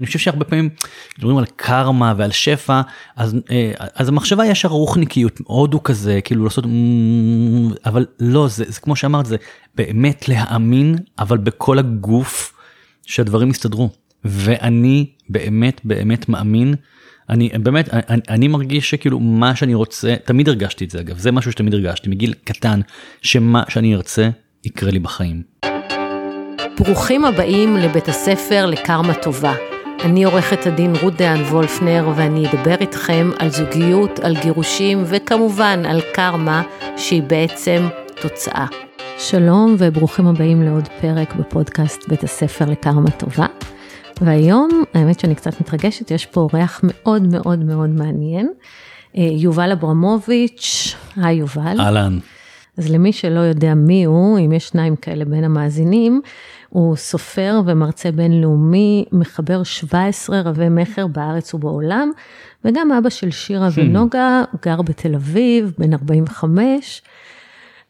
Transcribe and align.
אני 0.00 0.06
חושב 0.06 0.18
שהרבה 0.18 0.44
פעמים 0.44 0.68
מדברים 1.18 1.38
על 1.38 1.44
קרמה 1.56 2.14
ועל 2.16 2.30
שפע 2.30 2.80
אז 3.16 3.36
אה, 3.50 3.72
אז 3.94 4.08
המחשבה 4.08 4.46
ישר 4.46 4.68
רוחניקיות 4.68 5.38
הודו 5.44 5.82
כזה 5.82 6.20
כאילו 6.24 6.44
לעשות 6.44 6.64
אבל 7.86 8.06
לא 8.20 8.48
זה, 8.48 8.64
זה 8.68 8.80
כמו 8.80 8.96
שאמרת 8.96 9.26
זה 9.26 9.36
באמת 9.74 10.28
להאמין 10.28 10.96
אבל 11.18 11.38
בכל 11.38 11.78
הגוף 11.78 12.52
שהדברים 13.06 13.50
יסתדרו 13.50 13.90
ואני 14.24 15.06
באמת 15.28 15.80
באמת 15.84 16.28
מאמין 16.28 16.74
אני 17.30 17.50
באמת 17.62 17.88
אני, 17.94 18.20
אני 18.28 18.48
מרגיש 18.48 18.90
שכאילו 18.90 19.20
מה 19.20 19.56
שאני 19.56 19.74
רוצה 19.74 20.14
תמיד 20.24 20.48
הרגשתי 20.48 20.84
את 20.84 20.90
זה 20.90 21.00
אגב 21.00 21.18
זה 21.18 21.32
משהו 21.32 21.52
שתמיד 21.52 21.74
הרגשתי 21.74 22.08
מגיל 22.08 22.34
קטן 22.44 22.80
שמה 23.22 23.62
שאני 23.68 23.94
ארצה 23.94 24.30
יקרה 24.64 24.90
לי 24.90 24.98
בחיים. 24.98 25.42
ברוכים 26.78 27.24
הבאים 27.24 27.76
לבית 27.76 28.08
הספר 28.08 28.66
לקרמה 28.66 29.14
טובה. 29.14 29.54
אני 30.04 30.24
עורכת 30.24 30.66
הדין 30.66 30.92
רות 31.02 31.14
דהן 31.14 31.40
וולפנר 31.40 32.08
ואני 32.16 32.46
אדבר 32.50 32.74
איתכם 32.80 33.30
על 33.38 33.48
זוגיות, 33.50 34.18
על 34.18 34.36
גירושים 34.42 35.02
וכמובן 35.06 35.82
על 35.86 36.00
קרמה 36.14 36.62
שהיא 36.96 37.22
בעצם 37.22 37.88
תוצאה. 38.22 38.66
שלום 39.18 39.76
וברוכים 39.78 40.26
הבאים 40.26 40.62
לעוד 40.62 40.88
פרק 41.00 41.34
בפודקאסט 41.34 42.08
בית 42.08 42.24
הספר 42.24 42.64
לקרמה 42.70 43.10
טובה. 43.10 43.46
והיום 44.20 44.68
האמת 44.94 45.20
שאני 45.20 45.34
קצת 45.34 45.60
מתרגשת, 45.60 46.10
יש 46.10 46.26
פה 46.26 46.40
אורח 46.40 46.80
מאוד 46.82 47.22
מאוד 47.22 47.58
מאוד 47.58 47.90
מעניין. 47.90 48.52
אה, 49.16 49.22
יובל 49.22 49.72
אברמוביץ', 49.72 50.96
היי 51.16 51.36
יובל. 51.36 51.80
אהלן. 51.80 52.18
אז 52.78 52.90
למי 52.90 53.12
שלא 53.12 53.40
יודע 53.40 53.74
מי 53.74 54.04
הוא, 54.04 54.38
אם 54.38 54.52
יש 54.52 54.68
שניים 54.68 54.96
כאלה 54.96 55.24
בין 55.24 55.44
המאזינים, 55.44 56.20
הוא 56.70 56.96
סופר 56.96 57.60
ומרצה 57.66 58.10
בינלאומי, 58.10 59.04
מחבר 59.12 59.62
17 59.62 60.40
רבי 60.40 60.68
מכר 60.68 61.06
בארץ 61.06 61.54
ובעולם, 61.54 62.10
וגם 62.64 62.92
אבא 62.92 63.10
של 63.10 63.30
שירה 63.30 63.68
hmm. 63.68 63.80
ונוגה, 63.80 64.42
גר 64.62 64.82
בתל 64.82 65.14
אביב, 65.14 65.72
בן 65.78 65.92
45, 65.92 67.02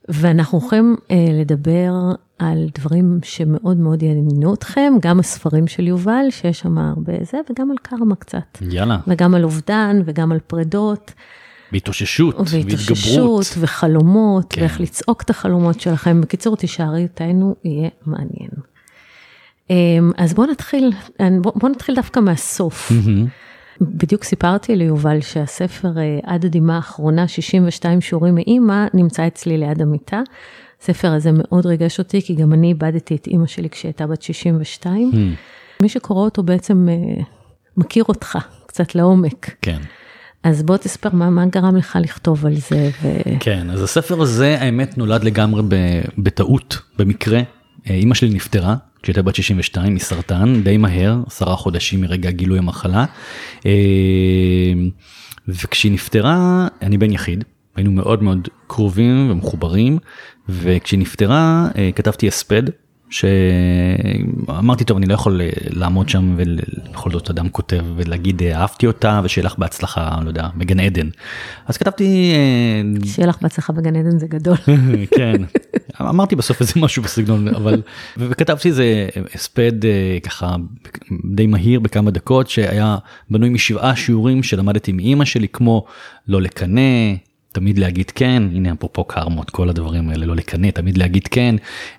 ואנחנו 0.09 0.59
הולכים 0.59 0.97
אה, 1.11 1.17
לדבר 1.41 1.92
על 2.39 2.69
דברים 2.78 3.19
שמאוד 3.22 3.77
מאוד 3.77 4.03
יעניינו 4.03 4.55
אתכם, 4.55 4.92
גם 5.03 5.20
הספרים 5.20 5.67
של 5.67 5.87
יובל, 5.87 6.27
שיש 6.31 6.59
שם 6.59 6.78
הרבה 6.78 7.12
זה, 7.22 7.39
וגם 7.50 7.70
על 7.70 7.77
קרמה 7.83 8.15
קצת. 8.15 8.59
יאללה. 8.61 8.98
וגם 9.06 9.34
על 9.34 9.44
אובדן, 9.44 10.03
וגם 10.05 10.33
על 10.33 10.39
פרדות. 10.47 11.12
והתאוששות, 11.72 12.34
והתגברות. 12.50 13.47
וחלומות, 13.59 14.47
כן. 14.48 14.61
ואיך 14.61 14.81
לצעוק 14.81 15.22
את 15.22 15.31
החלומות 15.31 15.81
שלכם. 15.81 16.20
בקיצור, 16.20 16.56
תישארי 16.56 17.03
איתנו, 17.03 17.56
יהיה 17.65 17.89
מעניין. 18.06 18.50
אמ, 19.70 20.10
אז 20.16 20.34
בואו 20.34 20.50
נתחיל, 20.50 20.92
בוא 21.40 21.68
נתחיל 21.68 21.94
דווקא 21.94 22.20
מהסוף. 22.20 22.92
Mm-hmm. 22.92 23.28
בדיוק 23.80 24.24
סיפרתי 24.24 24.76
ליובל 24.76 25.20
שהספר 25.20 25.98
אה, 25.98 26.18
עד 26.22 26.44
הדמעה 26.44 26.76
האחרונה, 26.76 27.28
62 27.28 28.00
שיעורים 28.00 28.34
מאימא, 28.34 28.86
נמצא 28.94 29.26
אצלי 29.26 29.58
ליד 29.58 29.82
המיטה. 29.82 30.20
הספר 30.82 31.12
הזה 31.12 31.30
מאוד 31.32 31.66
ריגש 31.66 31.98
אותי, 31.98 32.22
כי 32.22 32.34
גם 32.34 32.52
אני 32.52 32.68
איבדתי 32.68 33.14
את 33.14 33.26
אימא 33.26 33.46
שלי 33.46 33.70
כשהייתה 33.70 34.06
בת 34.06 34.22
62. 34.22 35.10
Mm. 35.12 35.82
מי 35.82 35.88
שקורא 35.88 36.24
אותו 36.24 36.42
בעצם 36.42 36.88
אה, 36.88 37.22
מכיר 37.76 38.04
אותך 38.08 38.38
קצת 38.66 38.94
לעומק. 38.94 39.50
כן. 39.62 39.78
אז 40.42 40.62
בוא 40.62 40.76
תספר 40.76 41.08
מה, 41.12 41.30
מה 41.30 41.46
גרם 41.46 41.76
לך 41.76 41.98
לכתוב 42.00 42.46
על 42.46 42.54
זה. 42.54 42.91
ו... 43.02 43.08
כן, 43.41 43.70
אז 43.70 43.82
הספר 43.82 44.22
הזה 44.22 44.56
האמת 44.60 44.98
נולד 44.98 45.24
לגמרי 45.24 45.62
בטעות, 46.18 46.78
במקרה. 46.98 47.41
אימא 47.86 48.14
שלי 48.14 48.28
נפטרה 48.30 48.76
כשהייתה 49.03 49.23
בת 49.23 49.34
62 49.34 49.95
מסרטן 49.95 50.62
די 50.62 50.77
מהר, 50.77 51.19
עשרה 51.27 51.56
חודשים 51.56 52.01
מרגע 52.01 52.31
גילוי 52.31 52.59
המחלה. 52.59 53.05
אה, 53.67 54.73
וכשהיא 55.48 55.93
נפטרה, 55.93 56.69
אני 56.83 56.98
בן 56.98 57.12
יחיד, 57.12 57.45
היינו 57.77 57.93
מאוד 57.93 58.23
מאוד 58.23 58.48
קרובים 58.67 59.31
ומחוברים, 59.31 59.98
וכשהיא 60.49 61.00
נפטרה 61.00 61.69
אה, 61.77 61.91
כתבתי 61.94 62.28
הספד 62.28 62.62
שאמרתי 63.10 64.84
טוב 64.84 64.97
אני 64.97 65.06
לא 65.06 65.15
יכול 65.15 65.41
אה, 65.41 65.49
לעמוד 65.71 66.09
שם 66.09 66.37
ובכל 66.37 67.10
זאת 67.10 67.31
אדם 67.31 67.49
כותב 67.49 67.84
ולהגיד 67.97 68.43
אה, 68.43 68.60
אהבתי 68.60 68.87
אותה 68.87 69.21
ושיהיה 69.25 69.47
לך 69.47 69.59
בהצלחה 69.59 70.19
לא 70.22 70.28
יודע 70.28 70.49
בגן 70.56 70.81
עדן. 70.81 71.09
אז 71.66 71.77
כתבתי 71.77 72.33
שיהיה 73.05 73.28
לך 73.28 73.43
בהצלחה 73.43 73.72
בגן 73.72 73.97
עדן 73.97 74.19
זה 74.19 74.27
גדול. 74.27 74.56
כן 75.16 75.43
אמרתי 76.09 76.37
בסוף 76.37 76.61
איזה 76.61 76.72
משהו 76.77 77.03
בסגנון 77.03 77.49
אבל 77.49 77.83
וכתבתי 78.16 78.69
איזה 78.69 79.09
הספד 79.34 79.72
ככה 80.22 80.56
די 81.25 81.47
מהיר 81.47 81.81
בכמה 81.81 82.11
דקות 82.11 82.49
שהיה 82.50 82.97
בנוי 83.31 83.49
משבעה 83.49 83.97
שיעורים 83.97 84.43
שלמדתי 84.43 84.93
מאימא 84.93 85.25
שלי 85.25 85.49
כמו 85.49 85.84
לא 86.28 86.43
לקנא 86.43 87.15
תמיד 87.53 87.78
להגיד 87.78 88.11
כן 88.11 88.43
הנה 88.53 88.72
אפרופו 88.72 89.05
קרמות 89.05 89.50
כל 89.50 89.69
הדברים 89.69 90.09
האלה 90.09 90.27
לא 90.27 90.37
לקנא 90.37 90.71
תמיד 90.71 90.99
להגיד 90.99 91.28
כן 91.28 91.55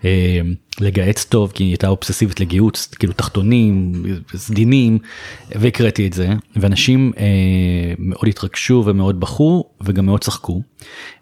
אה, 0.05 0.39
לגהץ 0.79 1.25
טוב 1.25 1.51
כי 1.51 1.63
היא 1.63 1.69
הייתה 1.69 1.87
אובססיבית 1.87 2.39
לגיהוץ 2.39 2.87
כאילו 2.99 3.13
תחתונים 3.13 3.91
סדינים 4.35 4.99
והקראתי 5.55 6.07
את 6.07 6.13
זה 6.13 6.29
ואנשים 6.55 7.11
אה, 7.17 7.23
מאוד 7.99 8.27
התרגשו 8.27 8.83
ומאוד 8.85 9.19
בכו 9.19 9.63
וגם 9.81 10.05
מאוד 10.05 10.21
צחקו 10.21 10.61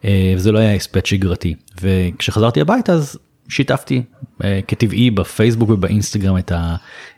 אה, 0.06 0.34
וזה 0.36 0.52
לא 0.52 0.60
היה 0.60 0.76
הספד 0.76 1.06
שגרתי. 1.06 1.56
וכשחזרתי 1.82 2.62
הביתה 2.62 2.94
אז 2.94 3.18
שיתפתי 3.50 4.02
אה, 4.44 4.60
כטבעי 4.68 5.12
בפייסבוק 5.12 5.70
ובאינסטגרם 5.70 6.38
את 6.38 6.52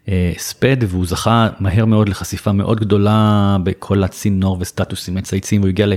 הספד 0.08 0.78
והוא 0.88 1.06
זכה 1.06 1.50
מהר 1.60 1.86
מאוד 1.86 2.10
לחשיפה 2.10 2.52
מאוד 2.52 2.80
גדולה 2.80 3.58
בכל 3.64 4.04
הצינור 4.04 4.58
וסטטוסים 4.60 5.16
מצייצים 5.16 5.62
והוא 5.62 5.70
הגיע 5.70 5.88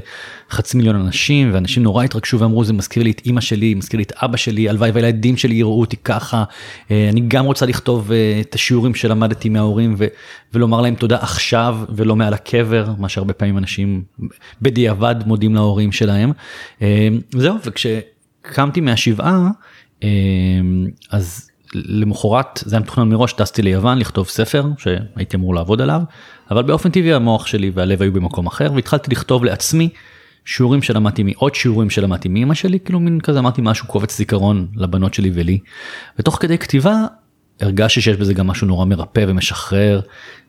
לחצי 0.51 0.77
מיליון 0.77 0.97
אנשים 0.97 1.51
ואנשים 1.55 1.83
נורא 1.83 2.05
התרגשו 2.05 2.39
ואמרו 2.39 2.65
זה 2.65 2.73
מזכיר 2.73 3.03
לי 3.03 3.11
את 3.11 3.23
אימא 3.25 3.41
שלי 3.41 3.75
מזכיר 3.75 3.99
לי 3.99 4.05
את 4.05 4.13
אבא 4.23 4.37
שלי 4.37 4.69
הלוואי 4.69 4.91
והילדים 4.91 5.37
שלי 5.37 5.55
יראו 5.55 5.81
אותי 5.81 5.97
ככה 5.97 6.45
אה, 6.91 7.09
אני 7.13 7.21
גם 7.29 7.45
רוצה 7.45 7.67
לכתוב 7.67 8.13
אה, 8.13 8.41
את 8.41 8.55
השיעורים 8.55 8.95
שלמדתי 8.95 9.49
מההורים 9.49 9.95
ו- 9.99 10.07
ולומר 10.53 10.81
להם 10.81 10.95
תודה 10.95 11.17
עכשיו 11.17 11.79
ולא 11.89 12.17
מעל 12.17 12.35
הקבר 12.35 12.91
מה 12.99 13.09
שהרבה 13.09 13.33
פעמים 13.33 13.59
אנשים 13.59 14.03
בדיעבד 14.63 15.17
מודים 15.27 15.55
להורים 15.55 15.93
שלהם 15.93 16.33
זהו 17.31 17.57
וכשקמתי 17.65 18.81
מהשבעה. 18.81 19.49
אמ, 20.05 20.87
אז 21.11 21.51
למחרת 21.75 22.61
זה 22.65 22.77
היה 22.77 22.81
מתוכנן 22.81 23.09
מראש 23.09 23.33
טסתי 23.33 23.63
ליוון 23.63 23.99
לכתוב 23.99 24.29
ספר 24.29 24.67
שהייתי 24.79 25.37
אמור 25.37 25.55
לעבוד 25.55 25.81
עליו 25.81 26.01
אבל 26.51 26.63
באופן 26.63 26.91
טבעי 26.91 27.15
המוח 27.15 27.47
שלי 27.47 27.71
והלב 27.75 28.03
היו 28.03 28.13
במקום 28.13 28.47
אחר 28.47 28.73
והתחלתי 28.75 29.11
לכתוב 29.11 29.45
לעצמי 29.45 29.89
שיעורים 30.45 30.83
שלמדתי 30.83 31.33
עוד 31.37 31.55
שיעורים 31.55 31.91
שלמדתי 31.91 32.29
מאמא 32.29 32.55
שלי 32.55 32.81
כאילו 32.81 33.01
מין 33.01 33.21
כזה 33.21 33.39
אמרתי 33.39 33.61
משהו 33.65 33.87
קובץ 33.87 34.17
זיכרון 34.17 34.67
לבנות 34.77 35.15
שלי 35.15 35.31
ולי. 35.35 35.59
ותוך 36.19 36.39
כדי 36.41 36.59
כתיבה 36.59 36.95
הרגשתי 37.61 38.01
שיש 38.01 38.17
בזה 38.17 38.35
גם 38.35 38.47
משהו 38.47 38.67
נורא 38.67 38.85
מרפא 38.85 39.25
ומשחרר 39.29 40.01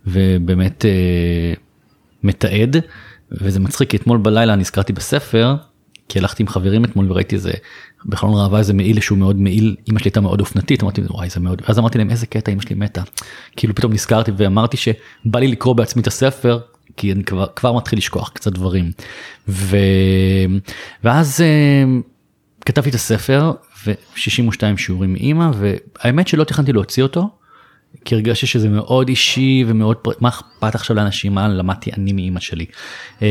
ובאמת 0.07 0.85
אה, 0.85 1.53
מתעד 2.23 2.77
וזה 3.31 3.59
מצחיק 3.59 3.89
כי 3.89 3.97
אתמול 3.97 4.17
בלילה 4.17 4.55
נזכרתי 4.55 4.93
בספר 4.93 5.55
כי 6.09 6.19
הלכתי 6.19 6.43
עם 6.43 6.47
חברים 6.47 6.85
אתמול 6.85 7.11
וראיתי 7.11 7.35
איזה 7.35 7.51
בחלון 8.05 8.33
ראווה 8.41 8.59
איזה 8.59 8.73
מעיל 8.73 8.99
שהוא 8.99 9.17
מאוד 9.17 9.39
מעיל 9.39 9.75
אמא 9.89 9.99
שלי 9.99 10.07
הייתה 10.07 10.21
מאוד 10.21 10.39
אופנתית 10.39 10.83
אמרתי 10.83 11.01
וואי 11.09 11.29
זה 11.29 11.39
מאוד 11.39 11.61
ואז 11.67 11.79
אמרתי 11.79 11.97
להם 11.97 12.09
איזה 12.09 12.27
קטע 12.27 12.51
אמא 12.51 12.61
שלי 12.61 12.75
מתה 12.75 13.01
כאילו 13.55 13.75
פתאום 13.75 13.93
נזכרתי 13.93 14.31
ואמרתי 14.37 14.77
שבא 14.77 15.39
לי 15.39 15.47
לקרוא 15.47 15.73
בעצמי 15.73 16.01
את 16.01 16.07
הספר 16.07 16.59
כי 16.97 17.11
אני 17.11 17.23
כבר 17.23 17.45
כבר 17.55 17.73
מתחיל 17.73 17.99
לשכוח 17.99 18.29
קצת 18.29 18.53
דברים 18.53 18.91
ו... 19.47 19.77
ואז 21.03 21.39
uh, 21.39 22.03
כתבתי 22.65 22.89
את 22.89 22.95
הספר 22.95 23.51
ו62 23.83 24.77
שיעורים 24.77 25.13
מאמא 25.13 25.51
והאמת 25.53 26.27
שלא 26.27 26.43
תכננתי 26.43 26.73
להוציא 26.73 27.03
אותו. 27.03 27.29
כי 28.05 28.15
הרגשתי 28.15 28.47
שזה 28.47 28.69
מאוד 28.69 29.09
אישי 29.09 29.63
ומאוד 29.67 29.97
מה 30.21 30.29
אכפת 30.29 30.75
עכשיו 30.75 30.95
לאנשים 30.95 31.33
מה 31.33 31.47
למדתי 31.47 31.91
אני 31.97 32.13
מאמא 32.13 32.39
שלי. 32.39 32.65
Uh, 33.19 33.21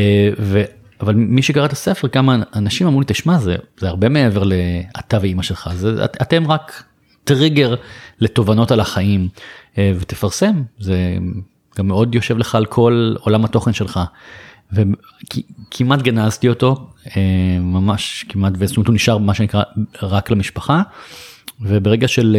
אבל 1.01 1.13
מי 1.15 1.41
שקרא 1.41 1.65
את 1.65 1.71
הספר 1.71 2.07
כמה 2.07 2.35
אנשים 2.55 2.87
אמרו 2.87 2.99
לי 2.99 3.05
תשמע 3.09 3.37
זה 3.37 3.55
זה 3.77 3.87
הרבה 3.87 4.09
מעבר 4.09 4.43
לאתה 4.43 5.17
ואימא 5.21 5.43
שלך 5.43 5.69
זה 5.73 6.05
את, 6.05 6.17
אתם 6.21 6.47
רק 6.47 6.83
טריגר 7.23 7.75
לתובנות 8.19 8.71
על 8.71 8.79
החיים 8.79 9.27
אה, 9.77 9.91
ותפרסם 9.99 10.63
זה 10.79 11.17
גם 11.77 11.87
מאוד 11.87 12.15
יושב 12.15 12.37
לך 12.37 12.55
על 12.55 12.65
כל 12.65 13.15
עולם 13.19 13.45
התוכן 13.45 13.73
שלך. 13.73 13.99
וכמעט 14.71 16.01
גנזתי 16.01 16.49
אותו 16.49 16.87
אה, 17.17 17.57
ממש 17.59 18.25
כמעט 18.29 18.53
וזאת 18.57 18.77
אומרת 18.77 18.87
הוא 18.87 18.95
נשאר 18.95 19.17
מה 19.17 19.33
שנקרא 19.33 19.63
רק 20.01 20.31
למשפחה 20.31 20.81
וברגע 21.61 22.07
של 22.07 22.37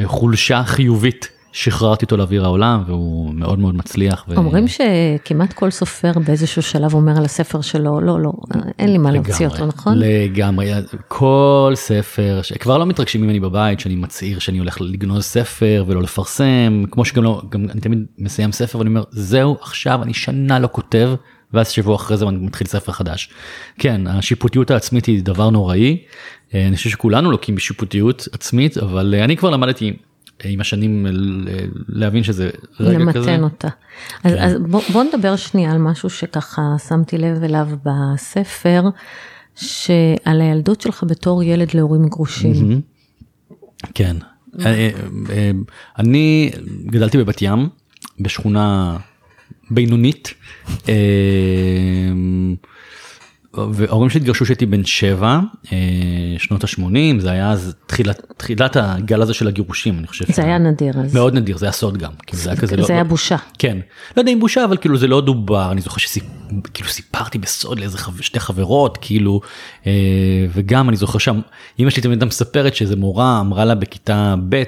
אה, 0.00 0.08
חולשה 0.08 0.64
חיובית 0.64 1.28
שחררתי 1.54 2.04
אותו 2.04 2.16
לאוויר 2.16 2.44
העולם 2.44 2.82
והוא 2.86 3.34
מאוד 3.34 3.58
מאוד 3.58 3.74
מצליח. 3.74 4.24
ו... 4.28 4.36
אומרים 4.36 4.64
שכמעט 4.68 5.52
כל 5.52 5.70
סופר 5.70 6.12
באיזשהו 6.26 6.62
שלב 6.62 6.94
אומר 6.94 7.16
על 7.18 7.24
הספר 7.24 7.60
שלו, 7.60 8.00
לא, 8.00 8.20
לא, 8.20 8.32
אין 8.78 8.92
לי 8.92 8.98
מה 8.98 9.12
להוציא 9.12 9.46
אותו, 9.46 9.66
נכון? 9.66 9.98
לגמרי, 9.98 10.72
כל 11.08 11.72
ספר, 11.74 12.40
כבר 12.60 12.78
לא 12.78 12.86
מתרגשים 12.86 13.22
ממני 13.22 13.40
בבית 13.40 13.80
שאני 13.80 13.94
מצהיר 13.94 14.38
שאני 14.38 14.58
הולך 14.58 14.80
לגנוז 14.80 15.24
ספר 15.24 15.84
ולא 15.86 16.02
לפרסם, 16.02 16.84
כמו 16.90 17.04
שגם 17.04 17.22
לא, 17.22 17.42
גם 17.48 17.66
אני 17.70 17.80
תמיד 17.80 17.98
מסיים 18.18 18.52
ספר 18.52 18.78
ואני 18.78 18.88
אומר, 18.88 19.02
זהו, 19.10 19.56
עכשיו 19.60 20.02
אני 20.02 20.14
שנה 20.14 20.58
לא 20.58 20.68
כותב. 20.72 21.14
ואז 21.52 21.70
שבוע 21.70 21.96
אחרי 21.96 22.16
זה 22.16 22.28
אני 22.28 22.36
מתחיל 22.36 22.66
ספר 22.66 22.92
חדש. 22.92 23.30
כן, 23.78 24.06
השיפוטיות 24.06 24.70
העצמית 24.70 25.06
היא 25.06 25.22
דבר 25.22 25.50
נוראי. 25.50 25.98
אה, 26.54 26.66
אני 26.66 26.76
חושב 26.76 26.90
שכולנו 26.90 27.30
לוקים 27.30 27.54
בשיפוטיות 27.54 28.28
עצמית, 28.32 28.78
אבל 28.78 29.14
אה, 29.18 29.24
אני 29.24 29.36
כבר 29.36 29.50
למדתי 29.50 29.96
עם 30.48 30.60
השנים 30.60 31.06
להבין 31.88 32.22
שזה 32.22 32.50
רגע 32.80 32.98
למתן 32.98 33.18
כזה. 33.20 33.30
למתן 33.30 33.44
אותה. 33.44 33.68
אז, 34.24 34.32
כן. 34.32 34.38
אז 34.38 34.54
בוא, 34.70 34.80
בוא 34.92 35.04
נדבר 35.04 35.36
שנייה 35.36 35.72
על 35.72 35.78
משהו 35.78 36.10
שככה 36.10 36.62
שמתי 36.88 37.18
לב 37.18 37.42
אליו 37.42 37.68
בספר, 37.84 38.82
שעל 39.54 40.40
הילדות 40.40 40.80
שלך 40.80 41.04
בתור 41.06 41.42
ילד 41.42 41.74
להורים 41.74 42.08
גרושים. 42.08 42.80
כן. 43.94 44.16
אני 45.98 46.50
גדלתי 46.86 47.18
בבת 47.18 47.42
ים, 47.42 47.68
בשכונה 48.20 48.96
בינונית. 49.70 50.34
וההורים 53.72 54.10
שלי 54.10 54.20
התגרשו 54.20 54.44
כשהייתי 54.44 54.66
בן 54.66 54.84
שבע, 54.84 55.40
אה, 55.72 55.78
שנות 56.38 56.64
ה-80, 56.64 57.20
זה 57.20 57.30
היה 57.30 57.50
אז 57.50 57.74
תחילת, 57.86 58.32
תחילת 58.36 58.76
הגל 58.76 59.22
הזה 59.22 59.34
של 59.34 59.48
הגירושים, 59.48 59.98
אני 59.98 60.06
חושב. 60.06 60.32
זה 60.32 60.44
היה 60.44 60.58
נדיר 60.58 60.94
אז. 61.00 61.14
מאוד 61.14 61.34
נדיר, 61.34 61.56
זה 61.58 61.66
היה 61.66 61.72
סוד 61.72 61.98
גם. 61.98 62.10
כאילו 62.26 62.42
זה 62.42 62.50
היה 62.50 62.60
כזה 62.60 62.70
זה 62.70 62.76
לא... 62.76 62.86
היה 62.88 63.02
לא, 63.02 63.08
בושה. 63.08 63.36
כן. 63.58 63.78
לא 64.16 64.22
יודע 64.22 64.32
אם 64.32 64.40
בושה, 64.40 64.64
אבל 64.64 64.76
כאילו 64.76 64.96
זה 64.96 65.06
לא 65.06 65.20
דובר, 65.20 65.72
אני 65.72 65.80
זוכר 65.80 65.98
שכאילו 65.98 66.88
סיפרתי 66.88 67.38
בסוד 67.38 67.78
לאיזה. 67.78 67.98
שתי 68.20 68.40
חברות, 68.40 68.98
כאילו, 69.00 69.40
אה, 69.86 69.92
וגם 70.54 70.88
אני 70.88 70.96
זוכר 70.96 71.18
שם, 71.18 71.40
אמא 71.78 71.90
שלי 71.90 72.02
תמיד 72.02 72.24
מספרת 72.24 72.74
שאיזה 72.74 72.96
מורה 72.96 73.40
אמרה 73.40 73.64
לה 73.64 73.74
בכיתה 73.74 74.34
ב', 74.48 74.62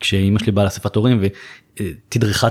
כשאימא 0.00 0.38
שלי 0.38 0.52
באה 0.52 0.64
לאספת 0.64 0.96
הורים 0.96 1.20
תדרכה 2.08 2.48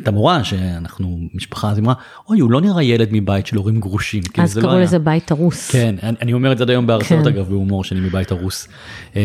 את 0.00 0.08
המורה 0.08 0.44
שאנחנו 0.44 1.18
משפחה 1.34 1.70
אז 1.70 1.78
אמרה 1.78 1.94
אוי 2.28 2.40
הוא 2.40 2.50
לא 2.50 2.60
נראה 2.60 2.82
ילד 2.82 3.08
מבית 3.12 3.46
של 3.46 3.56
הורים 3.56 3.80
גרושים. 3.80 4.22
אז 4.38 4.58
קראו 4.58 4.72
לא 4.72 4.80
לזה 4.80 4.98
בית 4.98 5.30
הרוס. 5.30 5.70
כן 5.70 5.94
אני 6.02 6.32
אומר 6.32 6.52
את 6.52 6.58
זה 6.58 6.64
עד 6.64 6.70
היום 6.70 6.86
בהרצאות 6.86 7.22
כן. 7.22 7.28
אגב 7.28 7.48
בהומור 7.48 7.84
שאני 7.84 8.00
מבית 8.00 8.30
הרוס. 8.30 8.68
אמ, 9.16 9.20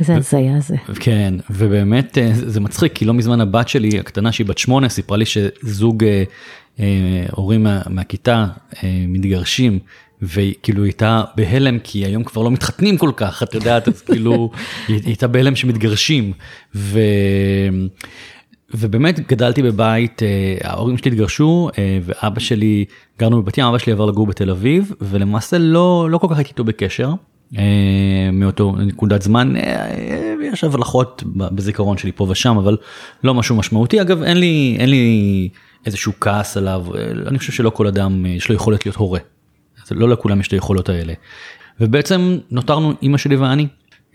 זה 0.00 0.16
הזיה 0.16 0.60
זה. 0.60 0.76
כן 1.00 1.34
ובאמת 1.50 2.18
אה, 2.18 2.30
זה 2.34 2.60
מצחיק 2.60 2.92
כי 2.92 3.04
לא 3.04 3.14
מזמן 3.14 3.40
הבת 3.40 3.68
שלי 3.68 3.98
הקטנה 3.98 4.32
שהיא 4.32 4.46
בת 4.46 4.58
שמונה 4.58 4.88
סיפרה 4.88 5.16
לי 5.16 5.24
שזוג 5.26 6.04
אה, 6.04 6.24
אה, 6.80 7.26
הורים 7.30 7.66
מהכיתה 7.90 8.46
מתגרשים 9.08 9.78
וכאילו 10.22 10.84
הייתה 10.84 11.22
בהלם 11.36 11.78
כי 11.78 12.04
היום 12.04 12.24
כבר 12.24 12.42
לא 12.42 12.50
מתחתנים 12.50 12.98
כל 12.98 13.10
כך 13.16 13.42
את 13.42 13.54
יודעת 13.54 13.88
אז 13.88 14.02
כאילו 14.02 14.50
היא 14.88 15.00
הייתה 15.04 15.26
בהלם 15.26 15.56
שמתגרשים 15.56 16.32
ו... 16.74 17.00
ובאמת 18.74 19.20
גדלתי 19.28 19.62
בבית 19.62 20.22
אה, 20.22 20.28
ההורים 20.64 20.98
שלי 20.98 21.10
התגרשו 21.10 21.68
אה, 21.78 21.98
ואבא 22.02 22.40
שלי 22.40 22.84
גרנו 23.18 23.42
בבת 23.42 23.58
ים 23.58 23.64
אבא 23.64 23.78
שלי 23.78 23.92
עבר 23.92 24.06
לגור 24.06 24.26
בתל 24.26 24.50
אביב 24.50 24.92
ולמעשה 25.00 25.58
לא 25.58 26.10
לא 26.10 26.18
כל 26.18 26.26
כך 26.30 26.36
הייתי 26.36 26.50
איתו 26.50 26.64
בקשר 26.64 27.12
אה, 27.58 28.30
מאותו 28.32 28.76
נקודת 28.76 29.22
זמן 29.22 29.54
יש 30.52 30.64
הבלחות 30.64 31.22
בזיכרון 31.26 31.98
שלי 31.98 32.12
פה 32.12 32.26
ושם 32.28 32.56
אבל 32.56 32.76
לא 33.24 33.34
משהו 33.34 33.56
משמעותי 33.56 34.00
אגב 34.00 34.22
אין 34.22 34.36
לי 34.36 34.76
אין 34.78 34.90
לי 34.90 35.48
איזשהו 35.86 36.12
כעס 36.20 36.56
עליו 36.56 36.86
אני 37.26 37.38
חושב 37.38 37.52
שלא 37.52 37.70
כל 37.70 37.86
אדם 37.86 38.26
יש 38.26 38.48
לו 38.48 38.54
יכולת 38.54 38.86
להיות 38.86 38.96
הורה. 38.96 39.18
לא 39.94 40.08
לכולם 40.08 40.40
יש 40.40 40.48
את 40.48 40.52
היכולות 40.52 40.88
האלה. 40.88 41.12
ובעצם 41.80 42.38
נותרנו 42.50 42.92
אימא 43.02 43.18
שלי 43.18 43.36
ואני. 43.36 43.66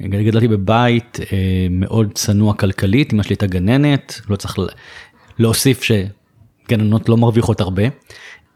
גדלתי 0.01 0.47
בבית 0.47 1.19
אה, 1.19 1.67
מאוד 1.69 2.11
צנוע 2.13 2.53
כלכלית, 2.53 3.13
אמא 3.13 3.23
שלי 3.23 3.33
הייתה 3.33 3.47
גננת, 3.47 4.21
לא 4.29 4.35
צריך 4.35 4.57
להוסיף 5.39 5.83
שגננות 5.83 7.09
לא 7.09 7.17
מרוויחות 7.17 7.61
הרבה. 7.61 7.83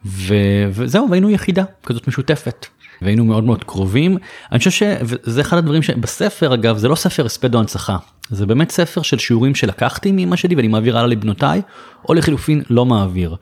ו... 0.06 0.34
וזהו, 0.72 1.08
והיינו 1.10 1.30
יחידה 1.30 1.64
כזאת 1.86 2.08
משותפת. 2.08 2.66
והיינו 3.02 3.26
מאוד 3.26 3.44
מאוד 3.44 3.64
קרובים. 3.64 4.18
אני 4.52 4.60
חושב 4.60 4.72
שזה 4.72 5.42
אחד 5.42 5.58
הדברים 5.58 5.82
שבספר 5.82 6.54
אגב 6.54 6.78
זה 6.78 6.88
לא 6.88 6.96
ספר 6.96 7.26
הספד 7.26 7.56
או 7.56 7.60
הנצחה. 7.60 7.98
זה 8.30 8.46
באמת 8.46 8.72
ספר 8.72 9.02
של 9.02 9.18
שיעורים 9.18 9.56
שלקחתי 9.56 10.12
מאמא 10.12 10.36
שלי 10.36 10.56
ואני 10.56 10.68
מעביר 10.68 10.98
הלאה 10.98 11.08
לבנותיי, 11.08 11.62
או 12.10 12.14
לחילופין 12.14 12.62
לא 12.70 12.86
מעביר. 12.86 13.36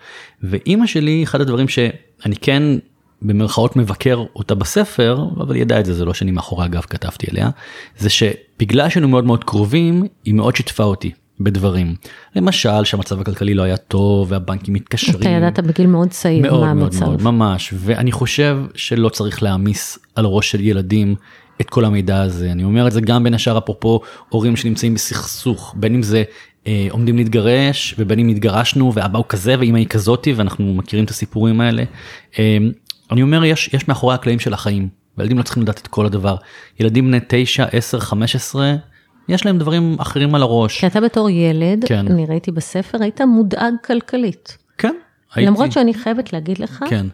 ואימא 0.44 0.88
שלי 0.88 1.24
אחד 1.24 1.42
הדברים 1.42 1.68
שאני 1.68 2.36
כן 2.42 2.64
במרכאות 3.22 3.76
מבקר 3.76 4.24
אותה 4.36 4.56
בספר, 4.56 5.26
אבל 5.38 5.56
ידעה 5.56 5.80
את 5.80 5.86
זה, 5.86 5.94
זה 5.94 6.06
לא 6.06 6.14
שאני 6.14 6.32
מאחורי 6.32 6.66
הגב 6.66 6.82
כתבתי 6.82 7.28
עליה, 7.32 7.50
זה 7.98 8.10
שבגלל 8.10 8.90
שהיינו 8.90 9.08
מאוד 9.08 9.26
מאוד 9.26 9.44
קרובים, 9.44 10.04
היא 10.26 10.34
מאוד 10.34 10.56
שיתפה 10.56 10.84
אותי 10.84 11.12
בדברים. 11.40 11.96
למשל 12.36 12.84
שהמצב 12.84 13.22
הכלכלי 13.22 13.54
לא 13.54 13.64
היה 13.64 13.78
טוב 13.78 14.32
והבנקים 14.32 14.74
מתקשרים. 14.74 15.22
אתה 15.22 15.30
ידעת 15.30 15.60
בגיל 15.60 15.88
מאוד 15.88 16.10
צעיר 16.10 16.42
מאוד, 16.42 16.62
מה 16.62 16.74
מאוד, 16.74 16.94
המצב. 16.94 17.06
מאוד, 17.06 17.22
ממש, 17.22 17.74
ואני 17.78 18.12
חושב 18.12 18.60
שלא 18.76 19.10
צריך 19.10 19.44
להעמיס 19.44 20.00
על 20.16 20.26
ראש 20.26 20.52
של 20.52 20.62
ילדים 20.62 21.16
את 21.62 21.70
כל 21.70 21.86
המידע 21.86 22.22
הזה. 22.22 22.52
אני 22.52 22.64
אומר 22.64 22.88
את 22.88 22.92
זה 22.92 23.02
גם 23.02 23.24
בין 23.24 23.34
השאר 23.34 23.58
אפרופו 23.58 24.00
הורים 24.30 24.56
שנמצאים 24.56 24.94
בסכסוך, 24.94 25.76
בין 25.78 25.96
אם 25.96 26.04
זה 26.04 26.24
אה, 26.68 26.88
עומדים 26.90 27.18
להתגרש 27.18 27.96
ובין 27.98 28.20
אם 28.20 28.28
התגרשנו 28.28 28.94
ואבא 28.94 29.18
הוא 29.18 29.26
כזה 29.30 29.56
ואמא 29.60 29.78
היא 29.78 29.88
כזאתי 29.88 30.34
ואנחנו 30.34 30.74
מכירים 30.74 31.06
את 31.06 31.10
הסיפורים 31.10 31.62
האלה. 31.62 31.84
אה, 32.40 32.58
אני 33.12 33.22
אומר 33.22 33.46
יש 33.46 33.70
יש 33.74 33.88
מאחורי 33.88 34.16
הקלעים 34.16 34.40
של 34.40 34.54
החיים 34.54 34.90
וילדים 35.18 35.38
לא 35.38 35.44
צריכים 35.44 35.64
לדעת 35.64 35.80
את 35.80 35.88
כל 35.88 36.06
הדבר 36.06 36.36
ילדים 36.80 37.08
בני 37.08 37.20
9 37.28 37.66
10 37.72 38.00
15 38.00 38.76
יש 39.30 39.46
להם 39.46 39.58
דברים 39.58 39.96
אחרים 40.00 40.36
על 40.36 40.42
הראש. 40.42 40.80
כי 40.80 40.88
אתה 40.88 41.02
בתור 41.02 41.30
ילד 41.30 41.86
כן. 41.88 42.08
אני 42.08 42.26
ראיתי 42.26 42.52
בספר 42.52 42.98
היית 43.02 43.22
מודאג 43.22 43.74
כלכלית. 43.86 44.58
כן. 44.78 44.96
הייתי. 45.34 45.52
למרות 45.52 45.72
שאני 45.72 45.94
חייבת 45.94 46.34
להגיד 46.34 46.60
לך. 46.60 46.86
כן. 46.90 47.06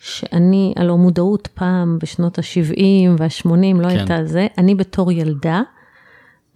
שאני 0.00 0.74
הלא 0.76 0.96
מודעות 0.96 1.48
פעם 1.54 1.98
בשנות 2.02 2.38
ה-70 2.38 2.82
וה-80 3.18 3.48
לא 3.48 3.88
כן. 3.88 3.98
הייתה 3.98 4.24
זה 4.24 4.46
אני 4.58 4.74
בתור 4.74 5.12
ילדה. 5.12 5.62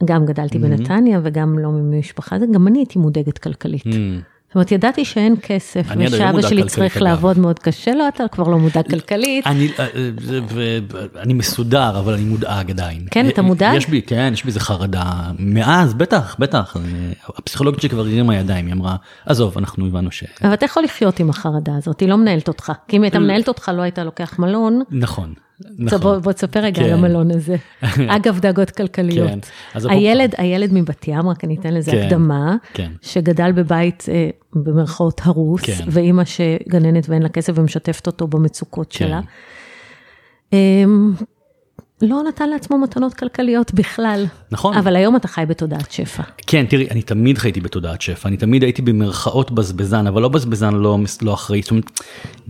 גם 0.04 0.26
גדלתי 0.26 0.58
mm-hmm. 0.58 0.60
בנתניה 0.60 1.20
וגם 1.22 1.58
לא 1.58 1.70
ממשפחה 1.70 2.36
גם 2.54 2.68
אני 2.68 2.78
הייתי 2.78 2.98
מודאגת 2.98 3.38
כלכלית. 3.38 3.86
Mm-hmm. 3.86 4.39
זאת 4.50 4.54
אומרת, 4.54 4.72
ידעתי 4.72 5.04
שאין 5.04 5.34
כסף, 5.42 5.86
ושאבא 5.96 6.42
שלי 6.42 6.64
צריך 6.66 7.02
לעבוד 7.02 7.38
מאוד 7.38 7.58
קשה, 7.58 7.94
לא, 7.94 8.08
אתה 8.08 8.24
כבר 8.32 8.48
לא 8.48 8.58
מודאג 8.58 8.90
כלכלית. 8.90 9.46
אני, 9.46 9.68
אה, 9.78 9.86
אני 11.16 11.34
מסודר, 11.34 11.98
אבל 11.98 12.14
אני 12.14 12.24
מודאג 12.24 12.70
עדיין. 12.70 13.06
כן, 13.10 13.28
אתה 13.28 13.42
מודאג? 13.42 13.76
יש 13.76 13.86
בי, 13.86 14.02
כן, 14.02 14.30
יש 14.32 14.42
בי 14.42 14.48
איזה 14.48 14.60
חרדה. 14.60 15.04
מאז, 15.38 15.94
בטח, 15.94 16.36
בטח. 16.38 16.76
הפסיכולוגית 17.38 17.80
שלי 17.80 17.90
כבר 17.90 18.00
הרימה 18.00 18.36
ידיים, 18.36 18.66
היא 18.66 18.74
אמרה, 18.74 18.96
עזוב, 19.26 19.58
אנחנו 19.58 19.86
הבנו 19.86 20.12
ש... 20.12 20.24
אבל 20.44 20.54
אתה 20.54 20.64
יכול 20.64 20.82
לחיות 20.82 21.20
עם 21.20 21.30
החרדה 21.30 21.72
הזאת, 21.76 22.00
היא 22.00 22.08
לא 22.08 22.16
מנהלת 22.16 22.48
אותך. 22.48 22.72
כי 22.88 22.96
אם 22.96 23.02
הייתה 23.02 23.18
מנהלת 23.18 23.48
אותך, 23.48 23.70
לא 23.74 23.82
היית 23.82 23.98
לוקח 23.98 24.38
מלון. 24.38 24.82
נכון. 24.90 25.34
נכון. 25.78 26.00
בוא, 26.00 26.18
בוא 26.18 26.32
תספר 26.32 26.60
רגע 26.60 26.82
כן. 26.82 26.84
על 26.84 26.92
המלון 26.92 27.30
הזה. 27.30 27.56
אגב, 28.16 28.38
דאגות 28.38 28.70
כלכליות. 28.70 29.30
כן. 29.72 29.88
הילד, 29.88 30.34
הילד 30.38 30.70
מבת 30.72 31.08
ים, 31.08 31.28
רק 31.28 31.44
אני 31.44 31.56
אתן 31.56 31.74
לזה 31.74 31.90
כן. 31.90 32.02
הקדמה, 32.02 32.56
כן. 32.74 32.92
שגדל 33.02 33.52
בבית 33.52 34.06
אה, 34.08 34.30
במרכאות 34.52 35.20
הרוס, 35.24 35.62
כן. 35.62 35.84
ואימא 35.88 36.22
שגננת 36.24 37.08
ואין 37.08 37.22
לה 37.22 37.28
כסף 37.28 37.52
ומשתפת 37.56 38.06
אותו 38.06 38.26
במצוקות 38.26 38.86
כן. 38.90 38.98
שלה. 38.98 39.20
אה, 40.52 40.84
לא 42.02 42.22
נתן 42.28 42.48
לעצמו 42.48 42.78
מתנות 42.78 43.14
כלכליות 43.14 43.74
בכלל. 43.74 44.26
נכון. 44.50 44.76
אבל 44.76 44.96
היום 44.96 45.16
אתה 45.16 45.28
חי 45.28 45.44
בתודעת 45.48 45.92
שפע. 45.92 46.22
כן, 46.46 46.66
תראי, 46.66 46.88
אני 46.90 47.02
תמיד 47.02 47.38
חייתי 47.38 47.60
בתודעת 47.60 48.02
שפע, 48.02 48.28
אני 48.28 48.36
תמיד 48.36 48.62
הייתי 48.62 48.82
במרכאות 48.82 49.50
בזבזן, 49.50 50.06
אבל 50.06 50.22
לא 50.22 50.28
בזבזן 50.28 50.74
לא, 50.74 50.98
לא 51.22 51.34
אחראי. 51.34 51.62
זאת 51.62 51.70
אומרת, 51.70 51.90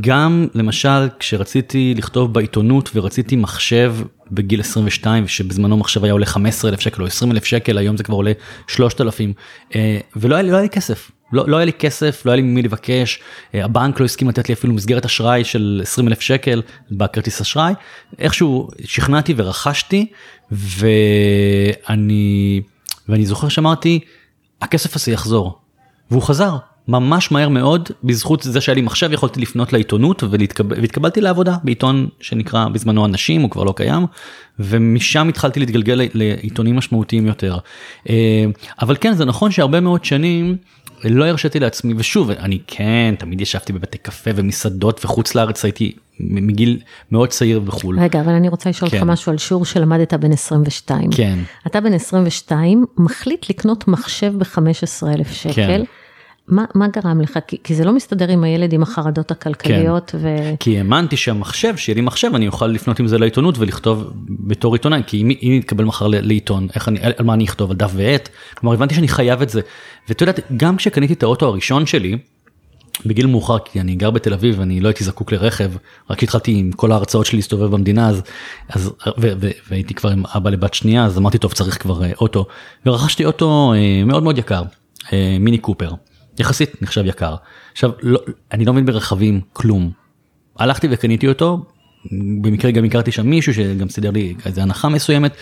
גם 0.00 0.47
למשל 0.54 1.09
כשרציתי 1.19 1.95
לכתוב 1.97 2.35
בעיתונות 2.35 2.90
ורציתי 2.95 3.37
מחשב 3.37 3.95
בגיל 4.33 4.61
22, 4.61 5.28
שבזמנו 5.28 5.76
מחשב 5.76 6.04
היה 6.04 6.12
עולה 6.12 6.26
15 6.26 6.71
אלף 6.71 6.80
שקל 6.80 7.02
או 7.02 7.07
20 7.07 7.33
אלף 7.33 7.45
שקל, 7.45 7.78
היום 7.78 7.97
זה 7.97 8.02
כבר 8.02 8.16
עולה 8.16 8.33
3,000, 8.66 9.33
אה, 9.75 9.99
ולא 10.16 10.35
היה 10.35 10.42
לי, 10.42 10.50
לא 10.50 10.57
היה 10.57 10.62
לי 10.62 10.69
כסף. 10.69 11.11
לא, 11.32 11.49
לא 11.49 11.56
היה 11.56 11.64
לי 11.64 11.72
כסף, 11.72 12.26
לא 12.26 12.30
היה 12.30 12.37
לי 12.37 12.42
ממי 12.42 12.62
לבקש, 12.62 13.20
אה, 13.54 13.64
הבנק 13.64 14.00
לא 14.00 14.04
הסכים 14.04 14.28
לתת 14.28 14.49
לי 14.49 14.54
אפילו 14.54 14.75
מסגרת 14.75 15.04
אשראי 15.04 15.44
של 15.44 15.80
20 15.82 16.08
אלף 16.08 16.20
שקל 16.20 16.62
בכרטיס 16.90 17.40
אשראי, 17.40 17.75
איכשהו 18.18 18.68
שכנעתי 18.84 19.34
ורכשתי, 19.37 20.06
ואני, 20.52 22.60
ואני 23.08 23.26
זוכר 23.26 23.49
שאמרתי, 23.49 24.00
הכסף 24.62 24.96
הזה 24.96 25.12
יחזור, 25.12 25.58
והוא 26.10 26.22
חזר, 26.22 26.56
ממש 26.88 27.32
מהר 27.32 27.49
מאוד 27.49 27.88
בזכות 28.04 28.42
זה 28.42 28.60
שהיה 28.60 28.75
לי 28.75 28.82
מחשב 28.82 29.12
יכולתי 29.12 29.40
לפנות 29.40 29.72
לעיתונות 29.72 30.22
ולהתקבל, 30.30 30.80
והתקבלתי 30.80 31.20
לעבודה 31.20 31.56
בעיתון 31.64 32.08
שנקרא 32.20 32.68
בזמנו 32.68 33.06
אנשים 33.06 33.42
הוא 33.42 33.50
כבר 33.50 33.64
לא 33.64 33.72
קיים 33.76 34.06
ומשם 34.58 35.28
התחלתי 35.28 35.60
להתגלגל 35.60 36.00
לעיתונים 36.14 36.76
משמעותיים 36.76 37.26
יותר. 37.26 37.58
אה, 38.08 38.44
אבל 38.82 38.96
כן 39.00 39.14
זה 39.14 39.25
נכון 39.25 39.50
שהרבה 39.50 39.80
מאוד 39.80 40.04
שנים 40.04 40.56
לא 41.04 41.25
הרשיתי 41.25 41.61
לעצמי 41.61 41.95
ושוב 41.97 42.30
אני 42.30 42.59
כן 42.66 43.14
תמיד 43.19 43.40
ישבתי 43.40 43.73
בבתי 43.73 43.99
קפה 43.99 44.30
ומסעדות 44.35 45.04
וחוץ 45.04 45.35
לארץ 45.35 45.64
הייתי 45.64 45.92
מגיל 46.21 46.78
מאוד 47.11 47.28
צעיר 47.28 47.61
בחו"ל. 47.61 48.00
רגע 48.00 48.21
אבל 48.21 48.33
אני 48.33 48.49
רוצה 48.49 48.71
לשאול 48.71 48.88
אותך 48.88 49.00
כן. 49.00 49.07
משהו 49.07 49.33
על 49.33 49.38
שיעור 49.38 49.64
שלמדת 49.64 50.14
בן 50.14 50.33
22. 50.33 51.11
כן. 51.11 51.38
אתה 51.66 51.80
בן 51.80 51.95
22 51.95 52.87
מחליט 52.99 53.50
לקנות 53.50 53.88
מחשב 53.88 54.33
ב-15 54.38 55.09
אלף 55.14 55.33
שקל. 55.33 55.52
כן. 55.52 55.83
מה, 56.50 56.64
מה 56.75 56.87
גרם 56.88 57.21
לך? 57.21 57.38
כי, 57.47 57.57
כי 57.64 57.75
זה 57.75 57.85
לא 57.85 57.92
מסתדר 57.92 58.28
עם 58.28 58.45
הילד 58.45 58.73
עם 58.73 58.83
החרדות 58.83 59.30
הכלכליות. 59.30 60.11
כן. 60.11 60.19
ו... 60.21 60.28
כי 60.61 60.78
האמנתי 60.78 61.16
שהמחשב, 61.16 61.76
שיהיה 61.76 61.95
לי 61.95 62.00
מחשב, 62.00 62.30
אני 62.35 62.47
אוכל 62.47 62.66
לפנות 62.66 63.00
עם 63.00 63.07
זה 63.07 63.19
לעיתונות 63.19 63.54
ולכתוב 63.59 64.12
בתור 64.28 64.75
עיתונאי, 64.75 65.02
כי 65.07 65.23
אם, 65.23 65.30
אם 65.42 65.54
נתקבל 65.59 65.85
מחר 65.85 66.07
לעיתון, 66.07 66.69
איך 66.75 66.88
אני, 66.88 67.00
על 67.02 67.12
מה 67.25 67.35
אני 67.35 67.45
אכתוב, 67.45 67.71
על 67.71 67.76
דף 67.76 67.90
ועט? 67.95 68.28
כלומר, 68.54 68.75
הבנתי 68.75 68.95
שאני 68.95 69.09
חייב 69.09 69.42
את 69.42 69.49
זה. 69.49 69.61
ואת 70.09 70.21
יודעת, 70.21 70.40
גם 70.57 70.76
כשקניתי 70.76 71.12
את 71.12 71.23
האוטו 71.23 71.47
הראשון 71.47 71.87
שלי, 71.87 72.19
בגיל 73.07 73.26
מאוחר, 73.26 73.59
כי 73.59 73.80
אני 73.80 73.95
גר 73.95 74.11
בתל 74.11 74.33
אביב, 74.33 74.61
אני 74.61 74.80
לא 74.80 74.88
הייתי 74.88 75.04
זקוק 75.04 75.33
לרכב, 75.33 75.71
רק 76.11 76.23
התחלתי 76.23 76.52
עם 76.52 76.73
כל 76.73 76.92
ההרצאות 76.92 77.26
שלי 77.26 77.38
להסתובב 77.38 77.71
במדינה, 77.71 78.09
אז, 78.09 78.23
אז 78.69 78.92
ו, 79.19 79.33
ו, 79.40 79.50
והייתי 79.71 79.95
כבר 79.95 80.11
עם 80.11 80.23
אבא 80.37 80.50
לבת 80.50 80.75
שנייה, 80.75 81.04
אז 81.04 81.19
אמרתי, 81.19 81.38
טוב, 81.38 81.52
צריך 81.52 81.83
כבר 81.83 82.04
אה, 82.04 82.11
אוטו. 82.21 82.47
ורכשתי 82.87 83.25
אוטו 83.25 83.73
אה, 83.75 84.04
מאוד 84.04 84.23
מאוד 84.23 84.38
יקר, 84.38 84.62
אה, 85.12 85.37
מיני 85.40 85.59
קופר. 85.59 85.90
יחסית 86.40 86.82
נחשב 86.82 87.06
יקר. 87.06 87.35
עכשיו, 87.73 87.90
לא, 88.02 88.20
אני 88.52 88.64
לא 88.64 88.73
מבין 88.73 88.87
ברכבים 88.87 89.40
כלום. 89.52 89.90
הלכתי 90.59 90.88
וקניתי 90.90 91.28
אותו, 91.28 91.64
במקרה 92.42 92.70
גם 92.70 92.85
הכרתי 92.85 93.12
שם 93.12 93.26
מישהו 93.26 93.54
שגם 93.54 93.88
סידר 93.88 94.11
לי 94.11 94.35
איזה 94.47 94.62
הנחה 94.62 94.88
מסוימת, 94.88 95.32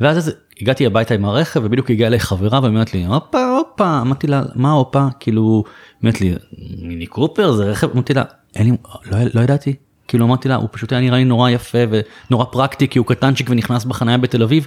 ואז 0.00 0.18
אז 0.18 0.32
הגעתי 0.60 0.86
הביתה 0.86 1.14
עם 1.14 1.24
הרכב 1.24 1.60
ובדיוק 1.64 1.90
הגיעה 1.90 2.08
אליי 2.08 2.20
חברה 2.20 2.60
ואומרת 2.62 2.94
לי 2.94 3.04
הופה 3.04 3.56
הופה 3.56 4.00
אמרתי 4.00 4.26
לה 4.26 4.42
מה 4.54 4.72
הופה 4.72 5.06
כאילו 5.20 5.64
אומרת 6.02 6.20
לי 6.20 6.34
מיני 6.82 7.06
קופר 7.06 7.52
זה 7.52 7.64
רכב 7.64 7.90
אמרתי 7.90 8.14
לה 8.14 8.24
אין 8.56 8.66
לי 8.66 8.76
לא, 9.10 9.18
לא 9.34 9.40
ידעתי 9.40 9.74
כאילו 10.08 10.26
אמרתי 10.26 10.48
לה 10.48 10.54
הוא 10.54 10.68
פשוט 10.72 10.92
היה 10.92 11.00
נראה 11.00 11.18
לי 11.18 11.24
נורא 11.24 11.50
יפה 11.50 11.78
ונורא 11.90 12.44
פרקטי 12.44 12.88
כי 12.88 12.98
הוא 12.98 13.06
קטנצ'יק 13.06 13.50
ונכנס 13.50 13.84
בחניה 13.84 14.18
בתל 14.18 14.42
אביב 14.42 14.66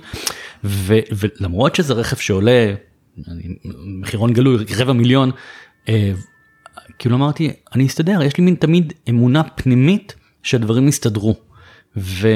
ו, 0.63 0.95
ולמרות 1.11 1.75
שזה 1.75 1.93
רכב 1.93 2.15
שעולה 2.15 2.73
מחירון 4.01 4.33
גלוי 4.33 4.65
רבע 4.77 4.93
מיליון 4.93 5.31
כאילו 6.99 7.15
אמרתי 7.15 7.51
אני 7.75 7.85
אסתדר 7.87 8.23
יש 8.23 8.37
לי 8.37 8.43
מין 8.43 8.55
תמיד 8.55 8.93
אמונה 9.09 9.43
פנימית 9.43 10.15
שהדברים 10.43 10.87
יסתדרו. 10.87 11.35
ו... 11.97 12.27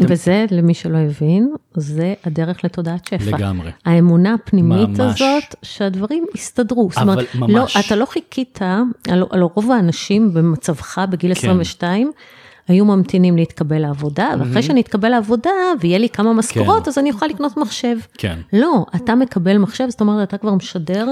וזה 0.00 0.44
למי 0.50 0.74
שלא 0.74 0.98
הבין 0.98 1.54
זה 1.74 2.14
הדרך 2.24 2.64
לתודעת 2.64 3.06
שפע. 3.06 3.36
לגמרי. 3.36 3.70
האמונה 3.84 4.34
הפנימית 4.34 4.88
ממש. 4.88 5.22
הזאת 5.22 5.54
שהדברים 5.62 6.26
יסתדרו. 6.34 6.88
אבל 6.96 7.10
אומרת, 7.10 7.34
ממש. 7.34 7.76
לא, 7.76 7.80
אתה 7.86 7.96
לא 7.96 8.06
חיכית, 8.06 8.58
על, 9.08 9.24
על 9.30 9.42
רוב 9.42 9.70
האנשים 9.70 10.34
במצבך 10.34 11.02
בגיל 11.10 11.34
כן. 11.34 11.40
22 11.40 12.12
היו 12.68 12.84
ממתינים 12.84 13.36
להתקבל 13.36 13.78
לעבודה, 13.78 14.28
ואחרי 14.38 14.62
שאני 14.62 14.80
אתקבל 14.80 15.08
לעבודה 15.08 15.50
ויהיה 15.80 15.98
לי 15.98 16.08
כמה 16.08 16.32
משכורות, 16.32 16.84
כן. 16.84 16.90
אז 16.90 16.98
אני 16.98 17.10
אוכל 17.10 17.26
לקנות 17.26 17.56
מחשב. 17.56 17.96
כן. 18.18 18.38
לא, 18.52 18.86
אתה 18.96 19.14
מקבל 19.14 19.58
מחשב, 19.58 19.86
זאת 19.88 20.00
אומרת, 20.00 20.28
אתה 20.28 20.38
כבר 20.38 20.54
משדר 20.54 21.06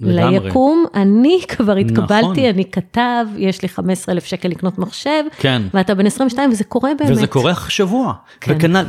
ליקום, 0.00 0.84
אני 0.94 1.40
כבר 1.48 1.76
התקבלתי, 1.76 2.26
נכון. 2.26 2.44
אני 2.44 2.64
כתב, 2.64 3.26
יש 3.36 3.62
לי 3.62 3.68
15 3.68 4.14
אלף 4.14 4.24
שקל 4.24 4.48
לקנות 4.48 4.78
מחשב, 4.78 5.24
כן. 5.38 5.62
ואתה 5.74 5.94
בן 5.94 6.06
22 6.06 6.50
וזה 6.50 6.64
קורה 6.64 6.90
באמת. 6.98 7.10
וזה 7.10 7.26
קורה 7.26 7.52
שבוע. 7.68 8.12
כן. 8.40 8.54
וכנל, 8.56 8.84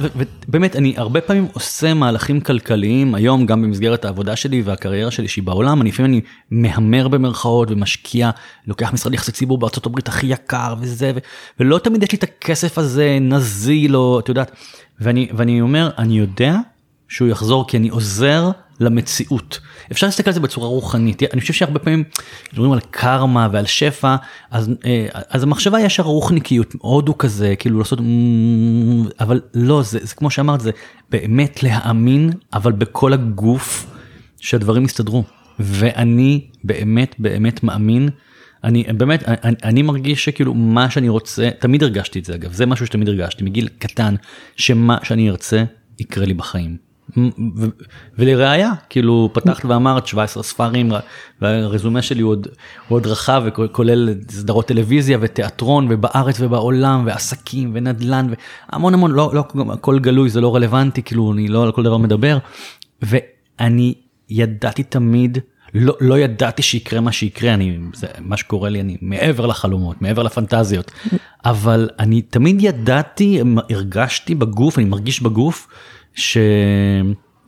ובאמת, 0.47 0.75
אני 0.75 0.93
הרבה 0.97 1.21
פעמים 1.21 1.47
עושה 1.53 1.93
מהלכים 1.93 2.41
כלכליים, 2.41 3.15
היום 3.15 3.45
גם 3.45 3.61
במסגרת 3.61 4.05
העבודה 4.05 4.35
שלי 4.35 4.61
והקריירה 4.61 5.11
שלי 5.11 5.27
שהיא 5.27 5.43
בעולם, 5.43 5.81
אני 5.81 5.89
לפעמים 5.89 6.11
אני 6.11 6.21
מהמר 6.51 7.07
במרכאות 7.07 7.71
ומשקיע, 7.71 8.29
לוקח 8.67 8.93
משרד 8.93 9.13
יחסי 9.13 9.31
ציבור 9.31 9.57
בארצות 9.57 9.85
הברית 9.85 10.07
הכי 10.07 10.27
יקר 10.27 10.75
וזה, 10.79 11.11
ו, 11.15 11.19
ולא 11.59 11.79
תמיד 11.79 12.03
יש 12.03 12.11
לי 12.11 12.17
את 12.17 12.23
הכסף 12.23 12.77
הזה 12.77 13.17
נזיל 13.21 13.95
או 13.95 14.19
את 14.19 14.29
יודעת, 14.29 14.51
ואני, 14.99 15.27
ואני 15.33 15.61
אומר, 15.61 15.89
אני 15.97 16.19
יודע 16.19 16.57
שהוא 17.07 17.27
יחזור 17.27 17.67
כי 17.67 17.77
אני 17.77 17.89
עוזר 17.89 18.51
למציאות. 18.79 19.59
אפשר 19.91 20.07
להסתכל 20.07 20.29
על 20.29 20.33
זה 20.33 20.39
בצורה 20.39 20.67
רוחנית. 20.67 21.23
אני 21.33 21.41
חושב 21.41 21.53
שהרבה 21.53 21.79
פעמים 21.79 22.03
מדברים 22.53 22.71
על 22.71 22.79
קרמה 22.91 23.47
ועל 23.51 23.65
שפע, 23.65 24.15
אז, 24.51 24.71
אה, 24.85 25.05
אז 25.29 25.43
המחשבה 25.43 25.79
ישר 25.79 26.03
רוחניקיות, 26.03 26.73
הודו 26.79 27.17
כזה, 27.17 27.55
כאילו 27.59 27.79
לעשות, 27.79 27.99
אבל 29.19 29.41
לא, 29.53 29.81
זה, 29.81 29.99
זה 30.01 30.15
כמו 30.15 30.29
שאמרת, 30.29 30.61
זה 30.61 30.71
באמת 31.09 31.63
להאמין, 31.63 32.29
אבל 32.53 32.71
בכל 32.71 33.13
הגוף 33.13 33.87
שהדברים 34.39 34.85
יסתדרו. 34.85 35.23
ואני 35.59 36.47
באמת 36.63 37.15
באמת 37.19 37.63
מאמין. 37.63 38.09
אני 38.63 38.83
באמת 38.97 39.23
אני, 39.27 39.55
אני 39.63 39.81
מרגיש 39.81 40.25
שכאילו 40.25 40.53
מה 40.53 40.89
שאני 40.89 41.09
רוצה 41.09 41.49
תמיד 41.59 41.83
הרגשתי 41.83 42.19
את 42.19 42.25
זה 42.25 42.35
אגב 42.35 42.53
זה 42.53 42.65
משהו 42.65 42.85
שתמיד 42.85 43.09
הרגשתי 43.09 43.43
מגיל 43.43 43.67
קטן 43.79 44.15
שמה 44.55 44.97
שאני 45.03 45.29
ארצה 45.29 45.63
יקרה 45.99 46.25
לי 46.25 46.33
בחיים. 46.33 46.86
ולראיה 48.17 48.71
כאילו 48.89 49.29
פתחת 49.33 49.65
ואמרת 49.65 50.07
17 50.07 50.43
ספרים 50.43 50.91
והרזומה 51.41 52.01
שלי 52.01 52.21
הוא 52.21 52.31
עוד, 52.31 52.47
הוא 52.87 52.95
עוד 52.95 53.07
רחב 53.07 53.43
וכולל 53.45 54.09
סדרות 54.29 54.67
טלוויזיה 54.67 55.17
ותיאטרון 55.21 55.87
ובארץ 55.89 56.37
ובעולם 56.39 57.03
ועסקים 57.05 57.71
ונדל"ן 57.73 58.27
והמון 58.71 58.93
המון 58.93 59.11
לא, 59.11 59.31
לא 59.33 59.45
הכל 59.73 59.99
גלוי 59.99 60.29
זה 60.29 60.41
לא 60.41 60.55
רלוונטי 60.55 61.03
כאילו 61.03 61.33
אני 61.33 61.47
לא 61.47 61.63
על 61.63 61.71
כל 61.71 61.83
דבר 61.83 61.97
מדבר 61.97 62.37
ואני 63.01 63.93
ידעתי 64.29 64.83
תמיד 64.83 65.37
לא, 65.73 65.93
לא 66.01 66.19
ידעתי 66.19 66.61
שיקרה 66.61 67.01
מה 67.01 67.11
שיקרה 67.11 67.53
אני 67.53 67.77
זה 67.93 68.07
מה 68.19 68.37
שקורה 68.37 68.69
לי 68.69 68.81
אני 68.81 68.97
מעבר 69.01 69.45
לחלומות 69.45 70.01
מעבר 70.01 70.23
לפנטזיות 70.23 70.91
אבל 71.45 71.89
אני 71.99 72.21
תמיד 72.21 72.57
ידעתי 72.61 73.41
הרגשתי 73.69 74.35
בגוף 74.35 74.77
אני 74.77 74.85
מרגיש 74.85 75.21
בגוף. 75.21 75.67
ש... 76.17 76.37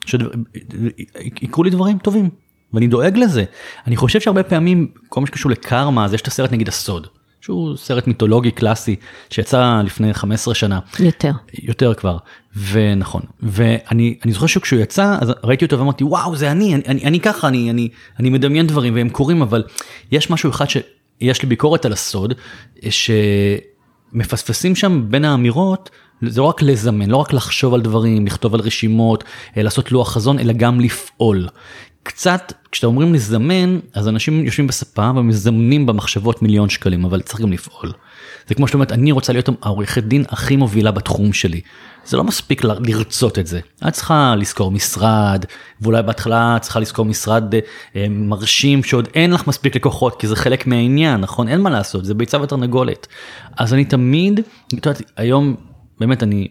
שיקרו 0.06 1.64
לי 1.64 1.70
דברים 1.70 1.98
טובים 1.98 2.30
ואני 2.74 2.88
דואג 2.88 3.18
לזה. 3.18 3.44
אני 3.88 3.98
חושב 3.98 4.22
שהרבה 4.22 4.44
פעמים 4.44 4.88
כל 5.10 5.22
מה 5.22 5.28
שקשור 5.28 5.52
לקרמה 5.52 6.06
אז 6.06 6.14
יש 6.14 6.22
את 6.22 6.28
הסרט 6.28 6.52
נגיד 6.52 6.68
הסוד. 6.68 7.08
שהוא 7.42 7.78
סרט 7.78 8.08
מיתולוגי 8.08 8.52
קלאסי 8.52 8.96
שיצא 9.30 9.82
לפני 9.86 10.14
15 10.14 10.56
שנה. 10.56 10.80
יותר. 11.00 11.32
יותר 11.64 11.94
כבר, 11.94 12.18
ונכון. 12.72 13.22
ואני 13.42 14.16
זוכר 14.30 14.48
שכשהוא 14.48 14.80
יצא 14.80 15.18
אז 15.22 15.34
ראיתי 15.44 15.66
אותו 15.66 15.80
ואמרתי 15.80 16.04
וואו 16.04 16.36
זה 16.36 16.52
אני, 16.52 16.76
אני, 16.76 16.84
אני, 16.88 17.04
אני 17.04 17.20
ככה, 17.20 17.48
אני, 17.48 17.70
אני, 17.70 17.90
אני 18.20 18.30
מדמיין 18.30 18.68
דברים 18.68 18.96
והם 18.96 19.10
קורים 19.10 19.42
אבל 19.42 19.64
יש 20.12 20.30
משהו 20.30 20.50
אחד 20.50 20.66
שיש 20.70 21.42
לי 21.42 21.50
ביקורת 21.50 21.86
על 21.86 21.94
הסוד 21.94 22.34
שמפספסים 24.14 24.76
שם 24.76 25.06
בין 25.10 25.26
האמירות 25.26 25.90
זה 26.22 26.42
לא 26.42 26.46
רק 26.46 26.62
לזמן, 26.62 27.10
לא 27.10 27.18
רק 27.18 27.34
לחשוב 27.34 27.74
על 27.74 27.82
דברים, 27.82 28.26
לכתוב 28.26 28.54
על 28.54 28.60
רשימות, 28.60 29.24
אה, 29.58 29.64
לעשות 29.64 29.92
לוח 29.92 30.14
חזון, 30.14 30.40
אלא 30.40 30.54
גם 30.54 30.80
לפעול. 30.80 31.48
קצת, 32.04 32.54
כשאתה 32.72 32.88
אומרים 32.88 33.14
לזמן, 33.14 33.80
אז 33.94 34.08
אנשים 34.08 34.46
יושבים 34.46 34.68
בספה 34.68 35.12
ומזמנים 35.16 35.86
במחשבות 35.86 36.42
מיליון 36.42 36.70
שקלים, 36.70 37.06
אבל 37.06 37.22
צריך 37.22 37.42
גם 37.42 37.52
לפעול. 37.52 37.92
זה 38.48 38.56
כמו 38.56 38.68
שאתה 38.68 38.76
אומרת, 38.76 38.92
אני 38.92 39.12
רוצה 39.12 39.34
להיות 39.34 39.50
העורכת 39.62 40.04
דין 40.04 40.24
הכי 40.30 40.56
מובילה 40.56 40.92
בתחום 40.92 41.34
שלי. 41.34 41.62
זה 42.06 42.18
לא 42.18 42.24
מספיק 42.24 42.64
לרצות 42.64 43.40
את 43.40 43.48
זה. 43.48 43.60
את 43.88 43.94
צריכה 43.94 44.36
לשכור 44.38 44.72
משרד, 44.72 45.46
ואולי 45.82 46.04
בהתחלה 46.04 46.56
את 46.58 46.62
צריכה 46.62 46.80
לשכור 46.80 47.06
משרד 47.06 47.54
אה, 47.96 48.06
מרשים 48.10 48.84
שעוד 48.84 49.08
אין 49.16 49.32
לך 49.32 49.48
מספיק 49.48 49.76
לקוחות, 49.76 50.20
כי 50.20 50.28
זה 50.28 50.36
חלק 50.36 50.68
מהעניין, 50.68 51.22
נכון? 51.22 51.48
אין 51.48 51.62
מה 51.62 51.70
לעשות, 51.70 52.06
זה 52.06 52.14
ביצה 52.14 52.42
ותרנגולת. 52.42 53.08
אז 53.58 53.74
אני 53.74 53.86
תמיד, 53.86 54.40
את 54.68 54.74
יודעת, 54.86 55.02
היום 55.18 55.56
באמת 56.00 56.24
אני 56.24 56.48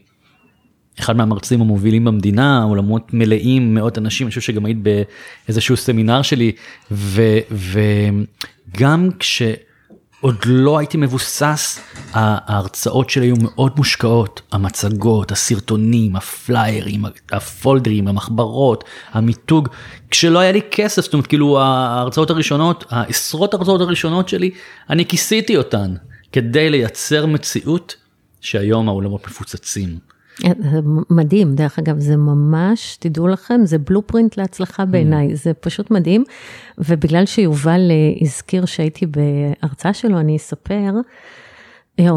אחד 1.00 1.16
מהמרצים 1.16 1.60
המובילים 1.60 2.04
במדינה, 2.04 2.62
עולמות 2.62 3.14
מלאים, 3.14 3.74
מאות 3.74 3.98
אנשים, 3.98 4.26
אני 4.26 4.30
חושב 4.30 4.40
שגם 4.40 4.64
היית 4.64 4.78
באיזשהו 4.82 5.76
סמינר 5.76 6.22
שלי, 6.22 6.52
ו, 6.90 7.22
וגם 7.50 9.08
כשעוד 9.18 10.36
לא 10.46 10.78
הייתי 10.78 10.98
מבוסס, 10.98 11.80
ההרצאות 12.12 13.10
שלי 13.10 13.26
היו 13.26 13.36
מאוד 13.40 13.72
מושקעות, 13.76 14.42
המצגות, 14.52 15.32
הסרטונים, 15.32 16.16
הפליירים, 16.16 17.04
הפולדרים, 17.32 18.08
המחברות, 18.08 18.84
המיתוג, 19.12 19.68
כשלא 20.10 20.38
היה 20.38 20.52
לי 20.52 20.60
כסף, 20.70 21.02
זאת 21.02 21.12
אומרת 21.12 21.26
כאילו 21.26 21.60
ההרצאות 21.60 22.30
הראשונות, 22.30 22.84
העשרות 22.90 23.54
ההרצאות 23.54 23.80
הראשונות 23.80 24.28
שלי, 24.28 24.50
אני 24.90 25.06
כיסיתי 25.06 25.56
אותן 25.56 25.94
כדי 26.32 26.70
לייצר 26.70 27.26
מציאות 27.26 27.96
שהיום 28.40 28.88
האולמות 28.88 29.26
מפוצצים. 29.26 29.98
זה 30.40 30.80
מדהים, 31.10 31.54
דרך 31.54 31.78
אגב, 31.78 31.98
זה 31.98 32.16
ממש, 32.16 32.96
תדעו 33.00 33.28
לכם, 33.28 33.60
זה 33.64 33.78
בלופרינט 33.78 34.36
להצלחה 34.36 34.84
בעיניי, 34.84 35.36
זה 35.36 35.54
פשוט 35.54 35.90
מדהים. 35.90 36.24
ובגלל 36.78 37.26
שיובל 37.26 37.90
אה, 37.90 37.96
הזכיר 38.20 38.64
שהייתי 38.64 39.06
בהרצאה 39.06 39.94
שלו, 39.94 40.20
אני 40.20 40.36
אספר, 40.36 40.90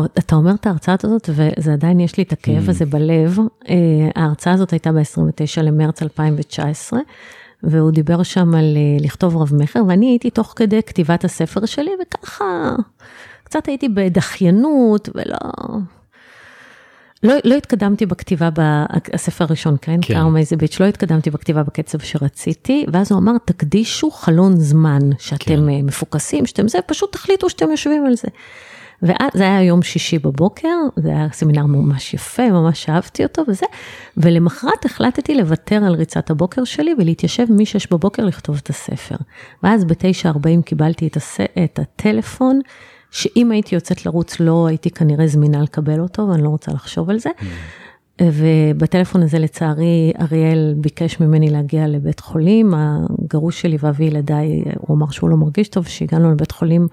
אתה 0.04 0.36
אומר 0.36 0.54
את 0.54 0.66
ההרצאה 0.66 0.96
הזאת, 1.04 1.30
וזה 1.30 1.74
עדיין 1.74 2.00
יש 2.00 2.18
לי 2.18 2.24
את 2.24 2.32
הכאב 2.32 2.70
הזה 2.70 2.86
בלב. 2.86 3.38
אה, 3.70 3.76
ההרצאה 4.16 4.54
הזאת 4.54 4.72
הייתה 4.72 4.92
ב-29 4.92 5.62
למרץ 5.64 6.02
2019, 6.02 7.00
והוא 7.64 7.92
דיבר 7.92 8.24
שם 8.24 8.56
על 8.56 8.78
אה, 8.78 9.06
לכתוב 9.06 9.38
רב 9.38 9.52
מכר, 9.56 9.80
ואני 9.88 10.10
הייתי 10.10 10.30
תוך 10.30 10.54
כדי 10.56 10.84
כתיבת 10.84 11.24
הספר 11.24 11.66
שלי, 11.66 11.92
וככה, 12.02 12.76
קצת 13.44 13.68
הייתי 13.68 13.90
בדחיינות, 13.90 15.10
ולא... 15.16 15.38
לא, 17.24 17.34
לא 17.44 17.56
התקדמתי 17.56 18.06
בכתיבה 18.06 18.50
בספר 19.14 19.46
הראשון, 19.46 19.76
כן? 19.82 20.00
כן. 20.02 20.14
קארמה 20.14 20.40
איזה 20.40 20.56
ביץ', 20.56 20.80
לא 20.80 20.86
התקדמתי 20.86 21.30
בכתיבה 21.30 21.64
בקצב 21.64 22.00
שרציתי, 22.00 22.86
ואז 22.94 23.12
הוא 23.12 23.20
אמר, 23.20 23.38
תקדישו 23.46 24.12
חלון 24.12 24.56
זמן, 24.56 25.00
שאתם 25.20 25.46
כן. 25.46 25.70
אה, 25.70 25.80
מפוקסים, 25.84 26.46
שאתם 26.46 26.68
זה, 26.68 26.80
פשוט 26.88 27.12
תחליטו 27.12 27.50
שאתם 27.50 27.72
יושבים 27.72 28.06
על 28.06 28.16
זה. 28.16 28.28
וזה 29.04 29.44
היה 29.44 29.64
יום 29.64 29.82
שישי 29.82 30.20
בבוקר, 30.20 30.78
זה 30.96 31.10
היה 31.10 31.28
סמינר 31.32 31.66
ממש 31.66 32.14
יפה, 32.14 32.50
ממש 32.50 32.90
אהבתי 32.90 33.24
אותו 33.24 33.44
וזה, 33.48 33.66
ולמחרת 34.18 34.86
החלטתי 34.86 35.36
לוותר 35.36 35.76
על 35.76 35.94
ריצת 35.94 36.30
הבוקר 36.30 36.64
שלי 36.64 36.94
ולהתיישב 36.98 37.46
מ-6 37.50 37.88
בבוקר 37.92 38.26
לכתוב 38.26 38.60
את 38.64 38.70
הספר. 38.70 39.16
ואז 39.64 39.86
ב-9.40 39.86 40.62
קיבלתי 40.66 41.08
את, 41.08 41.18
הס... 41.18 41.38
את 41.64 41.80
הטלפון, 41.80 42.60
שאם 43.12 43.52
הייתי 43.52 43.76
יוצאת 43.76 44.06
לרוץ 44.06 44.40
לא 44.40 44.68
הייתי 44.68 44.90
כנראה 44.90 45.28
זמינה 45.28 45.62
לקבל 45.62 46.00
אותו, 46.00 46.28
ואני 46.28 46.44
לא 46.44 46.50
רוצה 46.50 46.72
לחשוב 46.72 47.10
על 47.10 47.20
זה. 47.20 47.30
ובטלפון 48.22 49.24
הזה 49.24 49.40
לצערי 49.40 50.14
אריאל 50.22 50.74
ביקש 50.78 51.20
ממני 51.20 51.50
להגיע 51.50 51.88
לבית 51.88 52.20
חולים, 52.20 52.74
הגרוש 52.74 53.62
שלי 53.62 53.78
ואבי 53.80 54.06
ילדיי, 54.06 54.64
הוא 54.78 54.98
אמר 54.98 55.10
שהוא 55.10 55.30
לא 55.30 55.38
מרגיש 55.38 55.68
טוב, 55.68 55.86
כשהגענו 55.86 56.32
לבית 56.32 56.52
חולים 56.52 56.88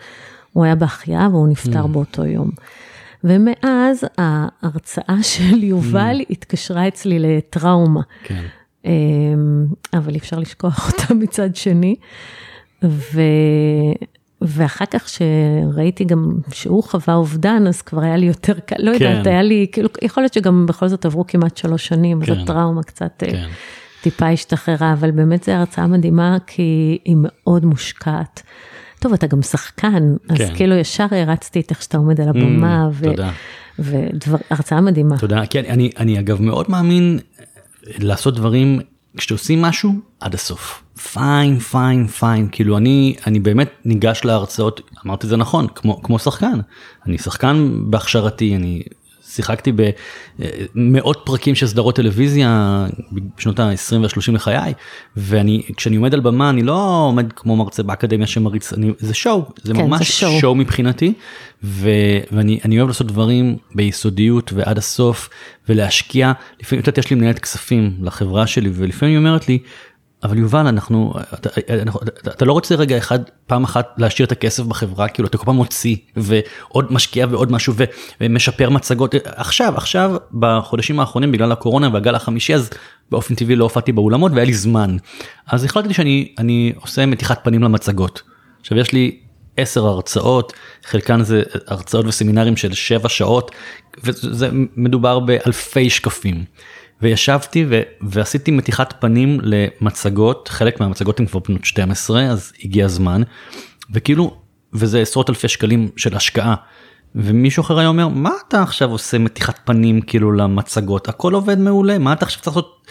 הוא 0.53 0.65
היה 0.65 0.75
בהחייאה 0.75 1.29
והוא 1.33 1.49
נפטר 1.49 1.85
mm. 1.85 1.89
באותו 1.89 2.25
יום. 2.25 2.51
ומאז 3.25 4.05
ההרצאה 4.19 5.23
של 5.33 5.63
יובל 5.63 6.21
mm. 6.21 6.25
התקשרה 6.31 6.89
אצלי 6.89 7.19
לטראומה. 7.19 8.01
כן. 8.25 8.45
אמ, 8.85 9.67
אבל 9.93 10.13
אי 10.13 10.19
אפשר 10.19 10.39
לשכוח 10.39 10.93
אותה 10.93 11.15
מצד 11.15 11.57
שני. 11.57 11.97
ו... 12.83 13.21
ואחר 14.42 14.85
כך 14.90 15.09
שראיתי 15.09 16.04
גם 16.04 16.33
שהוא 16.52 16.85
חווה 16.85 17.14
אובדן, 17.14 17.66
אז 17.66 17.83
כבר 17.83 18.00
היה 18.00 18.16
לי 18.16 18.26
יותר 18.26 18.59
קל, 18.66 18.76
לא 18.78 18.99
כן. 18.99 19.04
יודעת, 19.04 19.26
היה 19.26 19.42
לי, 19.42 19.66
כאילו, 19.73 19.88
יכול 20.02 20.23
להיות 20.23 20.33
שגם 20.33 20.66
בכל 20.66 20.88
זאת 20.88 21.07
עברו 21.07 21.26
כמעט 21.26 21.57
שלוש 21.57 21.87
שנים, 21.87 22.21
כן. 22.25 22.33
אז 22.33 22.38
הטראומה 22.38 22.83
קצת 22.83 23.23
אה, 23.23 23.30
כן. 23.30 23.47
טיפה 24.02 24.28
השתחררה, 24.28 24.92
אבל 24.92 25.11
באמת 25.11 25.45
זו 25.45 25.52
הרצאה 25.52 25.87
מדהימה, 25.87 26.37
כי 26.47 26.99
היא 27.04 27.16
מאוד 27.18 27.64
מושקעת. 27.64 28.42
טוב, 28.99 29.12
אתה 29.12 29.26
גם 29.26 29.42
שחקן, 29.42 30.14
אז 30.28 30.38
כן. 30.38 30.54
כאילו 30.54 30.75
ישר 30.75 31.07
הרצתי 31.11 31.61
את 31.61 31.71
איך 31.71 31.83
שאתה 31.83 31.99
עומד 31.99 32.21
על 32.21 32.28
הבמה, 32.28 32.87
mm, 32.87 32.90
ו... 32.92 33.04
תודה. 33.04 33.30
והרצאה 33.78 34.80
מדהימה. 34.80 35.18
תודה, 35.18 35.47
כן, 35.50 35.62
אני, 35.68 35.90
אני 35.99 36.18
אגב 36.18 36.42
מאוד 36.42 36.71
מאמין 36.71 37.18
לעשות 37.99 38.35
דברים, 38.35 38.80
כשעושים 39.19 39.63
משהו, 39.63 39.93
עד 40.21 40.35
הסוף. 40.35 40.83
פיין, 41.13 41.59
פיין, 41.59 42.07
פיין, 42.07 42.49
כאילו 42.53 42.77
אני, 42.77 43.15
אני 43.27 43.41
באמת 43.41 43.71
ניגש 43.85 44.21
להרצאות, 44.25 44.81
אמרתי 45.07 45.27
זה 45.27 45.37
נכון, 45.37 45.67
כמו, 45.75 46.03
כמו 46.03 46.19
שחקן. 46.19 46.61
אני 47.07 47.19
שחקן 47.19 47.71
בהכשרתי, 47.91 48.57
אני 48.57 48.83
שיחקתי 49.29 49.73
במאות 50.75 51.23
פרקים 51.25 51.55
של 51.55 51.67
סדרות 51.67 51.97
טלוויזיה 51.97 52.87
בשנות 53.37 53.61
ה-20 53.61 53.97
וה-30 53.97 54.33
לחיי, 54.33 54.73
ואני, 55.17 55.63
כשאני 55.77 55.97
עומד 55.97 56.15
על 56.15 56.21
במה, 56.21 56.51
אני 56.51 56.63
לא 56.63 57.05
עומד 57.09 57.33
כמו 57.33 57.57
מרצה 57.57 57.83
באקדמיה 57.83 58.27
שמריץ, 58.27 58.73
אני, 58.73 58.93
זה 58.99 59.15
שואו, 59.15 59.45
זה 59.63 59.75
כן, 59.75 59.81
ממש 59.81 59.99
זה 59.99 60.05
שואו. 60.05 60.41
שואו 60.41 60.55
מבחינתי, 60.55 61.13
ו, 61.65 61.91
ואני 62.33 62.79
אוהב 62.79 62.89
לעשות 62.89 63.07
דברים 63.07 63.57
ביסודיות 63.75 64.53
ועד 64.53 64.79
הסוף, 64.79 65.29
ולהשקיע, 65.69 66.33
לפעמים, 66.61 66.83
את 66.83 66.87
יודעת, 66.87 66.99
יש 66.99 67.11
לי 67.11 67.17
מנהלת 67.17 67.39
כספים 67.39 67.93
לחברה 68.03 68.47
שלי, 68.47 68.71
ולפעמים 68.73 69.15
היא 69.15 69.19
אומרת 69.19 69.49
לי, 69.49 69.59
אבל 70.25 70.39
יובל 70.39 70.67
אנחנו 70.67 71.15
אתה, 71.35 71.49
אתה, 71.61 72.31
אתה 72.31 72.45
לא 72.45 72.53
רוצה 72.53 72.75
רגע 72.75 72.99
אחד 72.99 73.19
פעם 73.47 73.65
אחת 73.65 73.95
להשאיר 73.99 74.27
את 74.27 74.33
הכסף 74.33 74.63
בחברה 74.63 75.09
כאילו 75.09 75.29
אתה 75.29 75.39
כל 75.39 75.45
פעם 75.45 75.57
מוציא 75.57 75.97
ועוד 76.17 76.93
משקיע 76.93 77.27
ועוד 77.31 77.53
משהו 77.53 77.75
ומשפר 78.21 78.71
מצגות 78.71 79.15
עכשיו 79.25 79.77
עכשיו 79.77 80.17
בחודשים 80.33 81.01
האחרונים 81.01 81.33
בגלל 81.33 81.53
הקורונה 81.53 81.89
והגל 81.93 82.15
החמישי 82.15 82.55
אז 82.55 82.71
באופן 83.11 83.35
טבעי 83.35 83.57
לא 83.57 83.65
הופעתי 83.65 83.93
באולמות 83.93 84.33
והיה 84.33 84.45
לי 84.45 84.55
זמן 84.55 84.97
אז 85.47 85.65
החלטתי 85.65 85.95
שאני 85.95 86.33
אני 86.39 86.73
עושה 86.81 87.07
מתיחת 87.07 87.45
פנים 87.45 87.63
למצגות. 87.63 88.23
עכשיו 88.61 88.79
יש 88.79 88.93
לי 88.93 89.19
עשר 89.57 89.87
הרצאות 89.87 90.53
חלקן 90.85 91.23
זה 91.23 91.43
הרצאות 91.67 92.07
וסמינרים 92.07 92.57
של 92.57 92.75
שבע 92.75 93.09
שעות 93.09 93.51
וזה 94.05 94.49
מדובר 94.77 95.19
באלפי 95.19 95.90
שקפים. 95.90 96.45
וישבתי 97.03 97.67
ו- 97.69 97.83
ועשיתי 98.01 98.51
מתיחת 98.51 98.95
פנים 99.01 99.41
למצגות, 99.43 100.49
חלק 100.49 100.81
מהמצגות 100.81 101.21
הן 101.21 101.27
כבר 101.27 101.41
בנות 101.49 101.65
12, 101.65 102.23
אז 102.25 102.53
הגיע 102.65 102.85
הזמן, 102.85 103.23
וכאילו, 103.93 104.37
וזה 104.73 105.01
עשרות 105.01 105.31
אלפי 105.31 105.49
שקלים 105.49 105.89
של 105.97 106.17
השקעה. 106.17 106.55
ומישהו 107.15 107.61
אחר 107.61 107.79
היה 107.79 107.89
אומר, 107.89 108.09
מה 108.09 108.31
אתה 108.49 108.63
עכשיו 108.63 108.91
עושה 108.91 109.19
מתיחת 109.19 109.61
פנים 109.65 110.01
כאילו 110.01 110.33
למצגות, 110.33 111.09
הכל 111.09 111.35
עובד 111.35 111.59
מעולה, 111.59 111.99
מה 111.99 112.13
אתה 112.13 112.25
עכשיו 112.25 112.43
צריך 112.43 112.57
לעשות? 112.57 112.87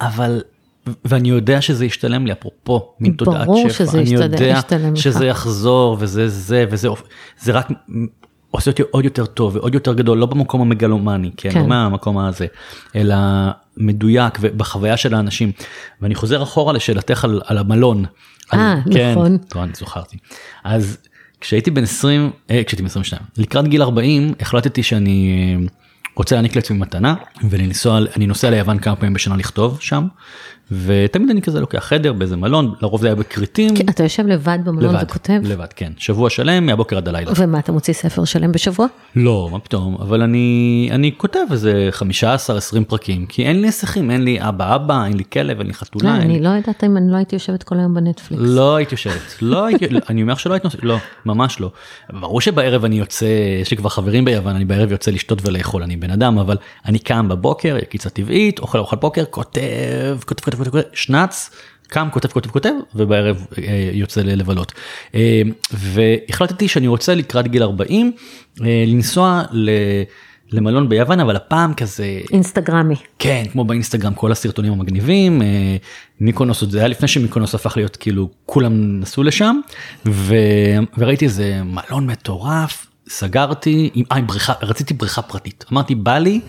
אבל, 0.00 0.42
ואני 1.04 1.28
יודע 1.28 1.60
שזה 1.60 1.86
ישתלם 1.86 2.26
לי, 2.26 2.32
אפרופו, 2.32 2.94
מין 3.00 3.12
תודעת 3.12 3.34
שפע, 3.34 3.44
ברור 3.44 3.68
שזה 3.68 4.00
ישתלם 4.00 4.94
לך. 4.94 5.02
שזה 5.02 5.26
יחזור 5.26 5.96
וזה 6.00 6.28
זה 6.28 6.64
וזה, 6.70 6.88
זה 7.38 7.52
רק 7.52 7.68
עושה 8.50 8.70
אותי 8.70 8.82
עוד 8.90 9.04
יותר 9.04 9.26
טוב 9.26 9.56
ועוד 9.56 9.74
יותר 9.74 9.94
גדול, 9.94 10.18
לא 10.18 10.26
במקום 10.26 10.60
המגלומני, 10.60 11.30
כן, 11.36 11.50
כן. 11.50 11.60
לא 11.60 11.66
מהמקום 11.66 12.18
הזה, 12.18 12.46
אלא 12.96 13.16
מדויק 13.76 14.38
ובחוויה 14.40 14.96
של 14.96 15.14
האנשים. 15.14 15.52
ואני 16.02 16.14
חוזר 16.14 16.42
אחורה 16.42 16.72
לשאלתך 16.72 17.24
על, 17.24 17.40
על 17.46 17.58
המלון. 17.58 18.04
אה, 18.54 18.74
כן, 18.92 19.10
נכון. 19.10 19.38
טוב, 19.38 19.62
אני 19.62 19.72
זוכרתי. 19.74 20.16
אז 20.64 20.98
כשהייתי 21.40 21.70
בן 21.70 21.82
20, 21.82 22.30
אה, 22.50 22.64
כשהייתי 22.64 22.82
בן 22.82 22.86
22, 22.88 23.22
לקראת 23.36 23.68
גיל 23.68 23.82
40 23.82 24.34
החלטתי 24.40 24.82
שאני 24.82 25.32
אה, 25.60 25.66
רוצה 26.16 26.34
להעניק 26.34 26.56
לעצמי 26.56 26.78
מתנה 26.78 27.14
ואני 27.50 28.26
נוסע 28.26 28.50
ליוון 28.50 28.78
כמה 28.78 28.96
פעמים 28.96 29.14
בשנה 29.14 29.36
לכתוב 29.36 29.80
שם 29.80 30.06
ותמיד 30.72 31.30
אני 31.30 31.42
כזה 31.42 31.60
לוקח 31.60 31.78
חדר 31.78 32.12
באיזה 32.12 32.36
מלון, 32.36 32.74
לרוב 32.82 33.00
זה 33.00 33.06
היה 33.06 33.14
בכרתים. 33.14 33.76
כן, 33.76 33.88
אתה 33.88 34.02
יושב 34.02 34.26
לבד 34.26 34.58
במלון 34.64 34.94
לבד, 34.94 35.04
וכותב? 35.08 35.40
לבד, 35.44 35.66
כן. 35.76 35.92
שבוע 35.96 36.30
שלם, 36.30 36.66
מהבוקר 36.66 36.96
עד 36.96 37.08
הלילה. 37.08 37.32
ומה, 37.36 37.58
אתה 37.58 37.72
מוציא 37.72 37.94
ספר 37.94 38.24
שלם 38.24 38.52
בשבוע? 38.52 38.86
לא, 39.16 39.48
מה 39.52 39.58
פתאום, 39.58 39.96
אבל 40.00 40.22
אני, 40.22 40.88
אני 40.92 41.12
כותב 41.16 41.40
איזה 41.50 41.90
15-20 41.98 42.84
פרקים, 42.88 43.26
כי 43.26 43.44
אין 43.44 43.60
לי 43.60 43.68
נסיכים, 43.68 44.10
אין 44.10 44.24
לי 44.24 44.38
אבא 44.40 44.74
אבא, 44.74 45.04
אין 45.04 45.16
לי 45.16 45.24
כלב, 45.32 45.58
אין 45.58 45.66
לי 45.66 45.74
חתולה. 45.74 46.16
לא, 46.16 46.22
אני 46.22 46.32
לי... 46.34 46.40
לא 46.40 46.48
יודעת 46.48 46.84
אם 46.84 46.96
אני 46.96 47.12
לא 47.12 47.16
הייתי 47.16 47.36
יושבת 47.36 47.62
כל 47.62 47.78
היום 47.78 47.94
בנטפליקס. 47.94 48.42
לא 48.46 48.76
הייתי 48.76 48.94
יושבת, 48.94 49.42
לא 49.42 49.64
הייתי, 49.64 49.86
אני 50.08 50.22
אומר 50.22 50.34
שלא 50.34 50.54
הייתי, 50.54 50.68
לא, 50.82 50.96
ממש 51.26 51.60
לא. 51.60 51.70
ברור 52.12 52.40
שבערב 52.40 52.84
אני 52.84 52.98
יוצא, 52.98 53.26
יש 53.62 53.70
לי 53.70 53.76
כבר 53.76 53.88
חברים 53.88 54.24
ביוון, 54.24 54.56
אני 54.56 54.64
בערב 54.64 54.92
יוצא 54.92 55.10
לשתות 55.10 55.38
ולאכול, 55.46 55.82
אני 55.82 55.96
בן 55.96 56.10
אדם, 56.10 56.38
אבל 56.38 56.56
אני 56.86 56.98
קם 56.98 57.28
בבוקר, 57.28 57.76
יקיצה 57.82 58.10
טבעית, 58.10 58.58
אוכל 58.58 58.78
אוכל 58.78 58.96
בוקר, 58.96 59.24
כותב, 59.30 59.62
כותב, 60.26 60.44
כותב, 60.44 60.57
כותב, 60.58 60.70
כותב, 60.70 60.88
שנץ. 60.92 61.50
קם 61.88 62.08
כותב 62.12 62.28
כותב 62.28 62.50
כותב 62.50 62.72
ובערב 62.94 63.46
אה, 63.58 63.90
יוצא 63.92 64.20
לבלות. 64.22 64.72
אה, 65.14 65.42
והחלטתי 65.72 66.68
שאני 66.68 66.86
רוצה 66.86 67.14
לקראת 67.14 67.48
גיל 67.48 67.62
40 67.62 68.12
אה, 68.60 68.84
לנסוע 68.86 69.42
למלון 70.50 70.88
ביוון 70.88 71.20
אבל 71.20 71.36
הפעם 71.36 71.74
כזה 71.74 72.20
אינסטגרמי 72.32 72.94
כן 73.18 73.44
כמו 73.52 73.64
באינסטגרם 73.64 74.14
כל 74.14 74.32
הסרטונים 74.32 74.72
המגניבים 74.72 75.42
מיקונוס 76.20 76.64
זה 76.68 76.78
היה 76.78 76.88
לפני 76.88 77.08
שמיקונוס 77.08 77.54
הפך 77.54 77.76
להיות 77.76 77.96
כאילו 77.96 78.30
כולם 78.46 79.00
נסעו 79.00 79.22
לשם 79.22 79.60
ו... 80.06 80.34
וראיתי 80.98 81.24
איזה 81.24 81.60
מלון 81.64 82.06
מטורף 82.06 82.86
סגרתי 83.08 83.90
עם, 83.94 84.04
עם 84.12 84.26
בריכה 84.26 84.52
רציתי 84.62 84.94
בריכה 84.94 85.22
פרטית 85.22 85.64
אמרתי 85.72 85.94
בא 85.94 86.18
לי 86.18 86.40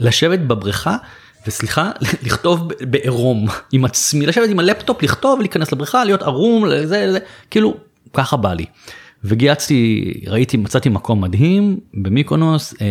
לשבת 0.00 0.38
בבריכה 0.38 0.96
וסליחה 1.46 1.90
לכתוב 2.26 2.68
בעירום 2.80 3.48
עם 3.72 3.84
עצמי 3.84 4.26
לשבת 4.26 4.48
עם 4.48 4.58
הלפטופ 4.58 5.02
לכתוב 5.02 5.40
להיכנס 5.40 5.72
לבריכה 5.72 6.04
להיות 6.04 6.22
ערום 6.22 6.66
לזה, 6.66 7.06
לזה 7.06 7.18
כאילו 7.50 7.76
ככה 8.12 8.36
בא 8.36 8.52
לי. 8.52 8.64
וגייצתי 9.24 10.12
ראיתי 10.26 10.56
מצאתי 10.56 10.88
מקום 10.88 11.20
מדהים 11.20 11.80
במיקונוס 11.94 12.74
אה, 12.80 12.86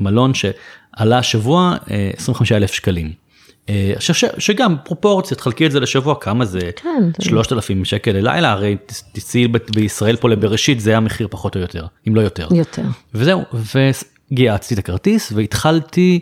מלון 0.00 0.32
שעלה 0.34 1.18
השבוע 1.18 1.76
אה, 1.90 2.10
25 2.16 2.52
אלף 2.52 2.72
שקלים. 2.72 3.12
אה, 3.68 3.92
ש, 3.98 4.10
ש, 4.10 4.24
שגם 4.38 4.76
פרופורציה 4.84 5.36
תחלקי 5.36 5.66
את 5.66 5.72
זה 5.72 5.80
לשבוע 5.80 6.14
כמה 6.20 6.44
זה 6.44 6.70
כן, 6.76 7.10
3,000 7.20 7.84
שקל 7.84 8.12
ללילה 8.12 8.50
הרי 8.50 8.76
תצאי 9.12 9.48
בישראל 9.74 10.16
פה 10.16 10.28
לבראשית 10.28 10.80
זה 10.80 10.96
המחיר 10.96 11.28
פחות 11.30 11.56
או 11.56 11.60
יותר 11.60 11.86
אם 12.08 12.14
לא 12.14 12.20
יותר 12.20 12.48
יותר 12.52 12.82
וגייצתי 13.14 14.74
את 14.74 14.78
הכרטיס 14.78 15.32
והתחלתי 15.32 16.20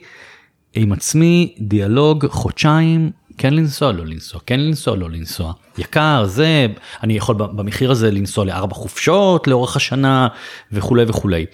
עם 0.74 0.92
עצמי 0.92 1.54
דיאלוג 1.60 2.26
חודשיים 2.26 3.10
כן 3.38 3.54
לנסוע 3.54 3.92
לא 3.92 4.06
לנסוע 4.06 4.40
כן 4.46 4.60
לנסוע 4.60 4.96
לא 4.96 5.10
לנסוע 5.10 5.52
יקר 5.78 6.24
זה 6.26 6.66
אני 7.02 7.16
יכול 7.16 7.36
במחיר 7.36 7.90
הזה 7.90 8.10
לנסוע 8.10 8.44
לארבע 8.44 8.74
חופשות 8.74 9.46
לאורך 9.46 9.76
השנה 9.76 10.28
וכולי 10.72 11.04
וכולי. 11.08 11.46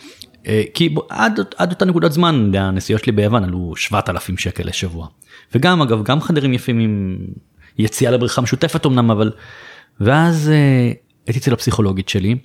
אה, 0.46 0.62
כי 0.74 0.94
עד, 1.08 1.40
עד 1.56 1.70
אותה 1.72 1.84
נקודת 1.84 2.12
זמן 2.12 2.54
הנסיעות 2.54 3.02
שלי 3.02 3.12
ביוון 3.12 3.44
עלו 3.44 3.76
7,000 3.76 4.38
שקל 4.38 4.68
לשבוע. 4.68 5.06
וגם 5.54 5.82
אגב 5.82 6.02
גם 6.02 6.20
חדרים 6.20 6.52
יפים 6.52 6.78
עם 6.78 7.18
יציאה 7.78 8.10
לבריכה 8.10 8.40
משותפת 8.40 8.86
אמנם 8.86 9.10
אבל 9.10 9.32
ואז 10.00 10.48
אה, 10.48 10.92
הייתי 11.26 11.38
אצל 11.38 11.52
הפסיכולוגית 11.52 12.08
שלי 12.08 12.36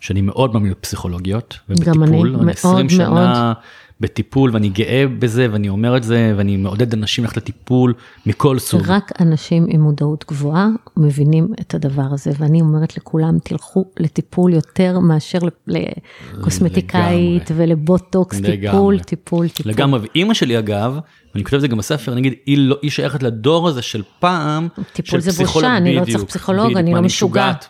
שאני 0.00 0.20
מאוד 0.20 0.54
מאמין 0.54 0.70
בפסיכולוגיות 0.70 1.58
ובטיפול. 1.68 1.94
גם 1.94 2.02
אני, 2.02 2.22
מאוד 2.22 2.48
20 2.48 2.88
שנה 2.88 3.08
מאוד. 3.08 3.56
בטיפול 4.00 4.50
ואני 4.52 4.68
גאה 4.68 5.04
בזה 5.18 5.46
ואני 5.52 5.68
אומר 5.68 5.96
את 5.96 6.02
זה 6.02 6.34
ואני 6.36 6.56
מעודד 6.56 6.94
אנשים 6.94 7.24
ללכת 7.24 7.36
לטיפול 7.36 7.94
מכל 8.26 8.58
סוג. 8.58 8.82
רק 8.86 9.12
אנשים 9.20 9.66
עם 9.68 9.80
מודעות 9.80 10.24
גבוהה 10.28 10.68
מבינים 10.96 11.48
את 11.60 11.74
הדבר 11.74 12.06
הזה 12.12 12.30
ואני 12.38 12.60
אומרת 12.60 12.96
לכולם 12.96 13.38
תלכו 13.44 13.84
לטיפול 13.98 14.54
יותר 14.54 14.98
מאשר 14.98 15.38
לקוסמטיקאית 15.66 17.50
ולבוטוקס 17.56 18.40
טיפול 18.40 18.98
טיפול 18.98 19.48
טיפול. 19.48 19.72
לגמרי 19.72 20.00
ואימא 20.00 20.34
שלי 20.34 20.58
אגב 20.58 20.98
אני 21.34 21.44
כותב 21.44 21.54
את 21.54 21.60
זה 21.60 21.68
גם 21.68 21.78
בספר 21.78 22.14
נגיד 22.14 22.34
היא, 22.46 22.58
לא, 22.58 22.78
היא 22.82 22.90
שייכת 22.90 23.22
לדור 23.22 23.68
הזה 23.68 23.82
של 23.82 24.02
פעם. 24.18 24.68
טיפול 24.92 25.20
זה 25.20 25.44
בושה 25.44 25.76
אני 25.76 25.96
לא 25.96 26.04
צריך 26.04 26.24
פסיכולוג 26.24 26.76
אני 26.76 26.94
לא 26.94 27.02
משוגעת. 27.02 27.68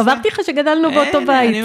אמרתי 0.00 0.28
לך 0.28 0.40
שגדלנו 0.46 0.90
באותו 0.90 1.18
בית. 1.26 1.56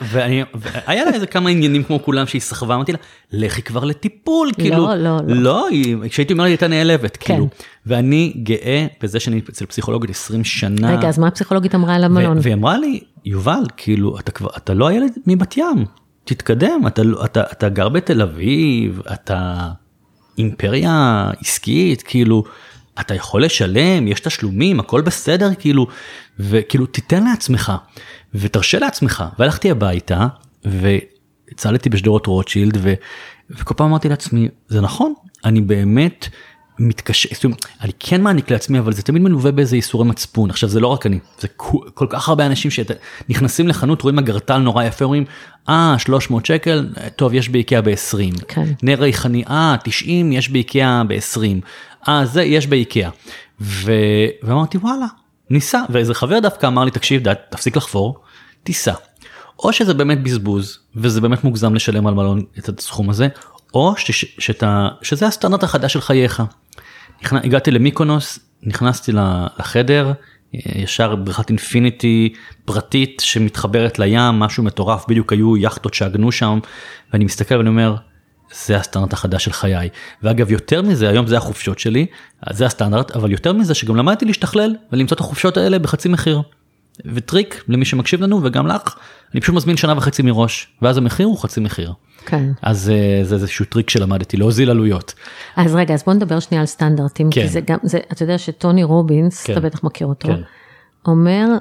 והיה 0.00 1.04
לה 1.04 1.10
איזה 1.14 1.26
כמה 1.26 1.50
עניינים 1.50 1.84
כמו 1.84 2.02
כולם 2.02 2.26
שהיא 2.26 2.40
סחבה 2.40 2.74
אמרתי 2.74 2.92
לה 2.92 2.98
לכי 3.32 3.62
כבר 3.62 3.84
לטיפול 3.84 4.50
כאילו. 4.58 4.76
לא 4.76 4.96
לא. 4.96 5.20
לא 5.26 5.68
כשהייתי 6.10 6.32
אומר 6.32 6.44
היא 6.44 6.50
הייתה 6.50 6.68
נעלבת 6.68 7.16
כאילו. 7.16 7.48
ואני 7.86 8.32
גאה 8.42 8.86
בזה 9.02 9.20
שאני 9.20 9.40
אצל 9.50 9.66
פסיכולוגית 9.66 10.10
20 10.10 10.44
שנה. 10.44 10.96
רגע 10.96 11.08
אז 11.08 11.18
מה 11.18 11.26
הפסיכולוגית 11.28 11.74
אמרה 11.74 11.94
על 11.94 12.04
המלון? 12.04 12.38
והיא 12.42 12.54
אמרה 12.54 12.78
לי 12.78 13.00
יובל 13.24 13.62
כאילו 13.76 14.18
אתה 14.56 14.74
לא 14.74 14.88
הילד 14.88 15.10
מבת 15.26 15.56
ים. 15.56 15.84
תתקדם 16.24 16.80
לא, 16.98 17.24
אתה 17.24 17.68
גר 17.68 17.88
בתל 17.88 18.22
אביב 18.22 19.00
אתה 19.12 19.68
אימפריה 20.38 21.30
עסקית 21.40 22.02
כאילו 22.02 22.44
אתה 23.00 23.14
יכול 23.14 23.44
לשלם, 23.44 24.08
יש 24.08 24.20
תשלומים, 24.20 24.80
הכל 24.80 25.00
בסדר, 25.00 25.54
כאילו, 25.58 25.86
וכאילו 26.38 26.86
תיתן 26.86 27.24
לעצמך, 27.24 27.72
ותרשה 28.34 28.78
לעצמך. 28.78 29.24
והלכתי 29.38 29.70
הביתה, 29.70 30.26
והצלתי 30.64 31.88
בשדרות 31.88 32.26
רוטשילד, 32.26 32.78
ו... 32.82 32.94
וכל 33.50 33.74
פעם 33.74 33.86
אמרתי 33.86 34.08
לעצמי, 34.08 34.48
זה 34.68 34.80
נכון, 34.80 35.14
אני 35.44 35.60
באמת 35.60 36.28
מתקשה, 36.78 37.28
זאת 37.34 37.44
אומרת, 37.44 37.66
אני 37.80 37.92
כן 37.98 38.20
מעניק 38.20 38.50
לעצמי, 38.50 38.78
אבל 38.78 38.92
זה 38.92 39.02
תמיד 39.02 39.22
מלווה 39.22 39.52
באיזה 39.52 39.76
ייסורי 39.76 40.04
מצפון. 40.08 40.50
עכשיו 40.50 40.68
זה 40.68 40.80
לא 40.80 40.86
רק 40.86 41.06
אני, 41.06 41.18
זה 41.38 41.48
כל 41.94 42.06
כך 42.08 42.28
הרבה 42.28 42.46
אנשים 42.46 42.70
שנכנסים 42.70 43.68
לחנות, 43.68 44.02
רואים 44.02 44.18
אגרטל 44.18 44.58
נורא 44.58 44.84
יפה, 44.84 45.04
אומרים, 45.04 45.24
אה, 45.68 45.94
300 45.98 46.46
שקל, 46.46 46.88
טוב, 47.16 47.34
יש 47.34 47.48
באיקאה 47.48 47.80
ב-20. 47.80 48.44
כן. 48.48 48.64
נר 48.82 49.00
ריחני, 49.00 49.44
אה, 49.48 49.76
90, 49.84 50.32
יש 50.32 50.48
באיקאה 50.48 51.02
ב-20. 51.08 51.64
אה 52.08 52.26
זה 52.26 52.42
יש 52.42 52.66
באיקאה. 52.66 53.10
ו... 53.60 53.92
ואמרתי 54.42 54.78
וואלה 54.78 55.06
ניסע 55.50 55.82
ואיזה 55.90 56.14
חבר 56.14 56.38
דווקא 56.38 56.66
אמר 56.66 56.84
לי 56.84 56.90
תקשיב 56.90 57.22
דת, 57.22 57.40
תפסיק 57.50 57.76
לחפור 57.76 58.18
תיסע. 58.62 58.94
או 59.58 59.72
שזה 59.72 59.94
באמת 59.94 60.22
בזבוז 60.22 60.78
וזה 60.96 61.20
באמת 61.20 61.44
מוגזם 61.44 61.74
לשלם 61.74 62.06
על 62.06 62.14
מלון 62.14 62.42
את 62.58 62.78
הסכום 62.78 63.10
הזה 63.10 63.28
או 63.74 63.94
ש... 63.96 64.24
שאתה... 64.38 64.88
שזה 65.02 65.26
הסטנדרט 65.26 65.62
החדש 65.62 65.92
של 65.92 66.00
חייך. 66.00 66.42
נכנ... 67.22 67.36
הגעתי 67.36 67.70
למיקונוס 67.70 68.38
נכנסתי 68.62 69.12
לחדר 69.12 70.12
ישר 70.54 71.16
בריכת 71.16 71.48
אינפיניטי 71.48 72.32
פרטית 72.64 73.22
שמתחברת 73.24 73.98
לים 73.98 74.20
משהו 74.20 74.62
מטורף 74.62 75.04
בדיוק 75.08 75.32
היו 75.32 75.56
יכטות 75.56 75.94
שעגנו 75.94 76.32
שם 76.32 76.58
ואני 77.12 77.24
מסתכל 77.24 77.54
ואני 77.54 77.68
אומר 77.68 77.96
זה 78.66 78.76
הסטנדרט 78.76 79.12
החדש 79.12 79.44
של 79.44 79.52
חיי. 79.52 79.88
ואגב 80.22 80.50
יותר 80.50 80.82
מזה 80.82 81.08
היום 81.08 81.26
זה 81.26 81.36
החופשות 81.36 81.78
שלי 81.78 82.06
זה 82.50 82.66
הסטנדרט 82.66 83.10
אבל 83.10 83.32
יותר 83.32 83.52
מזה 83.52 83.74
שגם 83.74 83.96
למדתי 83.96 84.24
להשתכלל 84.24 84.74
ולמצוא 84.92 85.14
את 85.14 85.20
החופשות 85.20 85.56
האלה 85.56 85.78
בחצי 85.78 86.08
מחיר. 86.08 86.42
וטריק 87.14 87.64
למי 87.68 87.84
שמקשיב 87.84 88.20
לנו 88.20 88.40
וגם 88.44 88.66
לך 88.66 88.96
אני 89.32 89.40
פשוט 89.40 89.54
מזמין 89.54 89.76
שנה 89.76 89.94
וחצי 89.96 90.22
מראש 90.22 90.68
ואז 90.82 90.98
המחיר 90.98 91.26
הוא 91.26 91.38
חצי 91.38 91.60
מחיר. 91.60 91.92
כן. 92.26 92.52
אז 92.62 92.90
אה, 92.90 93.24
זה 93.24 93.34
איזשהו 93.34 93.64
טריק 93.64 93.90
שלמדתי 93.90 94.36
להוזיל 94.36 94.70
עלויות. 94.70 95.14
אז 95.56 95.74
רגע 95.74 95.94
אז 95.94 96.02
בוא 96.02 96.14
נדבר 96.14 96.40
שנייה 96.40 96.60
על 96.60 96.66
סטנדרטים 96.66 97.30
כן. 97.30 97.42
כי 97.42 97.48
זה 97.48 97.60
גם 97.60 97.78
זה 97.82 97.98
אתה 98.12 98.22
יודע 98.22 98.38
שטוני 98.38 98.84
רובינס 98.84 99.42
כן. 99.42 99.52
אתה 99.52 99.60
בטח 99.60 99.84
מכיר 99.84 100.06
אותו 100.06 100.28
כן. 100.28 100.40
אומר. 101.06 101.58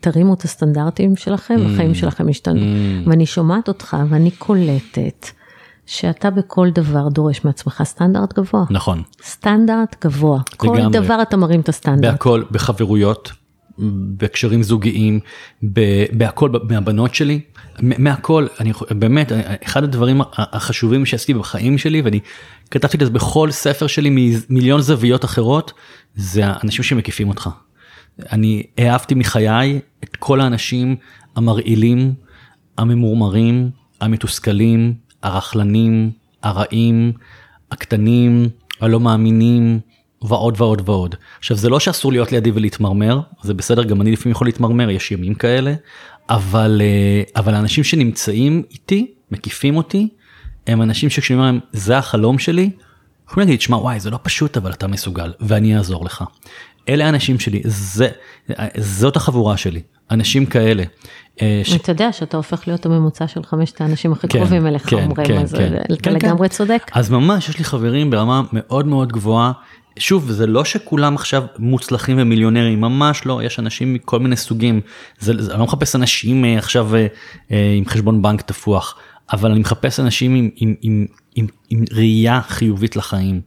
תרימו 0.00 0.34
את 0.34 0.42
הסטנדרטים 0.42 1.16
שלכם, 1.16 1.56
mm. 1.56 1.72
החיים 1.72 1.94
שלכם 1.94 2.28
ישתנו. 2.28 2.60
Mm. 2.60 3.08
ואני 3.08 3.26
שומעת 3.26 3.68
אותך 3.68 3.96
ואני 4.10 4.30
קולטת 4.30 5.26
שאתה 5.86 6.30
בכל 6.30 6.70
דבר 6.70 7.08
דורש 7.08 7.44
מעצמך 7.44 7.82
סטנדרט 7.84 8.38
גבוה. 8.38 8.64
נכון. 8.70 9.02
סטנדרט 9.24 10.04
גבוה. 10.04 10.40
לגמרי. 10.62 10.82
כל 10.82 10.90
דבר 10.90 11.22
אתה 11.22 11.36
מרים 11.36 11.60
את 11.60 11.68
הסטנדרט. 11.68 12.12
בהכל, 12.12 12.42
בחברויות, 12.50 13.32
בהקשרים 14.16 14.62
זוגיים, 14.62 15.20
בהכל, 16.12 16.50
מהבנות 16.68 17.14
שלי, 17.14 17.40
מהכל, 17.80 18.46
אני 18.60 18.72
באמת, 18.90 19.32
אחד 19.64 19.84
הדברים 19.84 20.20
החשובים 20.36 21.06
שעשיתי 21.06 21.34
בחיים 21.34 21.78
שלי, 21.78 22.00
ואני 22.00 22.20
כתבתי 22.70 22.96
את 22.96 23.06
זה 23.06 23.10
בכל 23.10 23.50
ספר 23.50 23.86
שלי 23.86 24.10
ממיליון 24.50 24.80
זוויות 24.80 25.24
אחרות, 25.24 25.72
זה 26.14 26.42
האנשים 26.44 26.82
שמקיפים 26.82 27.28
אותך. 27.28 27.48
אני 28.32 28.62
העפתי 28.78 29.14
מחיי 29.14 29.80
את 30.04 30.16
כל 30.16 30.40
האנשים 30.40 30.96
המרעילים, 31.36 32.14
הממורמרים, 32.78 33.70
המתוסכלים, 34.00 34.94
הרכלנים, 35.22 36.10
הרעים, 36.42 37.12
הקטנים, 37.70 38.48
הלא 38.80 39.00
מאמינים, 39.00 39.80
ועוד 40.22 40.54
ועוד 40.60 40.82
ועוד. 40.88 41.14
עכשיו 41.38 41.56
זה 41.56 41.68
לא 41.68 41.80
שאסור 41.80 42.12
להיות 42.12 42.32
לידי 42.32 42.50
ולהתמרמר, 42.50 43.20
זה 43.42 43.54
בסדר, 43.54 43.82
גם 43.82 44.00
אני 44.00 44.12
לפעמים 44.12 44.32
יכול 44.32 44.46
להתמרמר, 44.46 44.90
יש 44.90 45.12
ימים 45.12 45.34
כאלה, 45.34 45.74
אבל, 46.30 46.80
אה, 46.84 47.22
אבל 47.36 47.54
האנשים 47.54 47.84
שנמצאים 47.84 48.62
איתי, 48.70 49.12
מקיפים 49.30 49.76
אותי, 49.76 50.08
הם 50.66 50.82
אנשים 50.82 51.10
שכשאני 51.10 51.38
אומר 51.38 51.46
להם, 51.46 51.60
זה 51.72 51.98
החלום 51.98 52.38
שלי, 52.38 52.70
יכולים 53.30 53.48
להגיד, 53.48 53.60
שמע 53.60 53.76
וואי 53.76 54.00
זה 54.00 54.10
לא 54.10 54.18
פשוט 54.22 54.56
אבל 54.56 54.72
אתה 54.72 54.86
מסוגל 54.86 55.32
ואני 55.40 55.76
אעזור 55.76 56.04
לך. 56.04 56.24
אלה 56.88 57.06
האנשים 57.06 57.38
שלי, 57.38 57.62
זה, 57.64 58.08
זאת 58.76 59.16
החבורה 59.16 59.56
שלי, 59.56 59.80
אנשים 60.10 60.46
כאלה. 60.46 60.84
אה, 61.42 61.60
ש... 61.64 61.74
אתה 61.74 61.92
יודע 61.92 62.12
שאתה 62.12 62.36
הופך 62.36 62.68
להיות 62.68 62.86
הממוצע 62.86 63.28
של 63.28 63.44
חמשת 63.44 63.80
האנשים 63.80 64.12
הכי 64.12 64.28
כן, 64.28 64.38
קרובים 64.38 64.66
אליך, 64.66 64.90
כן, 64.90 64.96
אומרים, 64.96 65.26
כן, 65.26 65.38
אז 65.38 65.54
כן, 65.54 65.74
אתה 65.92 65.96
כן, 66.02 66.12
לגמרי 66.12 66.48
כן. 66.48 66.54
צודק. 66.54 66.90
אז 66.92 67.10
ממש, 67.10 67.48
יש 67.48 67.58
לי 67.58 67.64
חברים 67.64 68.10
ברמה 68.10 68.42
מאוד 68.52 68.86
מאוד 68.86 69.12
גבוהה. 69.12 69.52
שוב, 69.98 70.30
זה 70.30 70.46
לא 70.46 70.64
שכולם 70.64 71.14
עכשיו 71.14 71.42
מוצלחים 71.58 72.16
ומיליונרים, 72.20 72.80
ממש 72.80 73.26
לא, 73.26 73.42
יש 73.42 73.58
אנשים 73.58 73.94
מכל 73.94 74.18
מיני 74.18 74.36
סוגים. 74.36 74.80
זה, 75.18 75.32
זה, 75.38 75.50
אני 75.50 75.58
לא 75.58 75.64
מחפש 75.64 75.96
אנשים 75.96 76.44
אה, 76.44 76.58
עכשיו 76.58 76.90
אה, 76.96 77.06
עם 77.76 77.84
חשבון 77.86 78.22
בנק 78.22 78.42
תפוח, 78.42 78.96
אבל 79.32 79.50
אני 79.50 79.60
מחפש 79.60 80.00
אנשים 80.00 80.34
עם, 80.34 80.50
עם, 80.56 80.74
עם, 80.82 81.06
עם, 81.34 81.46
עם 81.70 81.84
ראייה 81.92 82.40
חיובית 82.48 82.96
לחיים. 82.96 83.40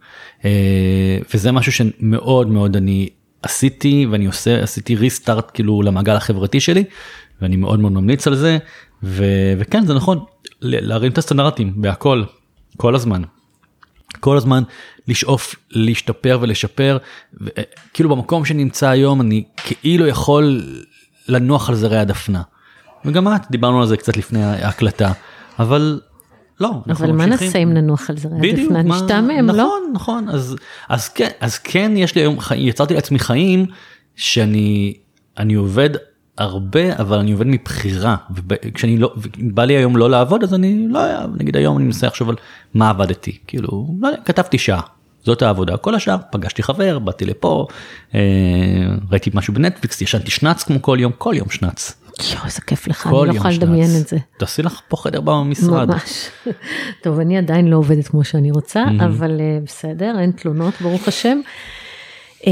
וזה 1.34 1.52
משהו 1.52 1.72
שמאוד 1.72 2.48
מאוד 2.48 2.76
אני 2.76 3.10
עשיתי 3.42 4.06
ואני 4.12 4.26
עושה 4.26 4.64
עשיתי 4.64 4.96
ריסטארט 4.96 5.52
כאילו 5.54 5.82
למעגל 5.82 6.16
החברתי 6.16 6.60
שלי 6.60 6.84
ואני 7.42 7.56
מאוד 7.56 7.80
מאוד 7.80 7.92
ממליץ 7.92 8.28
על 8.28 8.36
זה 8.36 8.58
ו, 9.04 9.26
וכן 9.60 9.86
זה 9.86 9.94
נכון 9.94 10.26
להרים 10.62 11.12
את 11.12 11.18
הסטנדרטים 11.18 11.74
בהכל 11.76 12.24
כל 12.78 12.96
הזמן. 12.96 13.22
כל 14.20 14.38
הזמן 14.38 14.64
לשאוף 15.08 15.56
להשתפר 15.72 16.40
ולשפר 16.42 16.98
ו, 17.42 17.50
כאילו 17.94 18.10
במקום 18.10 18.46
שנמצא 18.46 18.90
היום 18.90 19.22
אני 19.22 19.44
כאילו 19.58 20.08
יכול 20.08 20.62
לנוח 21.28 21.70
על 21.70 21.76
זרי 21.76 21.98
הדפנה. 21.98 22.42
וגם 23.06 23.28
את 23.28 23.42
דיברנו 23.52 23.82
על 23.82 23.88
זה 23.88 23.98
קצת 23.98 24.18
לפני 24.18 24.44
ההקלטה 24.44 25.12
אבל 25.60 26.00
לא, 26.62 26.72
אבל 26.90 27.12
מה 27.12 27.26
נעשה 27.26 27.60
אם 27.60 27.74
ננוח 27.74 28.10
על 28.10 28.18
זרי 28.18 28.52
הדפנה, 28.52 28.84
נשתעמם, 28.84 29.48
לא? 29.48 29.54
נכון, 29.54 29.82
נכון, 29.94 30.30
אז, 30.30 30.56
אז, 30.90 31.10
כן, 31.10 31.30
אז 31.40 31.58
כן 31.58 31.92
יש 31.96 32.16
לי 32.16 32.22
היום, 32.22 32.38
יצרתי 32.56 32.94
לעצמי 32.94 33.20
חיים 33.20 33.66
שאני 34.16 34.94
אני 35.38 35.54
עובד 35.54 35.90
הרבה, 36.38 36.96
אבל 37.00 37.18
אני 37.18 37.32
עובד 37.32 37.48
מבחירה, 37.48 38.16
וכשאני 38.50 38.98
לא, 38.98 39.14
בא 39.38 39.64
לי 39.64 39.74
היום 39.74 39.98
לא 39.98 40.10
לעבוד, 40.10 40.44
אז 40.44 40.54
אני 40.54 40.88
לא, 40.90 41.00
נגיד 41.38 41.58
היום 41.58 41.78
אני 41.78 41.86
מנסה 41.86 42.08
לחשוב 42.08 42.30
על 42.30 42.36
מה 42.74 42.90
עבדתי, 42.90 43.38
כאילו, 43.48 43.88
לא 44.02 44.08
יודע, 44.08 44.20
כתבתי 44.26 44.58
שעה. 44.58 44.82
זאת 45.24 45.42
העבודה 45.42 45.78
כל 45.78 45.96
השאר 45.96 46.18
פגשתי 46.32 46.64
חבר 46.64 47.00
באתי 47.00 47.26
לפה 47.26 47.68
אה, 48.16 48.20
ראיתי 49.12 49.30
משהו 49.34 49.54
בנטפליקס 49.54 50.02
ישנתי 50.02 50.32
שנץ 50.32 50.64
כמו 50.64 50.82
כל 50.82 50.98
יום 51.00 51.12
כל 51.18 51.34
יום 51.38 51.50
שנץ 51.50 52.01
יואו, 52.34 52.46
איזה 52.46 52.62
כיף 52.62 52.88
לך, 52.88 53.08
אני 53.08 53.28
לא 53.28 53.34
יכולה 53.34 53.54
לדמיין 53.54 53.90
את 54.02 54.08
זה. 54.08 54.18
תעשי 54.38 54.62
לך 54.62 54.82
פה 54.88 54.98
חדר 54.98 55.22
במשרד. 55.22 55.92
ממש. 55.92 56.30
טוב, 57.04 57.20
אני 57.20 57.38
עדיין 57.38 57.68
לא 57.68 57.76
עובדת 57.76 58.08
כמו 58.08 58.24
שאני 58.24 58.52
רוצה, 58.52 58.84
אבל 59.06 59.38
uh, 59.38 59.66
בסדר, 59.66 60.20
אין 60.20 60.32
תלונות, 60.32 60.74
ברוך 60.82 61.08
השם. 61.08 61.42
Um, 62.42 62.46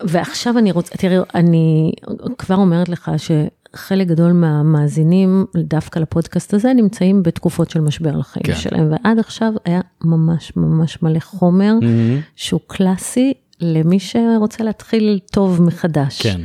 ועכשיו 0.00 0.58
אני 0.58 0.72
רוצה, 0.72 0.94
תראי, 0.96 1.16
אני 1.34 1.92
כבר 2.38 2.56
אומרת 2.56 2.88
לך 2.88 3.10
שחלק 3.16 4.06
גדול 4.06 4.32
מהמאזינים 4.32 5.46
דווקא 5.56 5.98
לפודקאסט 5.98 6.54
הזה 6.54 6.72
נמצאים 6.72 7.22
בתקופות 7.22 7.70
של 7.70 7.80
משבר 7.80 8.16
לחיים 8.16 8.44
כן. 8.46 8.54
שלהם, 8.54 8.92
ועד 8.92 9.18
עכשיו 9.18 9.52
היה 9.64 9.80
ממש 10.04 10.52
ממש 10.56 11.02
מלא 11.02 11.20
חומר 11.20 11.72
mm-hmm. 11.80 12.22
שהוא 12.36 12.60
קלאסי 12.66 13.34
למי 13.60 14.00
שרוצה 14.00 14.64
להתחיל 14.64 15.20
טוב 15.32 15.62
מחדש. 15.62 16.22
כן. 16.22 16.40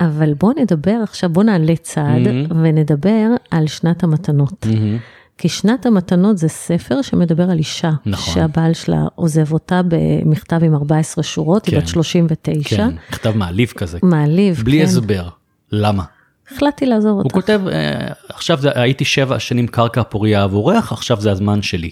אבל 0.00 0.34
בוא 0.34 0.52
נדבר 0.60 0.98
עכשיו, 1.02 1.30
בוא 1.30 1.42
נעלה 1.42 1.76
צעד 1.76 2.26
mm-hmm. 2.26 2.52
ונדבר 2.62 3.28
על 3.50 3.66
שנת 3.66 4.02
המתנות. 4.02 4.66
Mm-hmm. 4.66 5.22
כי 5.38 5.48
שנת 5.48 5.86
המתנות 5.86 6.38
זה 6.38 6.48
ספר 6.48 7.02
שמדבר 7.02 7.50
על 7.50 7.58
אישה, 7.58 7.90
נכון. 8.06 8.34
שהבעל 8.34 8.72
שלה 8.74 9.04
עוזב 9.14 9.52
אותה 9.52 9.80
במכתב 9.88 10.60
עם 10.64 10.74
14 10.74 11.24
שורות, 11.24 11.66
כן. 11.66 11.76
היא 11.76 11.82
בת 11.82 11.88
39. 11.88 12.76
כן, 12.76 12.94
מכתב 13.10 13.36
מעליב 13.36 13.68
כזה. 13.76 13.98
מעליב, 14.02 14.62
בלי 14.64 14.78
כן. 14.78 14.84
הסבר, 14.84 15.28
למה? 15.72 16.04
החלטתי 16.52 16.86
לעזוב 16.86 17.18
אותך. 17.18 17.34
הוא 17.34 17.42
כותב, 17.42 17.60
אה, 17.72 18.12
עכשיו 18.28 18.58
זה, 18.60 18.70
הייתי 18.74 19.04
שבע 19.04 19.38
שנים 19.38 19.66
קרקע 19.66 20.02
פוריה 20.02 20.42
עבורך, 20.42 20.92
עכשיו 20.92 21.20
זה 21.20 21.30
הזמן 21.30 21.62
שלי. 21.62 21.90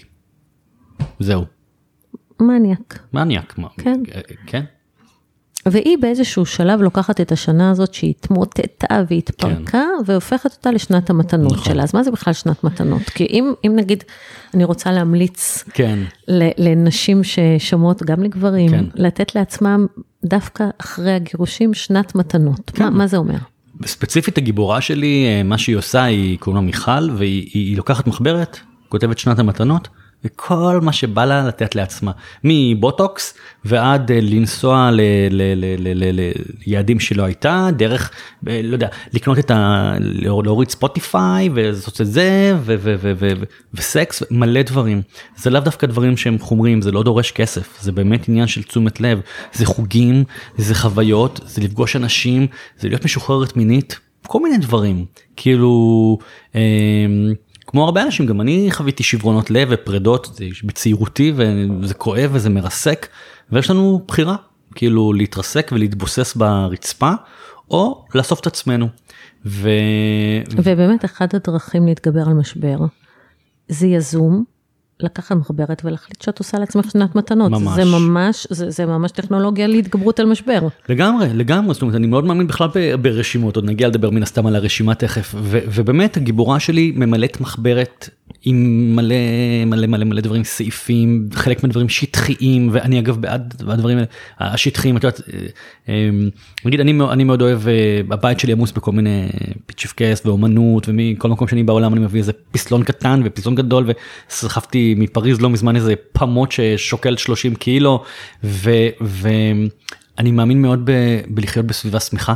זהו. 1.19 1.45
מניאק. 2.39 2.99
מניאק. 3.13 3.55
כן. 3.77 4.03
אה, 4.15 4.21
כן? 4.45 4.63
והיא 5.65 5.97
באיזשהו 6.01 6.45
שלב 6.45 6.81
לוקחת 6.81 7.21
את 7.21 7.31
השנה 7.31 7.71
הזאת 7.71 7.93
שהיא 7.93 8.13
התמוטטה 8.19 9.03
והתפרקה, 9.09 9.83
והופכת 10.05 10.51
אותה 10.51 10.71
לשנת 10.71 11.09
המתנות 11.09 11.51
נכון. 11.51 11.73
שלה. 11.73 11.83
אז 11.83 11.95
מה 11.95 12.03
זה 12.03 12.11
בכלל 12.11 12.33
שנת 12.33 12.63
מתנות? 12.63 13.01
כי 13.01 13.25
אם, 13.25 13.53
אם 13.65 13.71
נגיד, 13.75 14.03
אני 14.53 14.63
רוצה 14.63 14.91
להמליץ 14.91 15.63
כן. 15.73 15.99
לנשים 16.57 17.21
ששומעות, 17.23 18.03
גם 18.03 18.23
לגברים, 18.23 18.69
כן. 18.69 18.85
לתת 18.95 19.35
לעצמם 19.35 19.85
דווקא 20.25 20.63
אחרי 20.77 21.11
הגירושים 21.11 21.73
שנת 21.73 22.15
מתנות. 22.15 22.71
כן. 22.73 22.83
מה, 22.83 22.89
מה 22.89 23.07
זה 23.07 23.17
אומר? 23.17 23.37
ספציפית 23.85 24.37
הגיבורה 24.37 24.81
שלי, 24.81 25.25
אה, 25.25 25.43
מה 25.43 25.57
שהיא 25.57 25.75
עושה, 25.75 26.03
היא 26.03 26.37
קוראים 26.39 26.55
לה 26.55 26.65
מיכל, 26.65 27.11
והיא 27.17 27.49
היא 27.53 27.77
לוקחת 27.77 28.07
מחברת, 28.07 28.59
כותבת 28.89 29.17
שנת 29.17 29.39
המתנות, 29.39 29.87
וכל 30.25 30.79
מה 30.81 30.93
שבא 30.93 31.25
לה 31.25 31.47
לתת 31.47 31.75
לעצמה, 31.75 32.11
מבוטוקס 32.43 33.33
ועד 33.65 34.11
אה, 34.11 34.19
לנסוע 34.21 34.89
ליעדים 36.65 36.99
שלא 36.99 37.23
הייתה, 37.23 37.69
דרך, 37.77 38.11
אה, 38.47 38.61
לא 38.63 38.73
יודע, 38.73 38.87
לקנות 39.13 39.39
את 39.39 39.51
ה... 39.51 39.93
להוריד 39.99 40.69
ספוטיפיי 40.69 41.49
ולעשות 41.53 42.01
את 42.01 42.07
זה, 42.07 42.57
וסקס, 43.73 44.23
מלא 44.31 44.61
דברים. 44.61 45.01
זה 45.37 45.49
לאו 45.49 45.61
דווקא 45.61 45.87
דברים 45.87 46.17
שהם 46.17 46.39
חומריים, 46.39 46.81
זה 46.81 46.91
לא 46.91 47.03
דורש 47.03 47.31
כסף, 47.31 47.77
זה 47.81 47.91
באמת 47.91 48.29
עניין 48.29 48.47
של 48.47 48.63
תשומת 48.63 49.01
לב, 49.01 49.19
זה 49.53 49.65
חוגים, 49.65 50.23
זה 50.57 50.75
חוויות, 50.75 51.39
זה 51.45 51.61
לפגוש 51.61 51.95
אנשים, 51.95 52.47
זה 52.79 52.87
להיות 52.87 53.05
משוחררת 53.05 53.57
מינית, 53.57 53.99
כל 54.27 54.39
מיני 54.43 54.57
דברים. 54.57 55.05
כאילו, 55.35 56.17
אה, 56.55 56.61
כמו 57.71 57.85
הרבה 57.85 58.03
אנשים, 58.03 58.25
גם 58.25 58.41
אני 58.41 58.67
חוויתי 58.71 59.03
שברונות 59.03 59.51
לב 59.51 59.67
ופרדות 59.71 60.39
בצעירותי 60.63 61.33
וזה 61.35 61.93
כואב 61.93 62.29
וזה 62.33 62.49
מרסק, 62.49 63.07
ויש 63.51 63.69
לנו 63.69 64.01
בחירה, 64.07 64.35
כאילו 64.75 65.13
להתרסק 65.13 65.71
ולהתבוסס 65.73 66.35
ברצפה, 66.35 67.11
או 67.71 68.05
לאסוף 68.15 68.39
את 68.39 68.47
עצמנו. 68.47 68.87
ו... 69.45 69.69
ובאמת, 70.51 71.05
אחת 71.05 71.33
הדרכים 71.33 71.85
להתגבר 71.85 72.21
על 72.27 72.33
משבר, 72.33 72.77
זה 73.67 73.87
יזום, 73.87 74.43
לקחת 75.03 75.35
מחברת 75.35 75.81
ולהחליט 75.85 76.21
שאת 76.21 76.39
עושה 76.39 76.59
לעצמך 76.59 76.91
שנת 76.91 77.15
מתנות. 77.15 77.51
ממש. 77.51 77.75
זה 77.75 77.85
ממש, 77.85 78.47
זה, 78.49 78.69
זה 78.69 78.85
ממש 78.85 79.11
טכנולוגיה 79.11 79.67
להתגברות 79.67 80.19
על 80.19 80.25
משבר. 80.25 80.59
לגמרי, 80.89 81.27
לגמרי, 81.33 81.73
זאת 81.73 81.81
אומרת, 81.81 81.95
אני 81.95 82.07
מאוד 82.07 82.25
מאמין 82.25 82.47
בכלל 82.47 82.67
ברשימות, 83.01 83.55
עוד 83.55 83.65
נגיע 83.65 83.87
לדבר 83.87 84.09
מן 84.09 84.23
הסתם 84.23 84.47
על 84.47 84.55
הרשימה 84.55 84.95
תכף, 84.95 85.35
ו- 85.37 85.59
ובאמת 85.67 86.17
הגיבורה 86.17 86.59
שלי 86.59 86.93
ממלאת 86.95 87.41
מחברת 87.41 88.09
עם 88.43 88.95
מלא 88.95 89.15
מלא 89.65 89.87
מלא 89.87 90.05
מלא 90.05 90.21
דברים, 90.21 90.43
סעיפים, 90.43 91.29
חלק 91.33 91.63
מהדברים 91.63 91.89
שטחיים, 91.89 92.69
ואני 92.71 92.99
אגב 92.99 93.17
בעד 93.21 93.53
הדברים 93.67 93.97
האלה, 93.97 94.07
השטחיים, 94.39 94.97
את 94.97 95.03
יודעת, 95.03 95.21
אה, 95.33 95.39
אה, 95.89 96.09
נגיד 96.65 96.79
אני, 96.79 96.93
אני 97.11 97.23
מאוד 97.23 97.41
אוהב, 97.41 97.67
אה, 97.67 98.01
הבית 98.11 98.39
שלי 98.39 98.51
עמוס 98.51 98.71
בכל 98.71 98.91
מיני 98.91 99.29
פיצ'פקס 99.65 100.25
ואומנות, 100.25 100.89
ומכל 100.89 101.29
מקום 101.29 101.47
שאני 101.47 101.63
בעולם 101.63 101.93
אני 101.93 102.01
מביא 102.01 102.19
איזה 102.19 102.31
פסלון 102.51 102.83
קטן 102.83 103.21
ופסלון 103.25 103.55
גדול, 103.55 103.89
וסחבתי 104.29 104.95
מפריז 104.97 105.41
לא 105.41 105.49
מזמן 105.49 105.75
איזה 105.75 105.93
פמות 106.13 106.51
ששוקלת 106.51 107.19
30 107.19 107.55
קילו, 107.55 108.03
ואני 108.43 110.31
מאמין 110.31 110.61
מאוד 110.61 110.89
בלחיות 111.27 111.65
בסביבה 111.65 111.99
שמחה. 111.99 112.33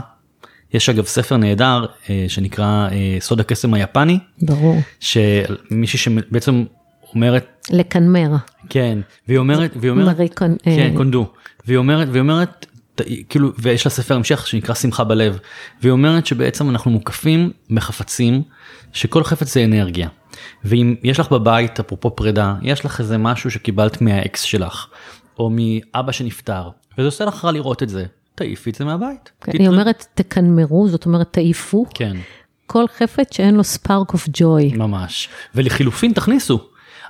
יש 0.75 0.89
אגב 0.89 1.05
ספר 1.05 1.37
נהדר 1.37 1.85
אה, 2.09 2.25
שנקרא 2.27 2.87
אה, 2.91 3.17
סוד 3.19 3.39
הקסם 3.39 3.73
היפני, 3.73 4.19
ברור. 4.41 4.77
שמישהי 4.99 5.99
שבעצם 5.99 6.63
אומרת, 7.13 7.67
לקנמר. 7.71 8.31
כן, 8.69 8.99
והיא 9.27 9.37
אומרת, 9.37 9.71
והיא 9.75 9.91
אומרת, 9.91 10.05
מארי 10.07 10.27
קונ- 10.27 10.63
כן, 10.63 10.89
אה, 10.91 10.97
קונדו, 10.97 11.27
והיא 11.65 11.77
אומרת, 11.77 12.07
והיא 12.11 12.21
אומרת, 12.21 12.65
כאילו, 13.29 13.51
ויש 13.59 13.85
לה 13.85 13.91
ספר 13.91 14.15
המשך 14.15 14.47
שנקרא 14.47 14.75
שמחה 14.75 15.03
בלב, 15.03 15.39
והיא 15.81 15.91
אומרת 15.91 16.25
שבעצם 16.25 16.69
אנחנו 16.69 16.91
מוקפים 16.91 17.51
בחפצים, 17.71 18.41
שכל 18.93 19.23
חפץ 19.23 19.53
זה 19.53 19.63
אנרגיה. 19.63 20.07
ואם 20.63 20.95
יש 21.03 21.19
לך 21.19 21.31
בבית, 21.31 21.79
אפרופו 21.79 22.15
פרידה, 22.15 22.55
יש 22.61 22.85
לך 22.85 22.99
איזה 22.99 23.17
משהו 23.17 23.51
שקיבלת 23.51 24.01
מהאקס 24.01 24.41
שלך, 24.41 24.87
או 25.39 25.49
מאבא 25.53 26.11
שנפטר, 26.11 26.69
וזה 26.97 27.07
עושה 27.07 27.25
לך 27.25 27.45
רע 27.45 27.51
לראות 27.51 27.83
את 27.83 27.89
זה, 27.89 28.05
תעיפי 28.35 28.69
את 28.69 28.75
זה 28.75 28.85
מהבית. 28.85 29.31
כן, 29.41 29.51
תתר- 29.51 29.61
היא 29.61 29.67
אומרת 29.69 30.05
תקנמרו, 30.13 30.87
זאת 30.89 31.05
אומרת 31.05 31.27
תעיפו 31.33 31.85
כן. 31.93 32.17
כל 32.67 32.85
חפץ 32.97 33.35
שאין 33.35 33.55
לו 33.55 33.63
ספארק 33.63 34.13
אוף 34.13 34.27
ג'וי. 34.33 34.73
ממש. 34.75 35.29
ולחילופין 35.55 36.13
תכניסו. 36.13 36.59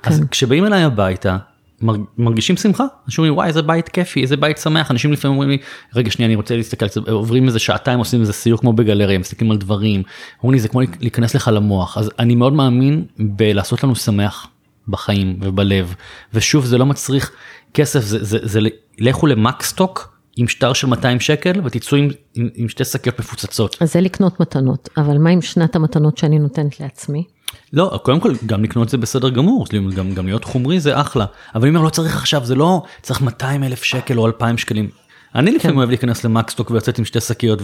אז 0.02 0.20
כן. 0.20 0.26
כשבאים 0.26 0.66
אליי 0.66 0.82
הביתה, 0.82 1.36
מרג- 1.82 2.04
מרגישים 2.18 2.56
שמחה. 2.56 2.84
אנשים 3.06 3.22
אומרים 3.22 3.34
וואי 3.34 3.48
איזה 3.48 3.62
בית 3.62 3.88
כיפי, 3.88 4.22
איזה 4.22 4.36
בית 4.36 4.58
שמח. 4.58 4.90
אנשים 4.90 5.12
לפעמים 5.12 5.32
אומרים 5.32 5.50
לי, 5.50 5.58
רגע 5.94 6.10
שנייה 6.10 6.26
אני 6.26 6.34
רוצה 6.36 6.56
להסתכל, 6.56 6.88
קצת", 6.88 7.08
עוברים 7.08 7.46
איזה 7.46 7.58
שעתיים 7.58 7.98
עושים 7.98 8.20
איזה 8.20 8.32
סיור 8.32 8.58
כמו 8.60 8.72
בגלריה, 8.72 9.18
מסתכלים 9.18 9.50
על 9.50 9.56
דברים. 9.56 10.02
אומרים 10.42 10.52
לי 10.54 10.60
זה 10.60 10.68
כמו 10.68 10.80
להיכנס 11.00 11.34
לך 11.34 11.50
למוח. 11.52 11.98
אז 11.98 12.10
אני 12.18 12.34
מאוד 12.34 12.52
מאמין 12.52 13.04
בלעשות 13.18 13.84
לנו 13.84 13.96
שמח 13.96 14.46
בחיים 14.88 15.38
ובלב. 15.42 15.94
ושוב 16.34 16.64
זה 16.64 16.78
לא 16.78 16.86
מצריך 16.86 17.30
כסף, 17.74 18.00
זה, 18.00 18.24
זה, 18.24 18.38
זה, 18.38 18.38
זה 18.42 18.60
לכו 18.98 19.26
למקסטוק. 19.26 20.15
עם 20.36 20.48
שטר 20.48 20.72
של 20.72 20.86
200 20.86 21.20
שקל 21.20 21.60
ותצאו 21.64 21.96
עם, 21.96 22.08
עם, 22.34 22.48
עם 22.54 22.68
שתי 22.68 22.84
שקיות 22.84 23.18
מפוצצות. 23.18 23.76
אז 23.80 23.92
זה 23.92 24.00
לקנות 24.00 24.40
מתנות, 24.40 24.88
אבל 24.96 25.18
מה 25.18 25.30
עם 25.30 25.42
שנת 25.42 25.76
המתנות 25.76 26.18
שאני 26.18 26.38
נותנת 26.38 26.80
לעצמי? 26.80 27.24
לא, 27.72 28.00
קודם 28.02 28.20
כל 28.20 28.32
גם 28.46 28.64
לקנות 28.64 28.88
זה 28.88 28.96
בסדר 28.96 29.28
גמור, 29.28 29.66
גם, 29.94 30.14
גם 30.14 30.26
להיות 30.26 30.44
חומרי 30.44 30.80
זה 30.80 31.00
אחלה, 31.00 31.24
אבל 31.54 31.62
אני 31.62 31.76
אומר 31.76 31.84
לא 31.86 31.90
צריך 31.90 32.16
עכשיו, 32.16 32.44
זה 32.44 32.54
לא 32.54 32.82
צריך 33.02 33.20
200 33.20 33.64
אלף 33.64 33.82
שקל 33.82 34.18
או 34.18 34.26
2,000 34.26 34.58
שקלים. 34.58 34.88
אני 35.34 35.50
לפעמים 35.50 35.76
אוהב 35.76 35.88
להיכנס 35.88 36.24
למקסטוק 36.24 36.70
ולצאת 36.70 36.98
עם 36.98 37.04
שתי 37.04 37.20
שקיות 37.20 37.62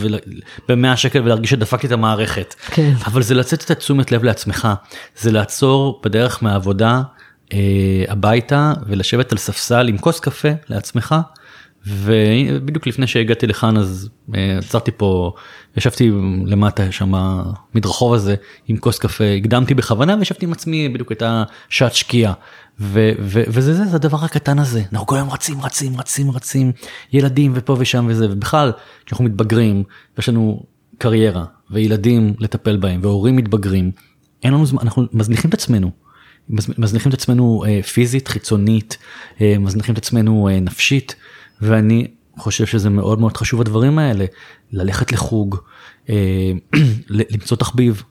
ב-100 0.68 0.96
שקל 0.96 1.22
ולהרגיש 1.22 1.50
שדפקתי 1.50 1.86
את 1.86 1.92
המערכת. 1.92 2.54
כן. 2.66 2.92
אבל 3.06 3.22
זה 3.22 3.34
לצאת 3.34 3.64
את 3.64 3.70
התשומת 3.70 4.12
לב 4.12 4.24
לעצמך, 4.24 4.68
זה 5.16 5.32
לעצור 5.32 6.00
בדרך 6.04 6.42
מהעבודה 6.42 7.02
אה, 7.52 7.58
הביתה 8.08 8.72
ולשבת 8.86 9.32
על 9.32 9.38
ספסל 9.38 9.88
עם 9.88 9.98
כוס 9.98 10.20
קפה 10.20 10.48
לעצמך. 10.68 11.14
ובדיוק 11.86 12.86
לפני 12.86 13.06
שהגעתי 13.06 13.46
לכאן 13.46 13.76
אז 13.76 14.08
אה, 14.34 14.58
עצרתי 14.58 14.90
פה, 14.96 15.32
ישבתי 15.76 16.10
למטה 16.46 16.92
שם 16.92 17.12
מדרחוב 17.74 18.14
הזה 18.14 18.34
עם 18.68 18.76
כוס 18.76 18.98
קפה, 18.98 19.24
הקדמתי 19.38 19.74
בכוונה 19.74 20.16
וישבתי 20.18 20.46
עם 20.46 20.52
עצמי 20.52 20.88
בדיוק 20.88 21.10
הייתה 21.10 21.44
שעת 21.68 21.94
שקיעה. 21.94 22.32
ו- 22.80 23.12
ו- 23.20 23.42
וזה 23.48 23.74
זה, 23.74 23.84
זה 23.84 23.96
הדבר 23.96 24.24
הקטן 24.24 24.58
הזה, 24.58 24.82
אנחנו 24.92 25.06
כל 25.06 25.16
היום 25.16 25.30
רצים 25.30 25.60
רצים 25.60 25.96
רצים 25.96 26.30
רצים, 26.30 26.72
ילדים 27.12 27.52
ופה 27.54 27.76
ושם 27.78 28.06
וזה, 28.08 28.26
ובכלל 28.30 28.72
כשאנחנו 29.06 29.24
מתבגרים, 29.24 29.82
יש 30.18 30.28
לנו 30.28 30.62
קריירה 30.98 31.44
וילדים 31.70 32.34
לטפל 32.38 32.76
בהם 32.76 33.00
והורים 33.02 33.36
מתבגרים, 33.36 33.90
אין 34.42 34.54
לנו 34.54 34.66
זמן, 34.66 34.78
אנחנו 34.82 35.06
מזניחים 35.12 35.48
את 35.48 35.54
עצמנו. 35.54 35.90
מז- 36.50 36.74
מזניחים 36.78 37.08
את 37.12 37.14
עצמנו 37.14 37.64
אה, 37.66 37.82
פיזית, 37.82 38.28
חיצונית, 38.28 38.98
אה, 39.40 39.54
מזניחים 39.58 39.92
את 39.92 39.98
עצמנו 39.98 40.48
נפשית, 40.62 41.14
ואני 41.62 42.06
חושב 42.36 42.66
שזה 42.66 42.90
מאוד 42.90 43.20
מאוד 43.20 43.36
חשוב 43.36 43.60
הדברים 43.60 43.98
האלה, 43.98 44.24
ללכת 44.72 45.12
לחוג, 45.12 45.56
אה, 46.10 46.52
למצוא 47.32 47.56
תחביב, 47.56 48.02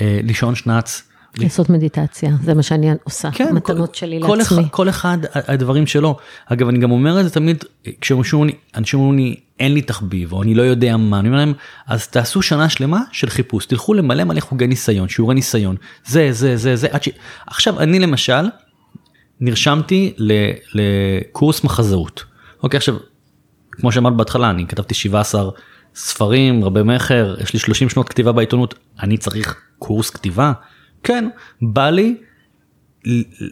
אה, 0.00 0.20
לישון 0.22 0.54
שנץ, 0.54 1.02
לעשות 1.38 1.70
מדיטציה, 1.70 2.30
זה 2.42 2.54
מה 2.54 2.62
שאני 2.62 2.90
עושה, 3.04 3.30
כן, 3.30 3.54
מתנות 3.54 3.88
כל, 3.88 3.94
שלי 3.94 4.20
כל 4.26 4.36
לעצמי. 4.36 4.60
אחד, 4.60 4.70
כל 4.70 4.88
אחד 4.88 5.18
הדברים 5.34 5.86
שלו. 5.86 6.16
אגב, 6.46 6.68
אני 6.68 6.78
גם 6.78 6.90
אומר 6.90 7.20
את 7.20 7.24
זה 7.24 7.30
תמיד, 7.30 7.64
כשאנשים 8.00 8.52
אומרים 8.94 9.18
לי, 9.18 9.36
אין 9.60 9.74
לי 9.74 9.82
תחביב, 9.82 10.32
או 10.32 10.42
אני 10.42 10.54
לא 10.54 10.62
יודע 10.62 10.96
מה, 10.96 11.18
אני 11.18 11.28
אומר 11.28 11.38
להם, 11.38 11.52
אז 11.86 12.08
תעשו 12.08 12.42
שנה 12.42 12.68
שלמה 12.68 13.00
של 13.12 13.30
חיפוש, 13.30 13.66
תלכו 13.66 13.94
למלא 13.94 14.24
מלא 14.24 14.40
חוגי 14.40 14.66
ניסיון, 14.66 15.08
שיעורי 15.08 15.34
ניסיון, 15.34 15.76
זה, 16.06 16.32
זה, 16.32 16.56
זה, 16.56 16.76
זה, 16.76 16.86
עד 16.90 17.02
ש... 17.02 17.08
עכשיו, 17.46 17.80
אני 17.80 17.98
למשל, 17.98 18.48
נרשמתי 19.40 20.14
ל, 20.18 20.32
לקורס 20.74 21.64
מחזאות. 21.64 22.24
אוקיי, 22.64 22.78
עכשיו, 22.78 22.96
כמו 23.70 23.92
שאמרת 23.92 24.16
בהתחלה, 24.16 24.50
אני 24.50 24.66
כתבתי 24.66 24.94
17 24.94 25.50
ספרים, 25.94 26.64
רבי 26.64 26.82
מכר, 26.82 27.34
יש 27.40 27.52
לי 27.52 27.58
30 27.58 27.88
שנות 27.88 28.08
כתיבה 28.08 28.32
בעיתונות, 28.32 28.74
אני 29.00 29.16
צריך 29.16 29.60
קורס 29.78 30.10
כתיבה? 30.10 30.52
כן, 31.02 31.28
בא 31.62 31.90
לי, 31.90 32.16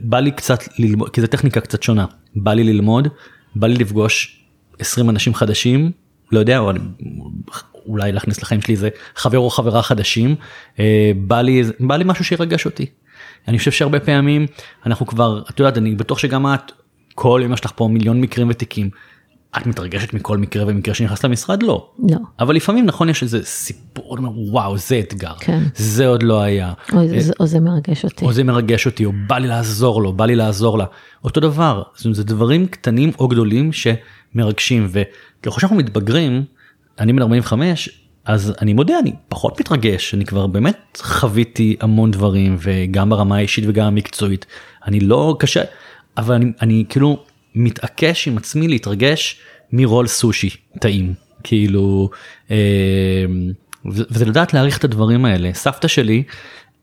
בא 0.03 0.21
לי 0.21 0.31
קצת 0.31 0.61
ללמוד, 0.79 1.09
כי 1.11 1.21
זו 1.21 1.27
טכניקה 1.27 1.61
קצת 1.61 1.83
שונה, 1.83 2.07
בא 2.35 2.53
לי 2.53 2.65
ללמוד, 2.65 3.09
בא 3.57 3.67
לי 3.67 3.75
לפגוש 3.75 4.45
20 4.79 5.11
אנשים 5.11 5.35
חדשים, 5.35 5.93
לא 6.33 6.39
יודע, 6.39 6.59
או 6.59 6.71
אני, 6.71 6.79
אולי 7.87 8.13
להכניס 8.13 8.43
לחיים 8.43 8.61
שלי 8.61 8.75
איזה 8.75 8.89
חבר 9.17 9.39
או 9.39 9.51
חברה 9.51 9.83
חדשים, 9.83 10.35
אה, 10.79 11.13
בא 11.17 11.41
לי, 11.41 11.63
בא 11.81 11.97
לי 11.97 12.05
משהו 12.07 12.25
שירגש 12.25 12.67
אותי. 12.67 12.87
אני 13.49 13.59
חושב 13.59 13.71
שהרבה 13.71 14.01
פעמים 14.01 14.47
אנחנו 14.87 15.07
כבר, 15.07 15.43
את 15.51 15.59
יודעת, 15.59 15.79
אני 15.79 15.95
בטוח 15.95 16.19
שגם 16.19 16.47
את, 16.47 16.73
כל 17.15 17.41
יום 17.43 17.53
יש 17.53 17.65
לך 17.65 17.73
פה 17.77 17.89
מיליון 17.89 18.21
מקרים 18.21 18.47
ותיקים. 18.51 18.91
את 19.57 19.67
מתרגשת 19.67 20.15
מכל 20.15 20.39
מקרה 20.39 20.65
ומקרה 20.67 20.95
שנכנס 20.95 21.25
למשרד? 21.25 21.63
לא. 21.63 21.91
לא. 22.09 22.17
אבל 22.41 22.55
לפעמים 22.57 22.87
נכון 22.87 23.09
יש 23.09 23.23
איזה 23.23 23.45
סיפור, 23.45 24.17
וואו 24.51 24.79
זה 24.79 24.99
אתגר, 24.99 25.33
כן. 25.41 25.63
זה 25.75 26.07
עוד 26.07 26.23
לא 26.23 26.41
היה. 26.41 26.73
או, 26.93 27.09
זה- 27.21 27.33
או 27.41 27.47
זה 27.47 27.61
מרגש 27.61 28.05
אותי. 28.05 28.25
או 28.25 28.33
זה 28.33 28.45
מרגש 28.45 28.87
אותי, 28.87 29.05
או 29.05 29.13
בא 29.27 29.39
לי 29.39 29.49
לעזור 29.49 30.03
לו, 30.03 30.13
בא 30.13 30.27
לי 30.27 30.35
לעזור 30.37 30.79
לה. 30.79 30.85
אותו 31.25 31.41
דבר, 31.41 31.83
אומרת, 32.05 32.17
זה 32.17 32.25
דברים 32.25 32.67
קטנים 32.67 33.11
או 33.19 33.29
גדולים 33.29 33.71
שמרגשים, 33.73 34.89
וככל 34.91 35.61
שאנחנו 35.61 35.77
מתבגרים, 35.77 36.45
אני 37.01 37.13
בן 37.13 37.23
45, 37.23 37.89
אז 38.25 38.53
אני 38.61 38.73
מודה, 38.73 38.99
אני 38.99 39.13
פחות 39.29 39.61
מתרגש, 39.61 40.15
אני 40.15 40.25
כבר 40.25 40.47
באמת 40.47 40.99
חוויתי 41.03 41.77
המון 41.81 42.11
דברים, 42.11 42.57
וגם 42.61 43.11
ברמה 43.11 43.37
האישית 43.37 43.65
וגם 43.69 43.87
המקצועית. 43.87 44.47
אני 44.87 45.01
לא 45.01 45.37
קשה, 45.39 45.63
אבל 46.17 46.35
אני, 46.35 46.53
אני 46.61 46.85
כאילו 46.89 47.25
מתעקש 47.55 48.29
עם 48.29 48.37
עצמי 48.37 48.69
להתרגש 48.69 49.41
מרול 49.73 50.07
סושי 50.07 50.51
טעים, 50.81 51.15
כאילו, 51.43 52.11
אה, 52.51 52.57
וזה 53.85 54.25
לדעת 54.25 54.55
להעריך 54.55 54.79
את 54.79 54.85
הדברים 54.85 55.25
האלה. 55.25 55.51
סבתא 55.55 55.89
שלי 55.89 56.23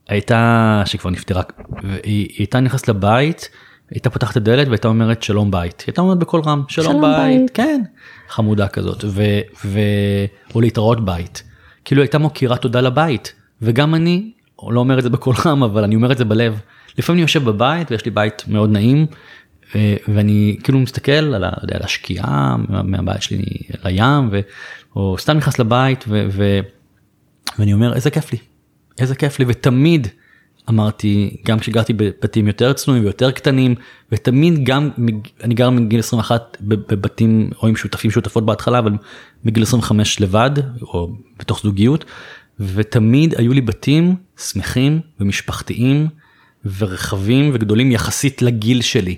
הייתה, 0.07 0.83
שכבר 0.85 1.09
נפטרה, 1.09 1.41
והיא 1.83 1.99
היא 2.03 2.27
הייתה 2.37 2.59
נכנסת 2.59 2.87
לבית, 2.87 3.49
הייתה 3.91 4.09
פותחת 4.09 4.31
את 4.31 4.37
הדלת 4.37 4.67
והייתה 4.67 4.87
אומרת 4.87 5.23
שלום 5.23 5.51
בית. 5.51 5.83
הייתה 5.87 6.01
אומרת 6.01 6.17
בקול 6.17 6.41
רם, 6.41 6.63
שלום, 6.67 6.87
שלום 6.87 7.01
בית, 7.01 7.41
בית. 7.41 7.51
כן, 7.53 7.81
חמודה 8.29 8.67
כזאת, 8.67 9.03
ו, 9.07 9.23
ו, 9.65 9.79
או 10.55 10.61
להתראות 10.61 11.05
בית. 11.05 11.43
כאילו 11.85 12.01
הייתה 12.01 12.17
מוקירה 12.17 12.57
תודה 12.57 12.81
לבית, 12.81 13.33
וגם 13.61 13.95
אני, 13.95 14.31
לא 14.71 14.79
אומר 14.79 14.97
את 14.97 15.03
זה 15.03 15.09
בקול 15.09 15.35
רם, 15.45 15.63
אבל 15.63 15.83
אני 15.83 15.95
אומר 15.95 16.11
את 16.11 16.17
זה 16.17 16.25
בלב. 16.25 16.59
לפעמים 16.97 17.17
אני 17.17 17.21
יושב 17.21 17.43
בבית 17.43 17.91
ויש 17.91 18.05
לי 18.05 18.11
בית 18.11 18.43
מאוד 18.47 18.69
נעים, 18.71 19.05
ו- 19.75 19.95
ואני 20.07 20.57
כאילו 20.63 20.79
מסתכל 20.79 21.11
על, 21.11 21.43
יודע, 21.61 21.75
על 21.75 21.81
השקיעה 21.83 22.55
מה- 22.69 22.83
מהבית 22.83 23.21
שלי 23.21 23.43
לים, 23.85 24.29
ו, 24.31 24.39
או 24.95 25.15
סתם 25.17 25.37
נכנס 25.37 25.59
לבית, 25.59 26.05
ו, 26.07 26.27
ו, 26.31 26.59
ואני 27.59 27.73
אומר 27.73 27.93
איזה 27.93 28.11
כיף 28.11 28.31
לי, 28.31 28.37
איזה 28.99 29.15
כיף 29.15 29.39
לי, 29.39 29.45
ותמיד 29.47 30.07
אמרתי, 30.69 31.37
גם 31.45 31.59
כשגרתי 31.59 31.93
בבתים 31.93 32.47
יותר 32.47 32.73
צנועים 32.73 33.03
ויותר 33.03 33.31
קטנים, 33.31 33.75
ותמיד 34.11 34.63
גם, 34.63 34.89
אני 35.43 35.53
גר 35.55 35.69
מגיל 35.69 35.99
21 35.99 36.57
בב- 36.61 36.93
בבתים 36.95 37.49
או 37.61 37.67
עם 37.67 37.75
שותפים 37.75 38.11
שותפות 38.11 38.45
בהתחלה, 38.45 38.79
אבל 38.79 38.91
מגיל 39.45 39.63
25 39.63 40.21
לבד, 40.21 40.51
או 40.81 41.09
בתוך 41.39 41.61
זוגיות, 41.63 42.05
ותמיד 42.59 43.33
היו 43.37 43.53
לי 43.53 43.61
בתים 43.61 44.15
שמחים 44.37 44.99
ומשפחתיים 45.19 46.07
ורחבים 46.77 47.51
וגדולים 47.53 47.91
יחסית 47.91 48.41
לגיל 48.41 48.81
שלי. 48.81 49.15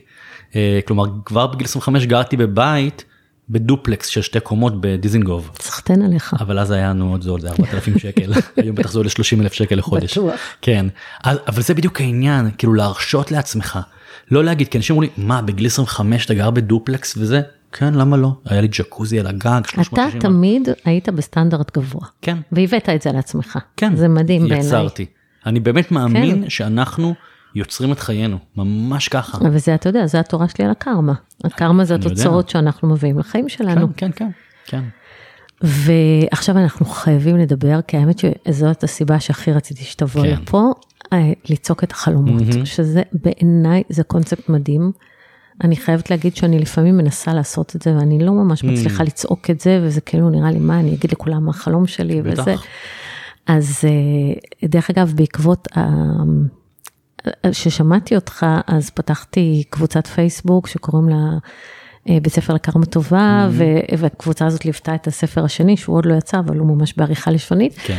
אה, 0.56 0.80
כלומר, 0.86 1.06
כבר 1.26 1.48
בגיל 1.48 1.66
25 1.66 2.06
גרתי 2.06 2.38
בבית 2.38 3.06
בדופלקס 3.50 4.08
של 4.08 4.22
שתי 4.22 4.40
קומות 4.40 4.82
בדיזינגוף. 4.82 5.50
סחטיין 5.62 6.02
עליך. 6.02 6.36
אבל 6.40 6.60
אז 6.60 6.72
היה 6.72 6.90
לנו 6.90 7.12
עוד 7.12 7.22
זול, 7.22 7.42
זה 7.42 7.50
4,000 7.50 8.00
שקל, 8.00 8.34
היום 8.58 8.76
בטח 8.76 8.92
זה 8.92 9.00
עולה 9.00 9.10
30 9.10 9.42
אלף 9.42 9.54
שקל 9.54 9.76
לחודש. 9.76 10.18
בטוח. 10.18 10.40
כן, 10.62 10.86
אבל 11.24 11.62
זה 11.62 11.74
בדיוק 11.74 12.02
העניין, 12.02 12.50
כאילו 12.58 12.74
להרשות 12.74 13.32
לעצמך, 13.32 13.80
לא 14.32 14.44
להגיד, 14.44 14.68
כי 14.68 14.78
אנשים 14.78 14.94
אמרו 14.94 15.02
לי, 15.02 15.10
מה, 15.18 15.42
בגיל 15.42 15.66
25 15.66 16.26
אתה 16.26 16.34
גר 16.34 16.50
בדופלקס 16.50 17.18
וזה? 17.18 17.42
כן, 17.72 17.94
למה 17.94 18.18
לא? 18.18 18.32
היה 18.46 18.62
לי 18.62 18.68
ג'קוזי 18.68 19.20
על 19.20 19.28
הגג, 19.28 19.62
360. 19.66 20.20
אתה 20.20 20.28
תמיד 20.28 20.70
היית 20.86 21.10
בסטנדרט 21.10 21.78
גבוה. 21.78 22.08
כן, 22.22 22.38
והבאת 22.52 22.90
את 22.90 23.02
זה 23.02 23.12
לעצמך. 23.12 23.60
כן. 23.78 23.96
זה 23.96 24.08
מדהים 24.08 24.42
בעיניי. 24.42 24.68
יצרתי. 24.68 25.06
אני 25.46 25.60
באמת 25.60 25.92
מאמין 25.92 26.44
כן. 26.44 26.50
שאנחנו 26.50 27.14
יוצרים 27.56 27.92
את 27.92 28.00
חיינו, 28.00 28.38
ממש 28.58 29.08
ככה. 29.08 29.38
וזה, 29.52 29.76
אתה 29.76 29.90
יודע, 29.90 30.06
זה 30.06 30.20
התורה 30.20 30.48
שלי 30.48 30.66
על 30.66 30.72
הקרמה. 30.72 31.14
הקרמה 31.44 31.86
זה 31.86 31.94
יודע. 31.94 32.08
התוצאות 32.08 32.50
שאנחנו 32.50 32.88
מביאים 32.88 33.20
לחיים 33.20 33.50
שלנו. 33.50 33.88
כן, 33.98 34.12
כן, 34.16 34.32
כן, 34.66 34.82
כן. 34.82 34.84
ועכשיו 35.62 36.58
אנחנו 36.58 36.86
חייבים 36.86 37.38
לדבר, 37.38 37.80
כי 37.88 37.98
האמת 37.98 38.20
שזאת 38.20 38.84
הסיבה 38.84 39.20
שהכי 39.20 39.52
רציתי 39.52 39.84
שתבוא 39.84 40.24
כן. 40.24 40.30
לפה, 40.30 40.72
אה, 41.14 41.32
ליצוק 41.50 41.84
את 41.84 41.92
החלומות, 41.92 42.44
שזה 42.64 43.02
בעיניי 43.14 43.84
זה 43.90 44.04
קונספט 44.04 44.50
מדהים. 44.50 44.92
אני 45.64 45.76
חייבת 45.76 46.10
להגיד 46.10 46.36
שאני 46.36 46.60
לפעמים 46.60 46.98
מנסה 46.98 47.34
לעשות 47.34 47.76
את 47.76 47.82
זה 47.82 47.96
ואני 47.96 48.20
לא 48.26 48.32
ממש 48.32 48.64
מצליחה 48.64 49.04
לצעוק 49.04 49.50
את 49.50 49.60
זה 49.62 49.80
וזה 49.84 50.02
כאילו 50.02 50.30
נראה 50.30 50.52
לי 50.52 50.60
מה 50.60 50.80
אני 50.80 50.96
אגיד 50.96 51.12
לכולם 51.12 51.44
מה 51.44 51.50
החלום 51.50 51.88
שלי 51.88 52.22
בטח. 52.22 52.42
וזה. 52.42 52.56
אז 53.48 53.80
אה, 53.84 54.68
דרך 54.70 54.90
אגב 54.90 55.14
בעקבות 55.16 55.68
ה- 55.78 55.82
ששמעתי 57.52 58.16
אותך 58.16 58.46
אז 58.68 58.90
פתחתי 58.90 59.64
קבוצת 59.70 60.08
פייסבוק 60.08 60.68
שקוראים 60.68 61.10
לה 61.10 61.16
אה, 62.10 62.18
בית 62.22 62.34
ספר 62.34 62.54
לקרמה 62.54 62.86
טובה 62.86 63.48
ו- 63.52 63.64
והקבוצה 63.98 64.46
הזאת 64.46 64.66
ליוותה 64.66 64.96
את 64.96 65.08
הספר 65.08 65.44
השני 65.46 65.78
שהוא 65.78 65.96
עוד 65.96 66.06
לא 66.06 66.14
יצא 66.14 66.40
אבל 66.40 66.58
הוא 66.58 66.68
ממש 66.68 66.94
בעריכה 66.98 67.32
לשונית 67.32 67.74
כן. 67.84 67.98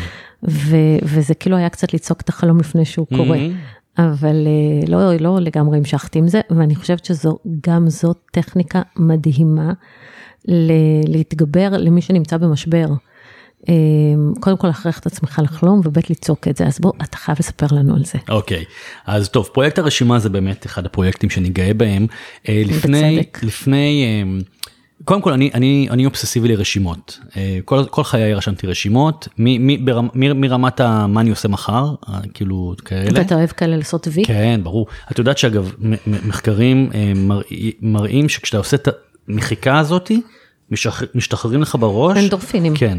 ו- 0.48 0.76
וזה 1.02 1.34
כאילו 1.34 1.56
היה 1.56 1.68
קצת 1.68 1.94
לצעוק 1.94 2.20
את 2.20 2.28
החלום 2.28 2.60
לפני 2.60 2.84
שהוא 2.84 3.06
קורה. 3.16 3.38
אבל 3.98 4.46
אה, 4.46 4.86
לא, 4.88 5.14
לא 5.20 5.40
לגמרי 5.40 5.78
המשכתי 5.78 6.18
עם 6.18 6.28
זה, 6.28 6.40
ואני 6.50 6.74
חושבת 6.74 7.04
שזו, 7.04 7.38
גם 7.66 7.90
זאת 7.90 8.18
טכניקה 8.32 8.82
מדהימה 8.96 9.72
ל- 10.48 11.12
להתגבר 11.12 11.68
למי 11.70 12.02
שנמצא 12.02 12.36
במשבר. 12.36 12.86
אה, 13.68 13.74
קודם 14.40 14.56
כל 14.56 14.66
להכריח 14.66 14.98
את 14.98 15.06
עצמך 15.06 15.40
לחלום 15.42 15.80
וב' 15.84 15.98
לצעוק 16.10 16.48
את 16.48 16.56
זה, 16.56 16.66
אז 16.66 16.78
בוא, 16.80 16.92
אתה 17.02 17.16
חייב 17.16 17.38
לספר 17.40 17.66
לנו 17.70 17.94
על 17.94 18.04
זה. 18.04 18.18
אוקיי, 18.28 18.64
אז 19.06 19.28
טוב, 19.28 19.48
פרויקט 19.52 19.78
הרשימה 19.78 20.18
זה 20.18 20.28
באמת 20.28 20.66
אחד 20.66 20.86
הפרויקטים 20.86 21.30
שאני 21.30 21.48
גאה 21.48 21.74
בהם. 21.74 22.06
אה, 22.48 22.62
לפני, 22.66 23.18
בצדק. 23.20 23.38
לפני, 23.42 24.04
קודם 25.04 25.22
כל 25.22 25.32
אני, 25.32 25.50
אני, 25.54 25.86
אני 25.90 26.06
אובססיבי 26.06 26.48
לרשימות. 26.48 27.18
אה, 27.36 27.58
כל, 27.64 27.84
כל 27.90 28.04
חיי 28.04 28.34
רשמתי 28.34 28.66
רשימות, 28.66 29.28
מרמת 30.14 30.80
מה 30.80 31.20
אני 31.20 31.30
עושה 31.30 31.48
מחר, 31.48 31.94
אה, 32.08 32.20
כאילו 32.34 32.74
כאלה. 32.84 33.10
ואתה 33.20 33.34
אוהב 33.34 33.48
כאלה 33.48 33.76
לעשות 33.76 34.08
וי? 34.12 34.24
כן, 34.24 34.60
ברור. 34.62 34.86
את 35.12 35.18
יודעת 35.18 35.38
שאגב, 35.38 35.72
מחקרים 36.06 36.90
אה, 36.94 37.12
מראים 37.80 38.28
שכשאתה 38.28 38.58
עושה 38.58 38.76
את 38.76 38.88
המחיקה 39.28 39.78
הזאתי, 39.78 40.20
משח- 40.72 41.02
משתחררים 41.14 41.62
לך 41.62 41.76
בראש. 41.80 42.18
אנדורפינים. 42.18 42.76
כן. 42.76 42.98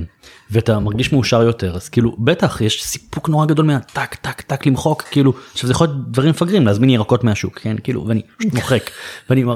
ואתה 0.52 0.80
מרגיש 0.80 1.14
מאושר 1.14 1.42
יותר, 1.44 1.76
אז 1.76 1.90
כאילו, 1.90 2.16
בטח, 2.20 2.62
יש 2.62 2.84
סיפוק 2.84 3.30
נורא 3.30 3.46
גדול 3.46 3.66
מהטק, 3.66 4.16
טק, 4.16 4.42
טק, 4.42 4.66
למחוק, 4.66 5.02
כאילו, 5.02 5.34
עכשיו 5.54 5.68
זה 5.68 5.72
יכול 5.72 5.88
להיות 5.88 6.12
דברים 6.12 6.30
מפגרים, 6.30 6.66
להזמין 6.66 6.90
ירקות 6.90 7.24
מהשוק, 7.24 7.60
כן, 7.60 7.76
כאילו, 7.84 8.08
ואני 8.08 8.22
מוחק, 8.54 8.90
ואני, 9.30 9.44
מר- 9.44 9.56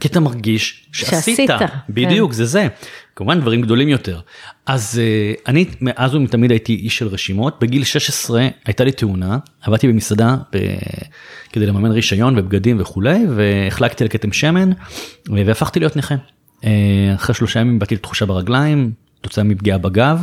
כי 0.00 0.08
אתה 0.08 0.20
מרגיש 0.20 0.86
שעשית, 0.92 1.10
שעשית, 1.36 1.50
כן. 1.58 1.66
בדיוק, 1.88 2.32
זה 2.32 2.44
זה. 2.44 2.68
כמובן 3.16 3.40
דברים 3.40 3.62
גדולים 3.62 3.88
יותר. 3.88 4.20
אז 4.66 5.00
אה, 5.02 5.32
אני 5.46 5.64
מאז 5.80 6.14
ומתמיד 6.14 6.50
הייתי 6.50 6.74
איש 6.74 6.98
של 6.98 7.06
רשימות, 7.08 7.56
בגיל 7.60 7.84
16 7.84 8.48
הייתה 8.66 8.84
לי 8.84 8.92
תאונה, 8.92 9.38
עבדתי 9.62 9.88
במסעדה 9.88 10.36
ב... 10.52 10.58
כדי 11.52 11.66
לממן 11.66 11.90
רישיון 11.90 12.38
ובגדים 12.38 12.76
וכולי, 12.80 13.18
והחלקתי 13.36 14.04
על 14.04 14.08
כתם 14.08 14.32
שמן, 14.32 14.70
והפכתי 15.28 15.78
להיות 15.80 15.96
נכה. 15.96 16.14
אה, 16.64 17.12
אחרי 17.14 17.34
שלושה 17.34 17.60
ימים 17.60 17.78
באתי 17.78 17.94
לתחושה 17.94 18.26
ברגליים, 18.26 18.92
תוצאה 19.20 19.44
מפגיעה 19.44 19.78
בגב. 19.78 20.22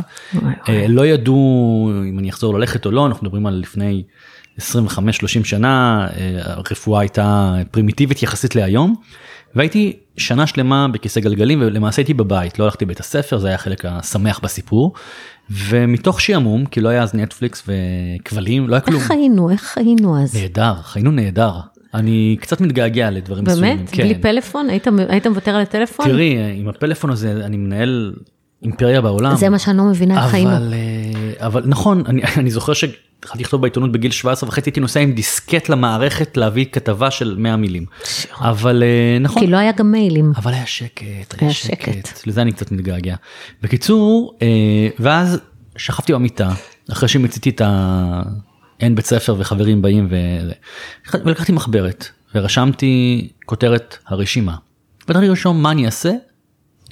אה, 0.68 0.86
לא 0.88 1.06
ידעו 1.06 1.90
אם 2.08 2.18
אני 2.18 2.30
אחזור 2.30 2.58
ללכת 2.58 2.86
או 2.86 2.90
לא, 2.90 3.06
אנחנו 3.06 3.26
מדברים 3.26 3.46
על 3.46 3.54
לפני 3.54 4.02
25-30 4.58 4.62
שנה, 5.44 6.06
אה, 6.16 6.40
הרפואה 6.44 7.00
הייתה 7.00 7.54
פרימיטיבית 7.70 8.22
יחסית 8.22 8.56
להיום, 8.56 8.94
והייתי 9.54 9.96
שנה 10.16 10.46
שלמה 10.46 10.88
בכיסא 10.88 11.20
גלגלים 11.20 11.60
ולמעשה 11.62 12.02
הייתי 12.02 12.14
בבית, 12.14 12.58
לא 12.58 12.64
הלכתי 12.64 12.84
לבית 12.84 13.00
הספר, 13.00 13.38
זה 13.38 13.46
היה 13.46 13.54
החלק 13.54 13.84
השמח 13.84 14.40
בסיפור. 14.42 14.92
ומתוך 15.50 16.20
שעמום, 16.20 16.66
כי 16.66 16.80
לא 16.80 16.88
היה 16.88 17.02
אז 17.02 17.14
נטפליקס 17.14 17.68
וכבלים, 17.68 18.68
לא 18.68 18.74
היה 18.74 18.80
כלום. 18.80 19.00
איך 19.00 19.10
היינו, 19.10 19.50
איך 19.50 19.78
היינו 19.78 20.22
אז? 20.22 20.36
נהדר, 20.36 20.74
חיינו 20.82 21.10
נהדר. 21.10 21.52
אני 21.94 22.36
קצת 22.40 22.60
מתגעגע 22.60 23.10
לדברים 23.10 23.44
מסוימים. 23.44 23.76
באמת? 23.76 23.96
בלי 23.96 24.14
פלאפון? 24.14 24.70
היית, 24.70 24.86
היית 25.08 25.26
מוותר 25.26 25.54
על 25.54 25.60
הטלפון? 25.60 26.06
תראי, 26.06 26.36
עם 26.56 26.68
הפלאפון 26.68 27.10
הזה 27.10 27.32
אני 27.44 27.56
מנהל 27.56 28.14
אימפריה 28.62 29.00
בעולם. 29.00 29.36
זה 29.36 29.48
מה 29.48 29.58
שאני 29.58 29.76
לא 29.78 29.84
מבינה, 29.84 30.22
איך 30.22 30.30
חיינו. 30.30 30.50
אבל, 30.50 30.74
אה, 30.74 31.46
אבל 31.46 31.62
נכון, 31.66 32.02
אני, 32.06 32.22
אני 32.40 32.50
זוכר 32.50 32.72
שהתחלתי 32.72 33.42
לכתוב 33.42 33.62
בעיתונות 33.62 33.92
בגיל 33.92 34.10
17 34.10 34.48
וחצי, 34.48 34.70
הייתי 34.70 34.80
נוסע 34.80 35.00
עם 35.00 35.12
דיסקט 35.12 35.68
למערכת 35.68 36.36
להביא 36.36 36.64
כתבה 36.72 37.10
של 37.10 37.36
100 37.38 37.56
מילים. 37.56 37.86
אבל 38.38 38.82
אה, 38.82 39.18
נכון. 39.20 39.42
כי 39.42 39.50
לא 39.50 39.56
היה 39.56 39.72
גם 39.72 39.92
מיילים. 39.92 40.32
אבל 40.36 40.52
היה 40.52 40.66
שקט, 40.66 41.02
היה, 41.02 41.24
היה 41.40 41.52
שקט. 41.52 42.06
שקט. 42.06 42.26
לזה 42.26 42.42
אני 42.42 42.52
קצת 42.52 42.72
מתגעגע. 42.72 43.14
בקיצור, 43.62 44.38
אה, 44.42 44.88
ואז 44.98 45.40
שכבתי 45.76 46.12
במיטה, 46.12 46.50
אחרי 46.92 47.08
שמיציתי 47.08 47.50
את 47.50 47.60
ה... 47.60 48.22
אין 48.80 48.94
בית 48.94 49.06
ספר 49.06 49.34
וחברים 49.38 49.82
באים 49.82 50.08
ו... 50.10 50.16
ולקחתי 51.24 51.52
מחברת 51.52 52.08
ורשמתי 52.34 53.28
כותרת 53.46 53.96
הרשימה. 54.06 54.56
והתחלתי 55.08 55.28
לרשום 55.28 55.62
מה 55.62 55.70
אני 55.70 55.86
אעשה 55.86 56.12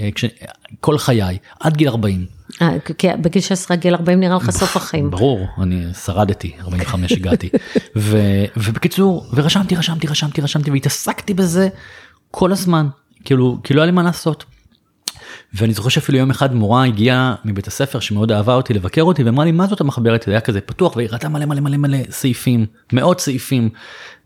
אה, 0.00 0.08
כש... 0.14 0.24
כל 0.80 0.98
חיי 0.98 1.38
עד 1.60 1.76
גיל 1.76 1.88
40. 1.88 2.26
אה, 2.62 2.78
כי 2.98 3.08
בגיל 3.22 3.42
16 3.42 3.76
גיל 3.76 3.94
40 3.94 4.20
נראה 4.20 4.36
לך 4.36 4.50
סוף 4.50 4.76
החיים. 4.76 5.10
ברור, 5.10 5.46
אני 5.62 5.94
שרדתי, 5.94 6.52
45 6.60 7.12
הגעתי. 7.12 7.48
ו... 7.96 8.18
ובקיצור, 8.56 9.26
ורשמתי, 9.34 9.76
רשמתי, 9.76 10.06
רשמתי, 10.06 10.40
רשמתי 10.40 10.70
והתעסקתי 10.70 11.34
בזה 11.34 11.68
כל 12.30 12.52
הזמן, 12.52 12.88
כאילו, 13.24 13.58
כי 13.64 13.74
לא 13.74 13.80
היה 13.80 13.86
לי 13.86 13.92
מה 13.92 14.02
לעשות. 14.02 14.44
ואני 15.54 15.72
זוכר 15.72 15.88
שאפילו 15.88 16.18
יום 16.18 16.30
אחד 16.30 16.54
מורה 16.54 16.84
הגיעה 16.84 17.34
מבית 17.44 17.66
הספר 17.66 18.00
שמאוד 18.00 18.32
אהבה 18.32 18.54
אותי 18.54 18.74
לבקר 18.74 19.02
אותי 19.02 19.22
ואמרה 19.22 19.44
לי 19.44 19.52
מה 19.52 19.66
זאת 19.66 19.80
המחברת? 19.80 20.22
זה 20.26 20.32
היה 20.32 20.40
כזה 20.40 20.60
פתוח 20.60 20.96
והיא 20.96 21.08
ראתה 21.10 21.28
מלא 21.28 21.44
מלא 21.44 21.60
מלא 21.60 21.76
מלא 21.76 21.98
סעיפים 22.10 22.66
מאות 22.92 23.20
סעיפים. 23.20 23.68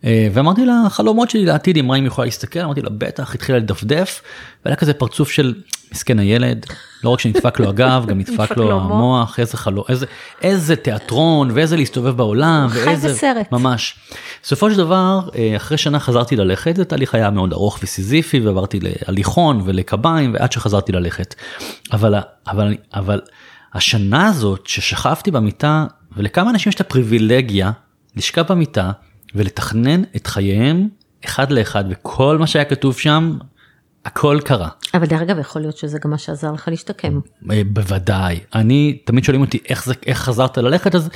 אה, 0.04 0.28
ואמרתי 0.32 0.64
לה 0.64 0.82
חלומות 0.90 1.30
שלי 1.30 1.44
לעתיד 1.44 1.78
אמרה 1.78 1.96
אם 1.96 2.06
יכולה 2.06 2.24
להסתכל. 2.24 2.60
אמרתי 2.60 2.82
לה 2.82 2.90
בטח 2.90 3.34
התחילה 3.34 3.58
לדפדף 3.58 4.22
והיה 4.64 4.76
כזה 4.76 4.94
פרצוף 4.94 5.30
של 5.30 5.54
מסכן 5.96 6.18
הילד 6.18 6.66
לא 7.04 7.10
רק 7.10 7.20
שנדפק 7.20 7.60
לו 7.60 7.68
הגב 7.68 8.04
גם 8.06 8.18
נדפק 8.18 8.56
לו 8.56 8.80
המוח 8.80 9.38
איזה 9.38 9.56
חלום 9.56 9.84
איזה 9.88 10.06
איזה 10.42 10.76
תיאטרון 10.76 11.50
ואיזה 11.54 11.76
להסתובב 11.76 12.16
בעולם 12.16 12.68
ואיזה 12.72 13.14
סרט 13.14 13.52
ממש. 13.52 13.94
בסופו 14.42 14.70
של 14.70 14.76
דבר 14.76 15.20
אה, 15.34 15.56
אחרי 15.56 15.78
שנה 15.78 16.00
חזרתי 16.00 16.36
ללכת 16.36 16.76
זה 16.76 16.84
תהליך 16.84 17.14
היה 17.14 17.30
מאוד 17.30 17.52
ארוך 17.52 17.78
וסיזיפי 17.82 18.40
ועברתי 18.40 18.80
להליכון 18.82 19.62
ולקביים 19.64 20.34
ועד 20.34 20.52
שחזרתי 20.52 20.92
ללכת. 20.92 21.34
אבל 21.92 22.14
אבל 22.46 22.74
אבל 22.94 23.20
השנה 23.74 24.26
הזאת 24.26 24.66
ששכבתי 24.66 25.30
במיטה 25.30 25.86
ולכמה 26.16 26.50
אנשים 26.50 26.70
יש 26.70 26.74
את 26.74 26.80
הפריבילגיה 26.80 27.70
לשכב 28.16 28.44
במיטה 28.48 28.90
ולתכנן 29.34 30.02
את 30.16 30.26
חייהם 30.26 30.88
אחד 31.24 31.50
לאחד 31.52 31.84
וכל 31.90 32.38
מה 32.38 32.46
שהיה 32.46 32.64
כתוב 32.64 32.98
שם 32.98 33.38
הכל 34.06 34.38
קרה. 34.44 34.68
אבל 34.94 35.06
דרך 35.06 35.20
אגב 35.20 35.38
יכול 35.38 35.62
להיות 35.62 35.76
שזה 35.76 35.98
גם 36.04 36.10
מה 36.10 36.18
שעזר 36.18 36.52
לך 36.52 36.68
להשתקם. 36.68 37.20
אה, 37.50 37.62
בוודאי 37.66 38.40
אני 38.54 38.98
תמיד 39.04 39.24
שואלים 39.24 39.40
אותי 39.40 39.58
איך 39.68 39.84
זה 39.84 39.94
איך 40.06 40.18
חזרת 40.18 40.58
ללכת 40.58 40.94
אז 40.94 41.08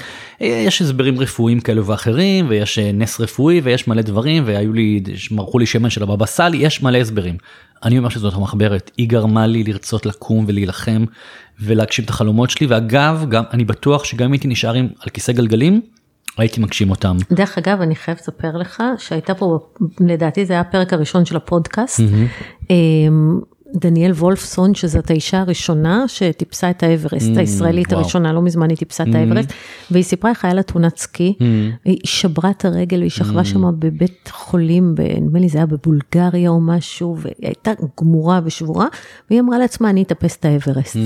אה, 0.43 0.47
יש 0.47 0.83
הסברים 0.83 1.21
רפואיים 1.21 1.61
כאלו 1.61 1.87
ואחרים 1.87 2.47
ויש 2.49 2.79
אה, 2.79 2.93
נס 2.93 3.21
רפואי 3.21 3.61
ויש 3.61 3.89
מלא 3.89 4.03
דברים 4.03 4.43
והיו 4.47 4.73
לי 4.73 5.03
מרחו 5.31 5.59
לי 5.59 5.67
שמן 5.67 5.91
של 5.91 6.03
הבבא 6.03 6.27
סאלי 6.27 6.57
יש 6.57 6.83
מלא 6.83 6.99
הסברים. 6.99 7.37
אני 7.85 7.99
אומר 7.99 8.09
שזאת 8.09 8.35
המחברת 8.35 8.91
היא 8.97 9.09
גרמה 9.09 9.47
לי 9.47 9.65
לרצות 9.65 10.07
לקום 10.07 10.45
ולהילחם 10.49 11.05
ולהגשים 11.61 12.05
את 12.05 12.11
החלומות 12.11 12.51
שלי 12.51 12.67
ואגב 12.67 13.27
גם 13.29 13.45
אני 13.53 13.65
בטוח 13.65 14.05
שגם 14.05 14.27
אם 14.27 14.33
הייתי 14.33 14.49
נשאר 14.49 14.75
עם 14.75 14.89
על 15.01 15.09
כיסא 15.11 15.33
גלגלים 15.33 15.81
הייתי 16.39 16.61
מגשים 16.61 16.91
אותם. 16.91 17.17
דרך 17.33 17.59
אגב 17.59 17.81
אני 17.81 17.95
חייב 17.95 18.19
לספר 18.21 18.57
לך 18.57 18.83
שהייתה 18.99 19.35
פה 19.35 19.59
לדעתי 20.01 20.47
זה 20.47 20.53
היה 20.53 20.61
הפרק 20.61 20.93
הראשון 20.93 21.25
של 21.25 21.37
הפודקאסט. 21.37 22.01
Mm-hmm. 22.01 22.71
דניאל 23.75 24.13
וולפסון 24.13 24.75
שזאת 24.75 25.11
האישה 25.11 25.41
הראשונה 25.41 26.05
שטיפסה 26.07 26.71
את 26.71 26.83
האברסט 26.83 27.31
mm, 27.37 27.39
הישראלית 27.39 27.87
וואו. 27.87 28.01
הראשונה 28.01 28.33
לא 28.33 28.43
מזמן 28.43 28.71
היא 28.71 28.79
טיפסה 28.79 29.05
את 29.05 29.15
האברסט 29.15 29.53
והיא 29.91 30.05
סיפרה 30.05 30.31
איך 30.31 30.45
היה 30.45 30.55
לה 30.55 30.63
תאונת 30.63 30.99
סקי 30.99 31.35
היא 31.85 31.99
שברה 32.05 32.51
את 32.51 32.65
הרגל 32.65 32.99
והיא 32.99 33.11
שכבה 33.11 33.45
שם 33.45 33.63
בבית 33.79 34.29
חולים 34.33 34.95
נדמה 35.21 35.39
לי 35.39 35.49
זה 35.49 35.59
היה 35.59 35.67
בבולגריה 35.67 36.51
או 36.51 36.61
משהו 36.61 37.17
והיא 37.19 37.35
הייתה 37.43 37.71
גמורה 38.01 38.41
ושבורה 38.45 38.87
והיא 39.31 39.41
אמרה 39.41 39.59
לעצמה 39.59 39.91
אני 39.91 40.03
אטפס 40.03 40.37
את 40.37 40.45
האברסט. 40.45 40.97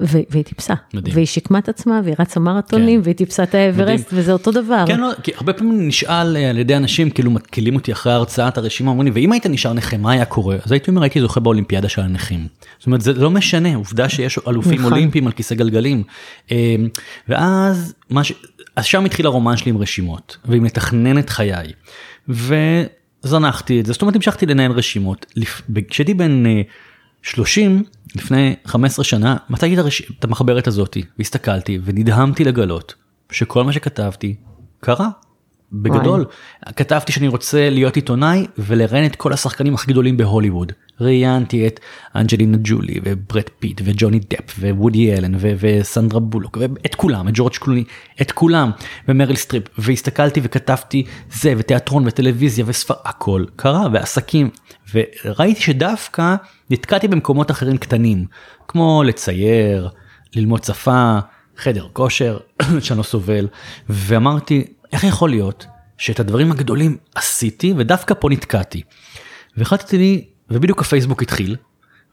והיא 0.00 0.44
טיפסה, 0.44 0.74
מדהים. 0.94 1.14
והיא 1.14 1.26
שיקמה 1.26 1.58
את 1.58 1.68
עצמה 1.68 2.00
והיא 2.04 2.14
רצה 2.18 2.40
מרתונים 2.40 3.00
כן. 3.00 3.04
והיא 3.04 3.16
טיפסה 3.16 3.42
את 3.42 3.54
האברסט 3.54 4.08
וזה 4.12 4.32
אותו 4.32 4.50
דבר. 4.50 4.84
כן, 4.86 5.00
לא, 5.00 5.10
כי 5.22 5.32
הרבה 5.36 5.52
פעמים 5.52 5.88
נשאל 5.88 6.36
אה, 6.36 6.50
על 6.50 6.58
ידי 6.58 6.76
אנשים 6.76 7.10
כאילו 7.10 7.30
מתקילים 7.30 7.76
אותי 7.76 7.92
אחרי 7.92 8.12
הרצאת 8.12 8.58
הרשימה 8.58 8.90
אומרים 8.90 9.14
לי 9.14 9.20
ואם 9.20 9.32
היית 9.32 9.46
נשאר 9.46 9.72
נכה 9.72 9.96
מה 9.96 10.12
היה 10.12 10.24
קורה 10.24 10.56
אז 10.64 10.72
הייתי 10.72 10.90
אומר 10.90 11.02
הייתי 11.02 11.20
זוכה 11.20 11.40
באולימפיאדה 11.40 11.88
של 11.88 12.02
הנכים. 12.02 12.46
זאת 12.78 12.86
אומרת 12.86 13.00
זה 13.00 13.12
לא 13.12 13.30
משנה 13.30 13.76
עובדה 13.76 14.08
שיש 14.08 14.38
אלופים 14.48 14.78
נכון. 14.78 14.92
אולימפיים 14.92 15.26
על 15.26 15.32
כיסא 15.32 15.54
גלגלים. 15.54 16.02
אה, 16.52 16.76
ואז 17.28 17.94
ש... 18.22 18.32
אז 18.76 18.84
שם 18.84 19.04
התחיל 19.04 19.26
הרומן 19.26 19.56
שלי 19.56 19.70
עם 19.70 19.78
רשימות 19.78 20.36
ועם 20.44 20.64
לתכנן 20.64 21.18
את 21.18 21.30
חיי. 21.30 21.72
וזנחתי 22.28 23.80
את 23.80 23.86
זה 23.86 23.92
זאת 23.92 24.02
אומרת 24.02 24.16
המשכתי 24.16 24.46
לנהל 24.46 24.72
רשימות 24.72 25.26
כשהייתי 25.88 26.14
בן 26.14 26.44
30 27.22 27.76
אה, 27.76 27.82
לפני 28.16 28.54
15 28.64 29.04
שנה 29.04 29.36
מצאתי 29.50 29.76
את 30.18 30.24
המחברת 30.24 30.66
הזאתי 30.66 31.02
והסתכלתי 31.18 31.78
ונדהמתי 31.84 32.44
לגלות 32.44 32.94
שכל 33.30 33.64
מה 33.64 33.72
שכתבתי 33.72 34.36
קרה. 34.80 35.08
בגדול 35.72 36.20
וואי. 36.20 36.74
כתבתי 36.76 37.12
שאני 37.12 37.28
רוצה 37.28 37.70
להיות 37.70 37.96
עיתונאי 37.96 38.46
ולראיין 38.58 39.06
את 39.06 39.16
כל 39.16 39.32
השחקנים 39.32 39.74
הכי 39.74 39.92
גדולים 39.92 40.16
בהוליווד. 40.16 40.72
ראיינתי 41.00 41.66
את 41.66 41.80
אנג'לינה 42.14 42.56
ג'ולי 42.60 43.00
וברד 43.04 43.48
פיט 43.58 43.80
וג'וני 43.84 44.18
דפ 44.18 44.58
ווודי 44.58 45.14
אלן 45.14 45.34
ו- 45.34 45.52
וסנדרה 45.58 46.20
בולוק 46.20 46.58
ואת 46.60 46.94
כולם 46.94 47.28
את 47.28 47.32
ג'ורג' 47.36 47.56
קלוני 47.56 47.84
את 48.20 48.32
כולם 48.32 48.70
ומריל 49.08 49.36
סטריפ. 49.36 49.62
והסתכלתי 49.78 50.40
וכתבתי 50.42 51.04
זה 51.32 51.54
ותיאטרון 51.56 52.06
וטלוויזיה 52.06 52.64
וספר 52.68 52.94
הכל 53.04 53.44
קרה 53.56 53.86
ועסקים. 53.92 54.50
וראיתי 54.94 55.60
שדווקא 55.60 56.34
נתקעתי 56.70 57.08
במקומות 57.08 57.50
אחרים 57.50 57.76
קטנים 57.76 58.26
כמו 58.68 59.02
לצייר 59.06 59.88
ללמוד 60.36 60.64
שפה 60.64 61.18
חדר 61.56 61.86
כושר 61.92 62.38
שאני 62.80 62.98
לא 62.98 63.02
סובל. 63.02 63.48
ואמרתי 63.88 64.64
איך 64.92 65.04
יכול 65.04 65.30
להיות 65.30 65.66
שאת 65.98 66.20
הדברים 66.20 66.52
הגדולים 66.52 66.96
עשיתי 67.14 67.74
ודווקא 67.76 68.14
פה 68.14 68.28
נתקעתי. 68.30 68.82
והחלטתי 69.56 69.98
לי 69.98 70.24
ובדיוק 70.50 70.80
הפייסבוק 70.80 71.22
התחיל 71.22 71.56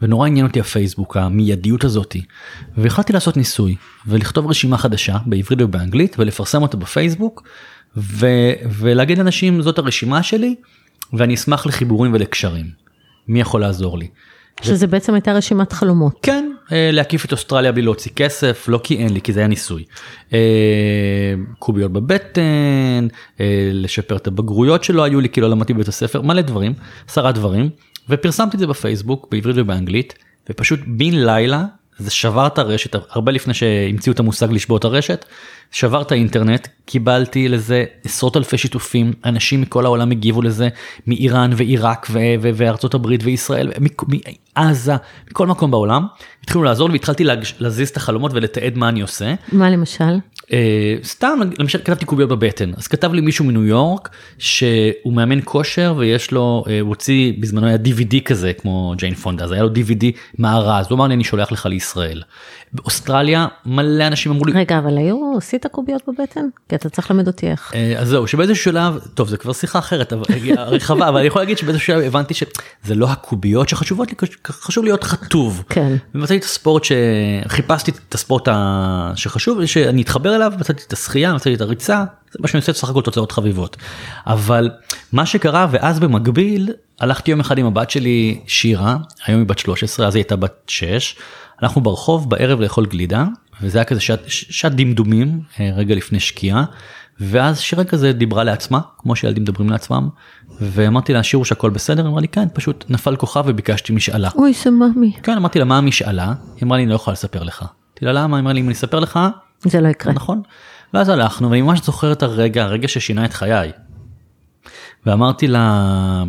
ונורא 0.01 0.27
עניין 0.27 0.45
אותי 0.45 0.59
הפייסבוק 0.59 1.17
המיידיות 1.17 1.84
הזאתי 1.84 2.23
והחלטתי 2.77 3.13
לעשות 3.13 3.38
ניסוי 3.38 3.75
ולכתוב 4.07 4.47
רשימה 4.47 4.77
חדשה 4.77 5.17
בעברית 5.25 5.61
ובאנגלית 5.61 6.15
ולפרסם 6.19 6.61
אותה 6.61 6.77
בפייסבוק 6.77 7.43
ו... 7.97 8.27
ולהגיד 8.71 9.17
לאנשים 9.17 9.61
זאת 9.61 9.77
הרשימה 9.77 10.23
שלי 10.23 10.55
ואני 11.13 11.34
אשמח 11.34 11.65
לחיבורים 11.65 12.13
ולקשרים. 12.13 12.65
מי 13.27 13.41
יכול 13.41 13.61
לעזור 13.61 13.97
לי? 13.97 14.07
שזה 14.61 14.86
ו... 14.86 14.89
בעצם 14.89 15.13
הייתה 15.13 15.34
רשימת 15.34 15.73
חלומות. 15.73 16.19
כן, 16.21 16.51
אה, 16.71 16.89
להקיף 16.91 17.25
את 17.25 17.31
אוסטרליה 17.31 17.71
בלי 17.71 17.81
להוציא 17.81 18.11
כסף, 18.15 18.65
לא 18.67 18.79
כי 18.84 18.97
אין 18.97 19.13
לי, 19.13 19.21
כי 19.21 19.34
זה 19.34 19.39
היה 19.39 19.47
ניסוי. 19.47 19.84
אה, 20.34 21.34
קוביות 21.59 21.93
בבטן, 21.93 23.07
אה, 23.39 23.69
לשפר 23.73 24.15
את 24.15 24.27
הבגרויות 24.27 24.84
שלא 24.84 25.03
היו 25.03 25.21
לי 25.21 25.29
כי 25.29 25.41
לא 25.41 25.49
למדתי 25.49 25.73
בבית 25.73 25.88
הספר, 25.88 26.21
מלא 26.21 26.41
דברים, 26.41 26.73
עשרה 27.07 27.31
דברים. 27.31 27.69
ופרסמתי 28.09 28.55
את 28.55 28.59
זה 28.59 28.67
בפייסבוק 28.67 29.27
בעברית 29.31 29.55
ובאנגלית 29.59 30.13
ופשוט 30.49 30.79
בן 30.87 31.13
לילה 31.13 31.65
זה 31.97 32.11
שבר 32.11 32.47
את 32.47 32.57
הרשת 32.57 32.95
הרבה 33.09 33.31
לפני 33.31 33.53
שהמציאו 33.53 34.13
את 34.13 34.19
המושג 34.19 34.51
לשבור 34.51 34.77
את 34.77 34.85
הרשת 34.85 35.25
שבר 35.71 36.01
את 36.01 36.11
האינטרנט 36.11 36.67
קיבלתי 36.85 37.49
לזה 37.49 37.85
עשרות 38.03 38.37
אלפי 38.37 38.57
שיתופים 38.57 39.13
אנשים 39.25 39.61
מכל 39.61 39.85
העולם 39.85 40.11
הגיבו 40.11 40.41
לזה 40.41 40.69
מאיראן 41.07 41.51
ועיראק 41.55 42.07
וארצות 42.41 42.93
הברית 42.93 43.21
וישראל 43.23 43.71
מעזה 44.57 44.93
מכל 45.31 45.47
מקום 45.47 45.71
בעולם 45.71 46.05
התחילו 46.43 46.63
לעזור 46.63 46.89
לי 46.89 46.93
והתחלתי 46.93 47.23
להזיז 47.59 47.89
את 47.89 47.97
החלומות 47.97 48.31
ולתעד 48.33 48.77
מה 48.77 48.89
אני 48.89 49.01
עושה. 49.01 49.33
מה 49.51 49.69
למשל? 49.69 50.17
אה, 50.51 50.95
סתם 51.03 51.39
למשל 51.59 51.77
כתבתי 51.77 52.05
קוביות 52.05 52.29
בבטן 52.29 52.71
אז 52.77 52.87
כתב 52.87 53.13
לי 53.13 53.21
מישהו 53.21 53.45
מניו 53.45 53.65
יורק 53.65 54.09
שהוא 54.37 55.13
מאמן 55.13 55.39
כושר 55.43 55.93
ויש 55.97 56.31
לו 56.31 56.63
אה, 56.67 56.79
הוא 56.79 56.89
הוציא 56.89 57.33
בזמנו 57.39 57.67
היה 57.67 57.77
dvd 57.85 58.21
כזה 58.25 58.53
כמו 58.53 58.93
ג'יין 58.97 59.13
פונדה 59.15 59.43
אז 59.43 59.51
היה 59.51 59.63
לו 59.63 59.69
dvd 59.69 60.05
מארז 60.39 60.85
הוא 60.89 60.95
אמר 60.95 61.07
לי 61.07 61.13
אני 61.13 61.23
שולח 61.23 61.51
לך 61.51 61.65
לישראל. 61.65 62.21
באוסטרליה 62.74 63.47
מלא 63.65 64.07
אנשים 64.07 64.32
אמרו 64.32 64.45
לי 64.45 64.51
רגע, 64.53 64.78
אבל 64.78 64.97
היו, 64.97 65.34
עשית 65.38 65.65
קוביות 65.67 66.01
בבטן? 66.07 66.45
כי 66.69 66.76
אתה 66.76 66.89
צריך 66.89 67.11
ללמד 67.11 67.28
אותי 67.28 67.51
איך. 67.51 67.71
אה, 67.76 67.93
אז 67.97 68.07
זהו 68.07 68.28
שבאיזשהו 68.28 68.63
שלב 68.63 68.99
טוב 69.13 69.30
זה 69.30 69.38
כבר 69.38 69.53
שיחה 69.53 69.80
אחרת 69.80 70.13
אבל 70.13 70.24
רחבה 70.57 71.09
אבל 71.09 71.17
אני 71.17 71.28
יכול 71.28 71.41
להגיד 71.41 71.57
שבאיזשהו 71.57 71.86
שלב 71.86 72.03
הבנתי 72.03 72.34
שזה 72.34 72.95
לא 72.95 73.09
הקוביות 73.09 73.69
שחשובות 73.69 74.09
לי 74.09 74.28
חשוב 74.47 74.84
להיות 74.84 75.03
חטוב. 75.03 75.63
כן. 75.69 75.95
ומצאתי 76.15 76.38
את 76.38 76.43
הספורט 76.43 76.84
שחיפשתי 76.84 77.91
את 77.91 78.15
הספורט 78.15 78.47
שחשוב 79.15 79.59
לי 79.59 79.67
שאני 79.67 80.01
אתחבר 80.01 80.36
אליו 80.36 80.53
מצאתי 80.59 80.84
את 80.88 80.93
השחייה 80.93 81.34
מצאתי 81.34 81.53
את 81.55 81.61
הריצה 81.61 82.03
זה 82.32 82.39
מה 82.41 82.47
שאני 82.47 82.59
עושה 82.59 82.71
בסך 82.71 82.89
הכל 82.89 83.01
תוצאות 83.01 83.32
חביבות. 83.32 83.78
אבל 84.28 84.69
מה 85.11 85.26
שקרה 85.26 85.67
ואז 85.71 85.99
במקביל 85.99 86.74
הלכתי 86.99 87.32
יום 87.32 87.39
אחד 87.39 87.57
עם 87.57 87.65
הבת 87.65 87.89
שלי 87.89 88.39
שירה 88.47 88.97
היום 89.26 89.39
היא 89.39 89.47
בת 89.47 89.59
13 89.59 90.07
אז 90.07 90.15
היא 90.15 90.21
הייתה 90.21 90.36
בת 90.36 90.61
6 90.67 91.15
אנחנו 91.64 91.82
ברחוב 91.82 92.30
בערב 92.30 92.59
לאכול 92.59 92.86
גלידה 92.86 93.26
וזה 93.61 93.78
היה 93.78 93.86
כזה 93.86 94.01
שעת, 94.01 94.20
שעת 94.28 94.76
דמדומים 94.76 95.41
אה, 95.59 95.72
רגע 95.76 95.95
לפני 95.95 96.20
שקיעה. 96.20 96.66
ואז 97.20 97.59
שירה 97.59 97.84
כזה 97.84 98.14
דיברה 98.14 98.43
לעצמה 98.43 98.80
כמו 98.97 99.16
שילדים 99.16 99.43
מדברים 99.43 99.70
לעצמם 99.70 100.09
ואמרתי 100.61 101.14
לה 101.14 101.24
שירו 101.24 101.45
שהכל 101.45 101.70
בסדר 101.70 102.07
אמרה 102.07 102.22
לי 102.22 102.28
כן 102.28 102.47
פשוט 102.53 102.86
נפל 102.89 103.16
כוכב 103.16 103.43
וביקשתי 103.47 103.93
משאלה. 103.93 104.30
אוי, 104.36 104.53
סממי. 104.53 105.11
כן 105.24 105.38
אמרתי 105.38 105.59
לה 105.59 105.66
מה 105.66 105.78
המשאלה 105.78 106.34
היא 106.55 106.64
אמרה 106.64 106.78
לי 106.78 106.84
אני 106.84 106.89
לא 106.89 106.95
יכולה 106.95 107.14
לספר 107.14 107.43
לך. 107.43 107.61
אמרתי 107.61 108.05
לה 108.05 108.14
למה 108.14 108.39
אמרה 108.39 108.53
לי 108.53 108.59
אם 108.61 108.66
אני 108.66 108.74
אספר 108.74 108.99
לך 108.99 109.20
זה 109.64 109.82
לא 109.82 109.88
יקרה. 109.88 110.14
נכון. 110.14 110.41
ואז 110.93 111.09
הלכנו 111.09 111.49
ואני 111.49 111.61
ממש 111.61 111.82
זוכר 111.86 112.11
את 112.11 112.24
הרגע 112.24 112.64
הרגע 112.64 112.88
ששינה 112.88 113.26
את 113.26 113.34
חיי. 113.34 113.72
ואמרתי 115.05 115.47
לה 115.47 116.24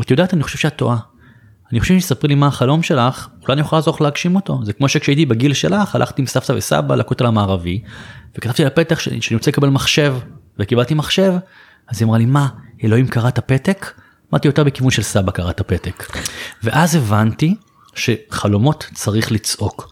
את 0.00 0.10
יודעת 0.10 0.34
אני 0.34 0.42
חושב 0.42 0.58
שאת 0.58 0.76
טועה. 0.76 0.96
אני 1.72 1.80
חושב 1.80 1.98
שתספרי 1.98 2.28
לי 2.28 2.34
מה 2.34 2.46
החלום 2.46 2.82
שלך 2.82 3.28
אולי 3.42 3.52
אני 3.52 3.60
יכול 3.60 3.76
לעזור 3.76 3.94
לך 3.94 4.00
להגשים 4.00 4.36
אותו 4.36 4.60
זה 4.64 4.72
כמו 4.72 4.88
שכשהייתי 4.88 5.26
בגיל 5.26 5.52
שלך 5.52 5.94
הלכתי 5.94 6.22
עם 6.22 6.26
סבתא 6.26 6.52
וסבא 6.52 6.94
לכותל 6.94 7.26
המערבי 7.26 7.82
וכתבתי 8.34 8.62
על 8.62 8.68
הפתח 8.68 8.98
שאני, 8.98 9.22
שאני 9.22 9.36
רוצה 9.36 9.50
לקבל 9.50 9.68
מחשב 9.68 10.14
וקיבלתי 10.58 10.94
מחשב 10.94 11.34
אז 11.88 12.00
היא 12.00 12.06
אמרה 12.06 12.18
לי 12.18 12.26
מה 12.26 12.48
אלוהים 12.84 13.08
קרא 13.08 13.28
את 13.28 13.38
הפתק 13.38 13.92
אמרתי 14.32 14.48
יותר 14.48 14.64
בכיוון 14.64 14.90
של 14.90 15.02
סבא 15.02 15.32
קרא 15.32 15.50
את 15.50 15.60
הפתק 15.60 16.16
ואז 16.62 16.94
הבנתי 16.94 17.54
שחלומות 17.94 18.86
צריך 18.94 19.32
לצעוק. 19.32 19.90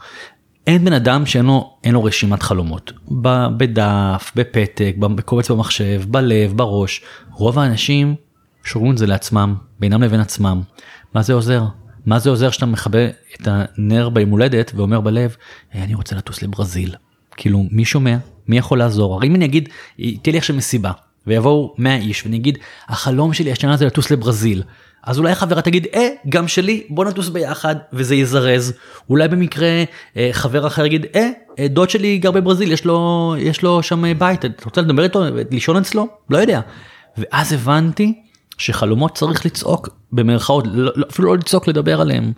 אין 0.66 0.84
בן 0.84 0.92
אדם 0.92 1.26
שאין 1.26 1.46
לו, 1.46 1.76
לו 1.86 2.04
רשימת 2.04 2.42
חלומות. 2.42 2.92
בדף, 3.56 4.32
בפתק, 4.36 4.94
בקובץ 4.98 5.50
במחשב, 5.50 6.02
בלב, 6.08 6.56
בראש. 6.56 7.02
רוב 7.32 7.58
האנשים 7.58 8.14
שומרים 8.64 8.92
את 8.92 8.98
זה 8.98 9.06
לעצמם, 9.06 9.54
בינם 9.80 10.02
לבין 10.02 10.20
עצמם. 10.20 10.60
מה 11.14 11.22
זה 11.22 11.32
עוזר? 11.32 11.62
מה 12.06 12.18
זה 12.18 12.30
עוזר 12.30 12.50
שאתה 12.50 12.66
מכבה 12.66 13.06
את 13.06 13.48
הנר 13.50 14.08
ביום 14.08 14.30
הולדת 14.30 14.72
ואומר 14.74 15.00
בלב, 15.00 15.36
"אה, 15.74 15.84
אני 15.84 15.94
רוצה 15.94 16.16
לטוס 16.16 16.42
לברזיל. 16.42 16.94
כאילו, 17.36 17.64
מי 17.70 17.84
שומע? 17.84 18.16
מי 18.48 18.58
יכול 18.58 18.78
לעזור? 18.78 19.14
הרי 19.14 19.26
אם 19.26 19.34
אני 19.34 19.44
אגיד, 19.44 19.68
תהיה 19.96 20.32
לי 20.32 20.38
עכשיו 20.38 20.56
מסיבה, 20.56 20.92
ויבואו 21.26 21.74
100 21.78 21.96
איש 21.96 22.24
ואני 22.24 22.36
אגיד, 22.36 22.58
החלום 22.88 23.32
שלי 23.32 23.52
השנה 23.52 23.76
זה 23.76 23.86
לטוס 23.86 24.10
לברזיל. 24.10 24.62
אז 25.04 25.18
אולי 25.18 25.34
חברה 25.34 25.62
תגיד, 25.62 25.86
אה, 25.94 26.08
גם 26.28 26.48
שלי, 26.48 26.82
בוא 26.90 27.04
נטוס 27.04 27.28
ביחד, 27.28 27.76
וזה 27.92 28.14
יזרז. 28.14 28.72
אולי 29.10 29.28
במקרה 29.28 29.84
אה, 30.16 30.28
חבר 30.32 30.66
אחר 30.66 30.86
יגיד, 30.86 31.06
אה, 31.14 31.30
אה, 31.58 31.68
דוד 31.68 31.90
שלי 31.90 32.18
גר 32.18 32.30
בברזיל, 32.30 32.72
יש 32.72 32.84
לו, 32.84 33.34
יש 33.38 33.62
לו 33.62 33.82
שם 33.82 34.18
בית, 34.18 34.44
אתה 34.44 34.64
רוצה 34.64 34.80
לדבר 34.80 35.02
איתו, 35.02 35.24
לישון 35.50 35.76
אצלו? 35.76 36.06
לא 36.30 36.38
יודע. 36.38 36.60
ואז 37.18 37.52
הבנתי 37.52 38.22
שחלומות 38.58 39.14
צריך 39.14 39.46
לצעוק 39.46 39.88
במרכאות, 40.12 40.64
לא, 40.72 40.92
לא, 40.96 41.06
אפילו 41.10 41.28
לא 41.28 41.36
לצעוק, 41.36 41.68
לדבר 41.68 42.00
עליהם. 42.00 42.32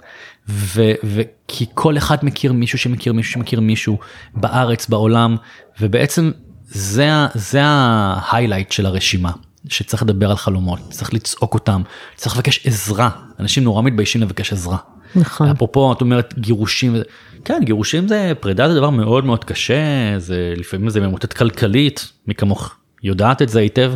ו, 0.48 0.82
וכי 1.04 1.66
כל 1.74 1.98
אחד 1.98 2.16
מכיר 2.22 2.52
מישהו 2.52 2.78
שמכיר 2.78 3.12
מישהו 3.12 3.32
שמכיר 3.32 3.60
מישהו 3.60 3.98
בארץ, 4.34 4.88
בעולם, 4.88 5.36
ובעצם 5.80 6.30
זה, 6.64 7.10
זה 7.34 7.60
ההיילייט 7.62 8.72
של 8.72 8.86
הרשימה. 8.86 9.30
שצריך 9.68 10.02
לדבר 10.02 10.30
על 10.30 10.36
חלומות, 10.36 10.78
צריך 10.90 11.14
לצעוק 11.14 11.54
אותם, 11.54 11.82
צריך 12.16 12.36
לבקש 12.36 12.66
עזרה, 12.66 13.10
אנשים 13.40 13.64
נורא 13.64 13.82
מתביישים 13.82 14.20
לבקש 14.20 14.52
עזרה. 14.52 14.76
נכון. 15.16 15.48
אפרופו 15.48 15.92
את 15.92 16.00
אומרת 16.00 16.34
גירושים, 16.38 16.96
כן 17.44 17.60
גירושים 17.64 18.08
זה 18.08 18.32
פרידה 18.40 18.68
זה 18.68 18.74
דבר 18.74 18.90
מאוד 18.90 19.24
מאוד 19.24 19.44
קשה, 19.44 20.18
זה 20.18 20.54
לפעמים 20.56 20.90
זה 20.90 21.00
ממוטט 21.00 21.32
כלכלית, 21.32 22.12
מי 22.26 22.34
כמוך 22.34 22.74
יודעת 23.02 23.42
את 23.42 23.48
זה 23.48 23.60
היטב. 23.60 23.92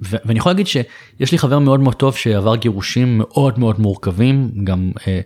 ואני 0.00 0.38
יכול 0.38 0.52
להגיד 0.52 0.66
שיש 0.66 1.32
לי 1.32 1.38
חבר 1.38 1.58
מאוד 1.58 1.80
מאוד 1.80 1.94
טוב 1.94 2.16
שעבר 2.16 2.56
גירושים 2.56 3.18
מאוד 3.18 3.58
מאוד 3.58 3.80
מורכבים, 3.80 4.50
גם 4.64 4.92
אה, 5.06 5.20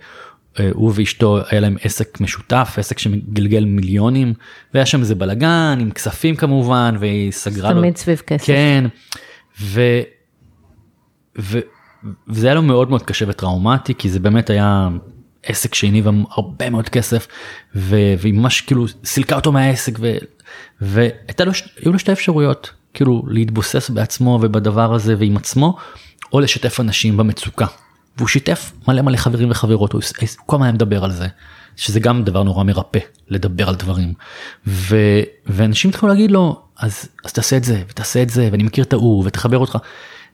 אה, 0.61 0.71
הוא 0.75 0.93
ואשתו 0.95 1.39
היה 1.51 1.61
להם 1.61 1.77
עסק 1.83 2.21
משותף, 2.21 2.75
עסק 2.77 2.99
שמגלגל 2.99 3.65
מיליונים, 3.65 4.35
והיה 4.75 4.87
שם 4.87 5.01
איזה 5.01 5.15
בלאגן 5.15 5.79
עם 5.81 5.91
כספים 5.91 6.37
כמובן, 6.37 6.97
והיא 7.01 7.33
סגרה 7.33 7.73
לו. 7.73 7.81
תמיד 7.81 7.97
סביב 7.97 8.23
כסף. 8.27 8.47
כן, 8.47 8.85
ו... 9.61 9.81
ו... 11.39 11.59
וזה 12.29 12.47
היה 12.47 12.55
לו 12.55 12.63
מאוד 12.63 12.91
מאוד 12.91 13.03
קשה 13.03 13.25
וטראומטי, 13.29 13.95
כי 13.95 14.09
זה 14.09 14.21
באמת 14.21 14.51
היה 14.51 14.89
עסק 15.43 15.75
שהניב 15.75 16.07
הרבה 16.31 16.71
מאוד 16.71 16.89
כסף, 16.89 17.27
ו... 17.75 17.97
והיא 18.19 18.35
ממש 18.35 18.61
כאילו 18.61 18.87
סילקה 19.05 19.37
אותו 19.37 19.53
מהעסק. 19.53 19.99
והיו 20.81 21.13
לו 21.85 21.99
שתי 21.99 22.13
אפשרויות, 22.13 22.71
כאילו 22.99 23.23
להתבוסס 23.29 23.91
בעצמו 23.91 24.39
ובדבר 24.43 24.95
הזה 24.95 25.15
ועם 25.19 25.37
עצמו, 25.37 25.77
או 26.33 26.41
לשתף 26.41 26.81
אנשים 26.81 27.17
במצוקה. 27.17 27.67
והוא 28.17 28.29
שיתף 28.29 28.73
מלא 28.89 29.03
מלא 29.03 29.17
חברים 29.17 29.51
וחברות, 29.51 29.93
הוא, 29.93 30.03
כל 30.47 30.57
הזמן 30.57 30.75
מדבר 30.75 31.05
על 31.05 31.13
זה, 31.13 31.27
שזה 31.77 32.01
גם 32.01 32.25
דבר 32.25 32.43
נורא 32.43 32.65
מרפא, 32.65 32.99
לדבר 33.29 33.69
על 33.69 33.75
דברים. 33.75 34.13
ו, 34.67 34.97
ואנשים 35.47 35.91
התחילו 35.91 36.09
להגיד 36.09 36.31
לו, 36.31 36.63
אז, 36.79 37.09
אז 37.25 37.33
תעשה 37.33 37.57
את 37.57 37.65
זה, 37.65 37.83
ותעשה 37.89 38.23
את 38.23 38.31
זה, 38.31 38.49
ואני 38.53 38.63
מכיר 38.63 38.85
את 38.85 38.93
ההוא, 38.93 39.25
ותחבר 39.27 39.59
אותך. 39.59 39.79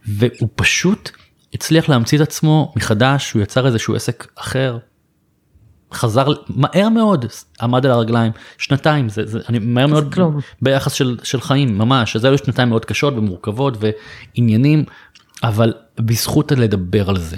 והוא 0.07 0.49
פשוט 0.57 1.11
הצליח 1.55 1.89
להמציא 1.89 2.19
את 2.19 2.23
עצמו 2.23 2.73
מחדש, 2.77 3.33
הוא 3.33 3.43
יצר 3.43 3.67
איזשהו 3.67 3.95
עסק 3.95 4.27
אחר, 4.37 4.79
חזר 5.95 6.26
מהר 6.49 6.88
מאוד, 6.88 7.24
עמד 7.61 7.86
על 7.86 7.92
הרגליים, 7.92 8.32
שנתיים, 8.59 9.09
זה, 9.09 9.26
זה, 9.26 9.38
אני 9.49 9.59
מהר 9.59 9.86
מאוד, 9.86 10.14
כלום. 10.14 10.38
ביחס 10.62 10.92
של, 10.92 11.18
של 11.22 11.40
חיים 11.40 11.78
ממש, 11.78 12.16
אז 12.16 12.24
היו 12.24 12.38
שנתיים 12.38 12.68
מאוד 12.68 12.84
קשות 12.84 13.14
ומורכבות 13.16 13.78
ועניינים, 13.80 14.84
אבל 15.42 15.72
בזכות 16.01 16.53
לדבר 16.53 17.11
על 17.11 17.18
זה. 17.18 17.36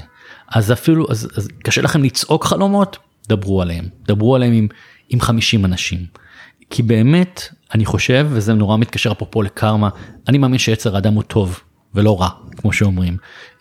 אז 0.48 0.72
אפילו, 0.72 1.06
אז, 1.10 1.28
אז 1.36 1.48
קשה 1.62 1.82
לכם 1.82 2.02
לצעוק 2.02 2.44
חלומות, 2.44 2.96
דברו 3.28 3.62
עליהם, 3.62 3.84
דברו 4.06 4.34
עליהם 4.36 4.52
עם, 4.52 4.68
עם 5.08 5.20
50 5.20 5.64
אנשים. 5.64 6.06
כי 6.70 6.82
באמת, 6.82 7.42
אני 7.74 7.84
חושב, 7.84 8.26
וזה 8.30 8.54
נורא 8.54 8.76
מתקשר 8.76 9.12
אפרופו 9.12 9.42
לקרמה, 9.42 9.88
אני 10.28 10.38
מאמין 10.38 10.58
שיצר 10.58 10.94
האדם 10.94 11.14
הוא 11.14 11.22
טוב 11.22 11.60
ולא 11.96 12.20
רע, 12.20 12.28
כמו 12.56 12.72
שאומרים. 12.72 13.16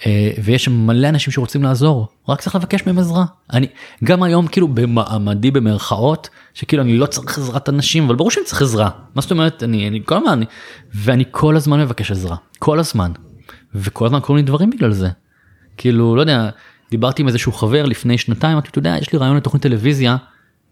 אה, 0.05 0.31
ויש 0.43 0.67
מלא 0.67 1.09
אנשים 1.09 1.33
שרוצים 1.33 1.63
לעזור, 1.63 2.07
רק 2.29 2.41
צריך 2.41 2.55
לבקש 2.55 2.85
מהם 2.85 2.99
עזרה. 2.99 3.25
אני, 3.53 3.67
גם 4.03 4.23
היום 4.23 4.47
כאילו 4.47 4.67
במעמדי 4.67 5.51
במרכאות, 5.51 6.29
שכאילו 6.53 6.83
אני 6.83 6.97
לא 6.97 7.05
צריך 7.05 7.37
עזרת 7.37 7.69
אנשים, 7.69 8.05
אבל 8.05 8.15
ברור 8.15 8.31
שאני 8.31 8.45
צריך 8.45 8.61
עזרה. 8.61 8.89
מה 9.15 9.21
זאת 9.21 9.31
אומרת, 9.31 9.63
אני, 9.63 9.87
אני 9.87 10.01
כל 10.05 10.15
הזמן, 10.17 10.31
אני, 10.31 10.45
ואני 10.93 11.23
כל 11.31 11.55
הזמן 11.55 11.79
מבקש 11.79 12.11
עזרה, 12.11 12.35
כל 12.59 12.79
הזמן. 12.79 13.11
וכל 13.75 14.05
הזמן 14.05 14.19
קורים 14.19 14.45
לי 14.45 14.47
דברים 14.47 14.69
בגלל 14.69 14.91
זה. 14.91 15.09
כאילו, 15.77 16.15
לא 16.15 16.21
יודע, 16.21 16.49
דיברתי 16.91 17.21
עם 17.21 17.27
איזשהו 17.27 17.51
חבר 17.51 17.85
לפני 17.85 18.17
שנתיים, 18.17 18.57
אתה 18.57 18.79
יודע, 18.79 18.95
יש 19.01 19.13
לי 19.13 19.19
רעיון 19.19 19.37
לתוכנית 19.37 19.63
טלוויזיה, 19.63 20.17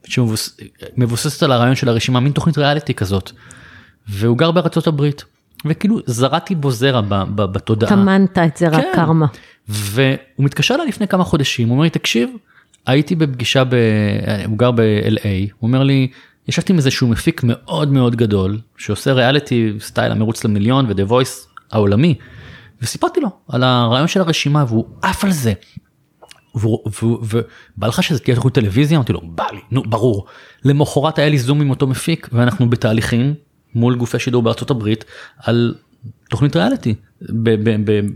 שמבוססת 0.05 1.43
על 1.43 1.51
הרעיון 1.51 1.75
של 1.75 1.89
הרשימה, 1.89 2.19
מין 2.19 2.31
תוכנית 2.31 2.57
ריאליטי 2.57 2.93
כזאת. 2.93 3.31
והוא 4.07 4.37
גר 4.37 4.51
בארצות 4.51 4.87
הברית, 4.87 5.23
וכאילו 5.65 5.99
זרעתי 6.05 6.55
בו 6.55 6.71
זרע 6.71 7.01
בתודעה. 7.35 7.89
טמנת 7.89 8.37
את 8.37 8.57
זרע 8.57 8.81
כן. 8.81 8.91
קרמה. 8.95 9.25
והוא 9.67 10.05
מתקשר 10.39 10.75
אליי 10.75 10.87
לפני 10.87 11.07
כמה 11.07 11.23
חודשים, 11.23 11.67
הוא 11.67 11.73
אומר 11.73 11.83
לי, 11.83 11.89
תקשיב, 11.89 12.29
הייתי 12.85 13.15
בפגישה, 13.15 13.63
ב... 13.63 13.75
הוא 14.45 14.57
גר 14.57 14.71
ב-LA, 14.71 15.23
הוא 15.59 15.67
אומר 15.67 15.83
לי, 15.83 16.07
ישבתי 16.47 16.73
עם 16.73 16.77
איזשהו 16.77 17.07
מפיק 17.07 17.41
מאוד 17.43 17.91
מאוד 17.91 18.15
גדול, 18.15 18.59
שעושה 18.77 19.13
ריאליטי 19.13 19.73
סטייל 19.79 20.11
המרוץ 20.11 20.43
למיליון 20.43 20.85
ו-The 20.85 21.09
Voice 21.09 21.47
העולמי, 21.71 22.15
וסיפרתי 22.81 23.19
לו 23.19 23.29
על 23.49 23.63
הרעיון 23.63 24.07
של 24.07 24.21
הרשימה 24.21 24.65
והוא 24.67 24.85
עף 25.01 25.23
על 25.23 25.31
זה. 25.31 25.53
ובא 26.55 27.87
לך 27.87 28.03
שזה 28.03 28.19
תהיה 28.19 28.35
תוכנית 28.35 28.53
טלוויזיה? 28.53 28.97
אמרתי 28.97 29.13
לו, 29.13 29.21
בא 29.23 29.45
לי, 29.51 29.59
נו 29.71 29.83
ברור. 29.83 30.25
למחרת 30.65 31.19
היה 31.19 31.29
לי 31.29 31.37
זום 31.37 31.61
עם 31.61 31.69
אותו 31.69 31.87
מפיק 31.87 32.29
ואנחנו 32.31 32.69
בתהליכים 32.69 33.33
מול 33.75 33.95
גופי 33.95 34.19
שידור 34.19 34.43
בארצות 34.43 34.71
הברית 34.71 35.05
על 35.37 35.73
תוכנית 36.29 36.55
ריאליטי. 36.55 36.95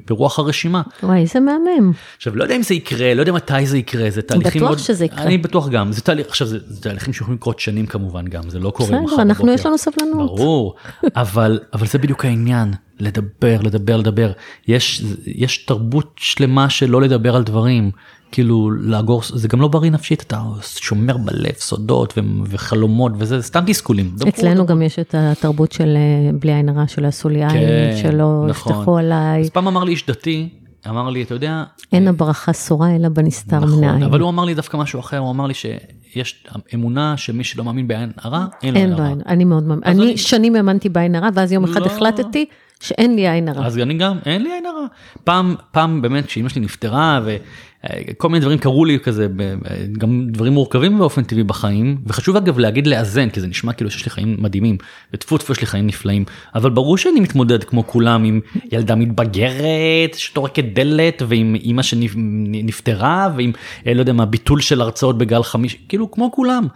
ברוח 0.08 0.40
הרשימה. 0.40 0.82
וואי, 1.04 1.22
איזה 1.22 1.40
מהמם. 1.40 1.92
עכשיו 2.18 2.36
לא 2.36 2.44
יודע 2.44 2.56
אם 2.56 2.64
זה 2.64 2.74
יקרה 2.74 3.14
לא 3.14 3.20
יודע 3.20 3.32
מתי 3.32 3.66
זה 3.66 3.78
יקרה 3.78 4.10
זה 4.10 4.22
תהליכים 4.22 4.62
בטוח 4.62 4.70
מאוד 4.70 4.78
שזה 4.80 5.06
יקרה. 5.06 5.24
אני 5.24 5.38
בטוח 5.38 5.70
גם 5.70 5.92
זה 5.92 6.02
תהליך 6.02 6.28
עכשיו 6.28 6.48
זה, 6.48 6.60
זה 6.68 6.82
תהליכים 6.82 7.14
שיכולים 7.14 7.38
לקרות 7.38 7.60
שנים 7.60 7.86
כמובן 7.86 8.28
גם 8.28 8.50
זה 8.50 8.60
לא 8.60 8.70
קורה 8.70 9.02
מחר 9.02 9.14
בסדר, 9.14 9.22
אנחנו 9.22 9.46
בבוקר. 9.46 9.60
יש 9.60 9.66
לנו 9.66 9.78
סבלנות. 9.78 10.38
ברור 10.38 10.76
אבל 11.16 11.60
אבל 11.74 11.88
זה 11.88 11.98
בדיוק 11.98 12.26
העניין 12.26 12.74
לדבר 13.00 13.62
לדבר 13.64 13.98
לדבר 13.98 14.32
יש 14.68 15.04
יש 15.26 15.58
תרבות 15.58 16.14
שלמה 16.18 16.70
של 16.70 16.90
לא 16.90 17.02
לדבר 17.02 17.36
על 17.36 17.44
דברים 17.44 17.92
כאילו 18.32 18.72
לאגור 18.72 19.22
זה 19.34 19.48
גם 19.48 19.62
לא 19.62 19.68
בריא 19.68 19.92
נפשית 19.92 20.22
אתה 20.22 20.42
שומר 20.62 21.18
בלב 21.18 21.54
סודות 21.58 22.14
ו- 22.18 22.22
וחלומות 22.46 23.12
וזה 23.18 23.42
סתם 23.42 23.64
תסכולים. 23.68 24.16
אצלנו 24.28 24.54
דברו. 24.54 24.66
גם 24.68 24.82
יש 24.82 25.00
את 25.00 25.16
התרבות 25.18 25.72
של 25.72 25.94
אה, 25.98 26.32
בלי 26.40 26.54
עין 26.54 26.70
הרע, 26.70 26.88
של 26.88 27.06
עשו 27.06 27.30
לי 27.30 27.46
עין, 27.46 27.98
שלא 28.02 28.46
נכון. 28.50 28.74
יפתחו 28.74 28.98
עליי. 28.98 29.42
אז 29.42 29.50
פעם 29.50 29.68
אמר 29.68 29.84
לי 29.84 29.92
איש 29.92 30.06
דתי 30.06 30.50
אמר 30.90 31.10
לי 31.10 31.24
אתה 31.24 31.34
יודע 31.34 31.64
אין 31.94 32.08
הברכה 32.08 32.54
שורה 32.54 32.96
אלא 32.96 33.10
בנסתר 33.10 33.60
מן 33.60 33.68
נכון, 33.68 33.84
העין. 33.84 34.04
אבל 34.04 34.20
הוא 34.20 34.30
אמר 34.30 34.46
לי 34.46 34.54
דווקא 34.54 34.78
משהו 34.78 35.00
אחר, 35.00 35.18
הוא 35.18 35.32
אמר 35.32 35.48
לי 35.48 35.54
שיש 35.54 36.46
אמונה 36.74 37.18
שמי 37.18 37.44
שלא 37.44 37.64
מאמין 37.64 37.88
בעין 37.88 38.12
הרע, 38.18 38.46
אין 38.64 38.74
לו 38.74 38.80
עין 38.80 38.94
הרע. 38.94 39.08
אני 39.28 39.44
מאוד 39.46 39.64
מאמין. 39.64 39.84
אני- 39.86 40.18
שנים 40.18 40.56
האמנתי 40.56 40.90
בעין 40.90 41.16
הרע, 41.16 41.30
ואז 41.34 41.52
יום 41.52 41.64
אחד 41.64 41.82
לא. 41.82 41.86
החלטתי 41.86 42.46
שאין 42.80 43.16
לי 43.16 43.30
עין 43.30 43.50
הרע. 43.50 43.66
אז 43.66 43.80
אני 43.80 43.94
גם, 43.94 44.18
אין 44.26 44.44
לי 44.44 44.54
עין 44.54 44.66
הרע. 44.66 44.86
פעם, 45.24 45.56
פעם 45.72 46.02
באמת 46.02 46.26
כשאימא 46.26 46.50
שלי 46.50 46.62
נפטרה 46.62 47.22
וכל 47.26 48.30
מיני 48.30 48.42
דברים 48.42 48.58
קרו 48.58 48.86
לי 48.86 49.00
כזה, 49.00 49.28
ב- 49.36 49.56
גם 49.98 50.28
דברים 50.28 50.54
מורכבים 50.54 50.98
באופן 50.98 51.24
טבעי 51.24 51.44
בחיים, 51.44 51.98
וחשוב 52.06 52.36
אגב 52.36 52.60
להגיד 52.60 52.88
לאזן, 52.88 53.30
כי 53.30 53.40
זה 53.40 53.48
נשמע 53.48 53.74
כאילו 53.74 53.92
שיש 53.92 54.06
לי 54.06 54.12
חיים 54.12 54.38
מדהימים, 54.40 54.78
וטפו 55.14 55.38
טפו 55.38 55.54
יש 55.54 55.62
לי 55.62 55.68
חיים 55.68 55.88
נפלאים, 55.88 56.26
אבל 56.56 56.70
ברור 56.70 56.98
שאני 56.98 57.20
מתמודד 57.20 57.64
כמו 57.64 57.88
כולם 57.88 58.24
עם 58.24 58.40
ילדה 58.72 58.96
מתבגרת 58.96 60.14
שטורקת 60.14 60.64
דלת, 60.74 61.22
ועם 61.28 61.56
אימא 61.56 61.82
שנפטרה, 61.82 63.30
ועם, 63.38 63.52
אה, 63.88 63.94
לא 63.94 64.00
יודע 64.00 64.14
מה, 64.14 64.26
ביטול 64.26 64.62
של 64.62 64.82
הרצאות 64.82 65.18
בגל 65.18 65.44
חמישי, 65.44 65.78
כאילו 65.90 66.12
כמו 66.12 66.32
כולם. 66.32 66.68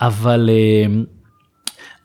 אבל 0.00 0.50
אה, 0.52 1.02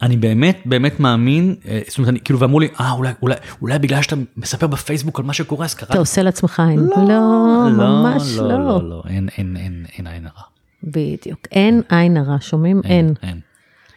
אני 0.02 0.18
באמת 0.18 0.62
באמת 0.66 1.00
מאמין, 1.00 1.56
אה, 1.68 1.82
זאת 1.88 1.97
אומרת, 1.97 2.10
אני, 2.10 2.20
כאילו, 2.20 2.39
ואמרו 2.39 2.60
לי, 2.60 2.68
אה, 2.80 2.91
אולי, 2.91 3.12
אולי, 3.22 3.36
אולי 3.62 3.80
בגלל 3.80 4.02
שאתה 4.02 4.16
מספר 4.38 4.68
בפייסבוק 4.68 5.20
על 5.20 5.26
מה 5.26 5.34
שקורה, 5.34 5.66
אז 5.66 5.74
קרה. 5.74 5.89
אתה 5.89 6.00
עושה 6.00 6.24
לעצמך 6.24 6.60
עין. 6.60 6.80
לא, 6.80 7.70
ממש 7.72 8.38
לא. 8.38 8.47
לא. 8.47 8.58
לא, 8.58 8.89
לא, 8.89 9.04
אין, 9.10 9.30
אין, 9.38 9.58
אין, 9.58 9.86
אין 9.97 10.08
עין 10.08 10.26
הרע. 10.26 10.43
בדיוק. 10.84 11.39
אין 11.52 11.82
עין 11.89 12.18
הרע, 12.18 12.38
שומעים? 12.41 12.82
אין. 12.86 13.14
אין. 13.24 13.39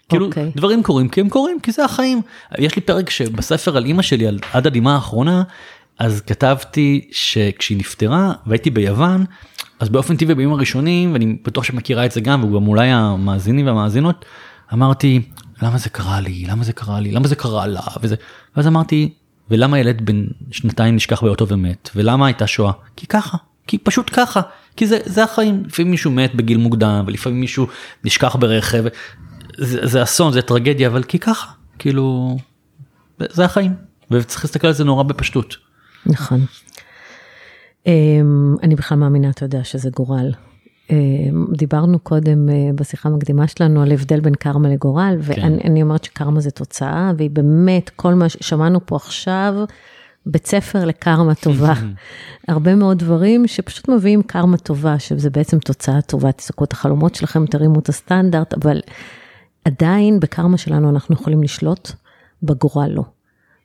כאילו, 0.09 0.27
אוקיי. 0.27 0.51
דברים 0.57 0.83
קורים 0.83 1.09
כי 1.09 1.21
הם 1.21 1.29
קורים, 1.29 1.61
כי 1.61 1.73
זה 1.73 1.85
החיים. 1.85 2.23
יש 2.59 2.77
לי 2.77 2.83
פרק 2.83 3.11
שבספר 3.11 3.77
על 3.77 3.85
אימא 3.85 4.03
שלי, 4.03 4.27
על 4.27 4.39
עד 4.53 4.67
הדמעה 4.67 4.95
האחרונה, 4.95 5.43
אז 5.99 6.21
כתבתי 6.21 7.09
שכשהיא 7.13 7.79
נפטרה 7.79 8.33
והייתי 8.47 8.71
ביוון, 8.71 9.25
אז 9.81 9.89
באופן 9.89 10.17
טבעי 10.17 10.35
בימים 10.35 10.53
הראשונים, 10.53 11.13
ואני 11.13 11.37
בטוח 11.45 11.65
שאת 11.65 11.75
מכירה 11.75 12.07
את 12.07 12.13
זה 12.13 12.21
גם, 12.21 12.45
והוא 12.45 12.61
גם 12.61 12.69
אולי 12.69 12.89
המאזינים 12.89 13.67
והמאזינות, 13.67 14.25
אמרתי, 14.73 15.23
למה 15.63 15.79
זה 15.79 15.89
קרה 15.89 16.21
לי? 16.21 16.45
למה 16.47 16.65
זה 16.65 16.73
קרה 16.73 17.01
לי? 17.01 17.13
למה 17.13 17.29
זה 17.29 17.37
קרה 17.37 17.67
לה? 17.67 17.81
וזה, 18.03 18.17
ואז 18.57 18.67
אמרתי, 18.67 19.15
ולמה 19.51 19.79
ילד 19.79 20.07
בן 20.07 20.27
שנתיים 20.51 20.97
נשכח 20.97 21.23
באוטו 21.23 21.49
ומת? 21.49 21.91
ולמה 21.97 22.27
הייתה 22.27 22.47
שואה? 22.47 22.73
כי 22.97 23.07
ככה, 23.07 23.39
כי 23.67 23.79
פשוט 23.79 24.11
ככה, 24.13 24.41
כי 24.77 24.87
זה, 24.87 24.99
זה 25.05 25.25
החיים. 25.25 25.63
לפעמים 25.67 25.91
מישהו 25.91 26.11
מת 26.11 26.35
בגיל 26.35 26.59
מוקדם, 26.59 27.05
ולפעמים 27.07 27.41
מישהו 27.41 27.67
נשכח 28.05 28.37
ברכב. 28.37 28.85
זה, 29.59 29.87
זה 29.87 30.03
אסון, 30.03 30.33
זה 30.33 30.43
טרגדיה, 30.43 30.89
אבל 30.89 31.03
כי 31.03 31.19
ככה, 31.19 31.53
כאילו, 31.79 32.37
זה, 33.19 33.45
החיים. 33.45 33.75
וצריך 34.11 34.45
להסתכל 34.45 34.67
על 34.67 34.73
זה 34.73 34.85
נורא 34.85 35.03
בפשטות. 35.03 35.57
נכון. 36.07 36.47
אמ, 37.87 38.57
אני 38.63 38.77
בכלל 38.77 38.99
מאמינה, 38.99 39.31
אתה 39.31 39.45
יודע, 39.45 39.65
שזה 39.65 39.91
גורל. 39.91 40.31
אמ, 40.91 41.47
דיברנו 41.53 41.99
קודם 41.99 42.49
אה, 42.49 42.55
בשיחה 42.75 43.09
המקדימה 43.09 43.47
שלנו 43.47 43.83
על 43.83 43.93
הבדל 43.93 44.21
בין 44.21 44.35
קרמה 44.35 44.69
לגורל, 44.69 45.17
ואני 45.21 45.61
אני 45.65 45.83
אומרת 45.83 46.05
שקרמה 46.05 46.41
זה 46.41 46.51
תוצאה, 46.51 47.13
והיא 47.17 47.31
באמת, 47.31 47.91
כל 47.91 48.15
מה 48.15 48.29
ששמענו 48.29 48.87
פה 48.87 48.97
עכשיו, 48.97 49.55
בית 50.27 50.47
ספר 50.47 50.85
לקרמה 50.85 51.35
טובה. 51.35 51.75
הרבה 52.49 52.75
מאוד 52.75 52.99
דברים 52.99 53.47
שפשוט 53.47 53.89
מביאים 53.89 54.23
קרמה 54.23 54.57
טובה, 54.57 54.99
שזה 54.99 55.31
בעצם 55.31 55.59
תוצאה 55.59 56.01
טובה, 56.01 56.33
תסתכלו 56.33 56.65
את 56.65 56.73
החלומות 56.73 57.15
שלכם, 57.15 57.47
תרימו 57.47 57.79
את 57.79 57.89
הסטנדרט, 57.89 58.55
אבל 58.55 58.81
עדיין 59.65 60.21
בקרמה 60.21 60.59
שלנו 60.59 60.91
אנחנו 60.91 61.15
יכולים 61.15 61.43
לשלוט, 61.43 61.93
בגורל 62.43 62.91
לא. 62.91 63.03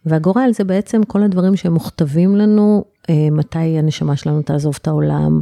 והגורל 0.05 0.49
זה 0.53 0.63
בעצם 0.63 1.03
כל 1.03 1.23
הדברים 1.23 1.55
שהם 1.55 1.73
מוכתבים 1.73 2.35
לנו, 2.35 2.85
אה, 3.09 3.27
מתי 3.31 3.77
הנשמה 3.77 4.15
שלנו 4.15 4.41
תעזוב 4.41 4.77
את 4.81 4.87
העולם, 4.87 5.41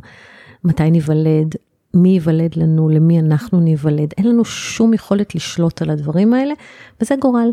מתי 0.63 0.91
ניוולד, 0.91 1.55
מי 1.95 2.09
ייוולד 2.09 2.55
לנו, 2.55 2.89
למי 2.89 3.19
אנחנו 3.19 3.59
ניוולד, 3.59 4.13
אין 4.17 4.27
לנו 4.27 4.45
שום 4.45 4.93
יכולת 4.93 5.35
לשלוט 5.35 5.81
על 5.81 5.89
הדברים 5.89 6.33
האלה, 6.33 6.53
וזה 7.01 7.15
גורל. 7.21 7.51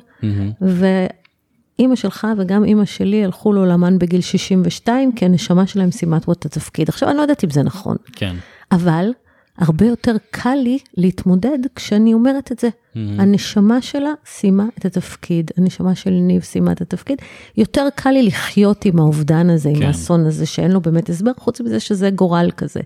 ואימא 0.60 1.96
שלך 1.96 2.26
וגם 2.38 2.64
אימא 2.64 2.84
שלי 2.84 3.24
הלכו 3.24 3.52
לעולמן 3.52 3.98
בגיל 3.98 4.20
62, 4.20 5.12
כי 5.12 5.24
הנשמה 5.24 5.66
שלהם 5.66 5.90
סיימה 5.90 6.16
את 6.16 6.46
התפקיד. 6.46 6.88
עכשיו, 6.88 7.08
אני 7.08 7.16
לא 7.16 7.22
יודעת 7.22 7.44
אם 7.44 7.50
זה 7.50 7.62
נכון, 7.62 7.96
כן. 8.12 8.34
אבל 8.72 9.10
הרבה 9.58 9.86
יותר 9.86 10.16
קל 10.30 10.54
לי 10.54 10.78
להתמודד 10.96 11.58
כשאני 11.76 12.14
אומרת 12.14 12.52
את 12.52 12.58
זה. 12.58 12.68
הנשמה 12.94 13.82
שלה 13.82 14.10
סיימה 14.26 14.64
את 14.78 14.84
התפקיד, 14.84 15.50
הנשמה 15.56 15.94
של 15.94 16.10
ניב 16.10 16.42
סיימה 16.42 16.72
את 16.72 16.80
התפקיד. 16.80 17.18
יותר 17.56 17.88
קל 17.94 18.10
לי 18.10 18.22
לחיות 18.22 18.84
עם 18.84 18.98
האובדן 18.98 19.50
הזה, 19.50 19.68
עם 19.68 19.78
כן. 19.78 19.86
האסון 19.86 20.26
הזה, 20.26 20.46
שאין 20.46 20.70
לו 20.70 20.80
באמת 20.80 21.08
הסבר, 21.08 21.30
חוץ 21.38 21.60
מזה 21.60 21.80
שזה 21.80 22.10
גורל 22.10 22.50
כזה. 22.56 22.80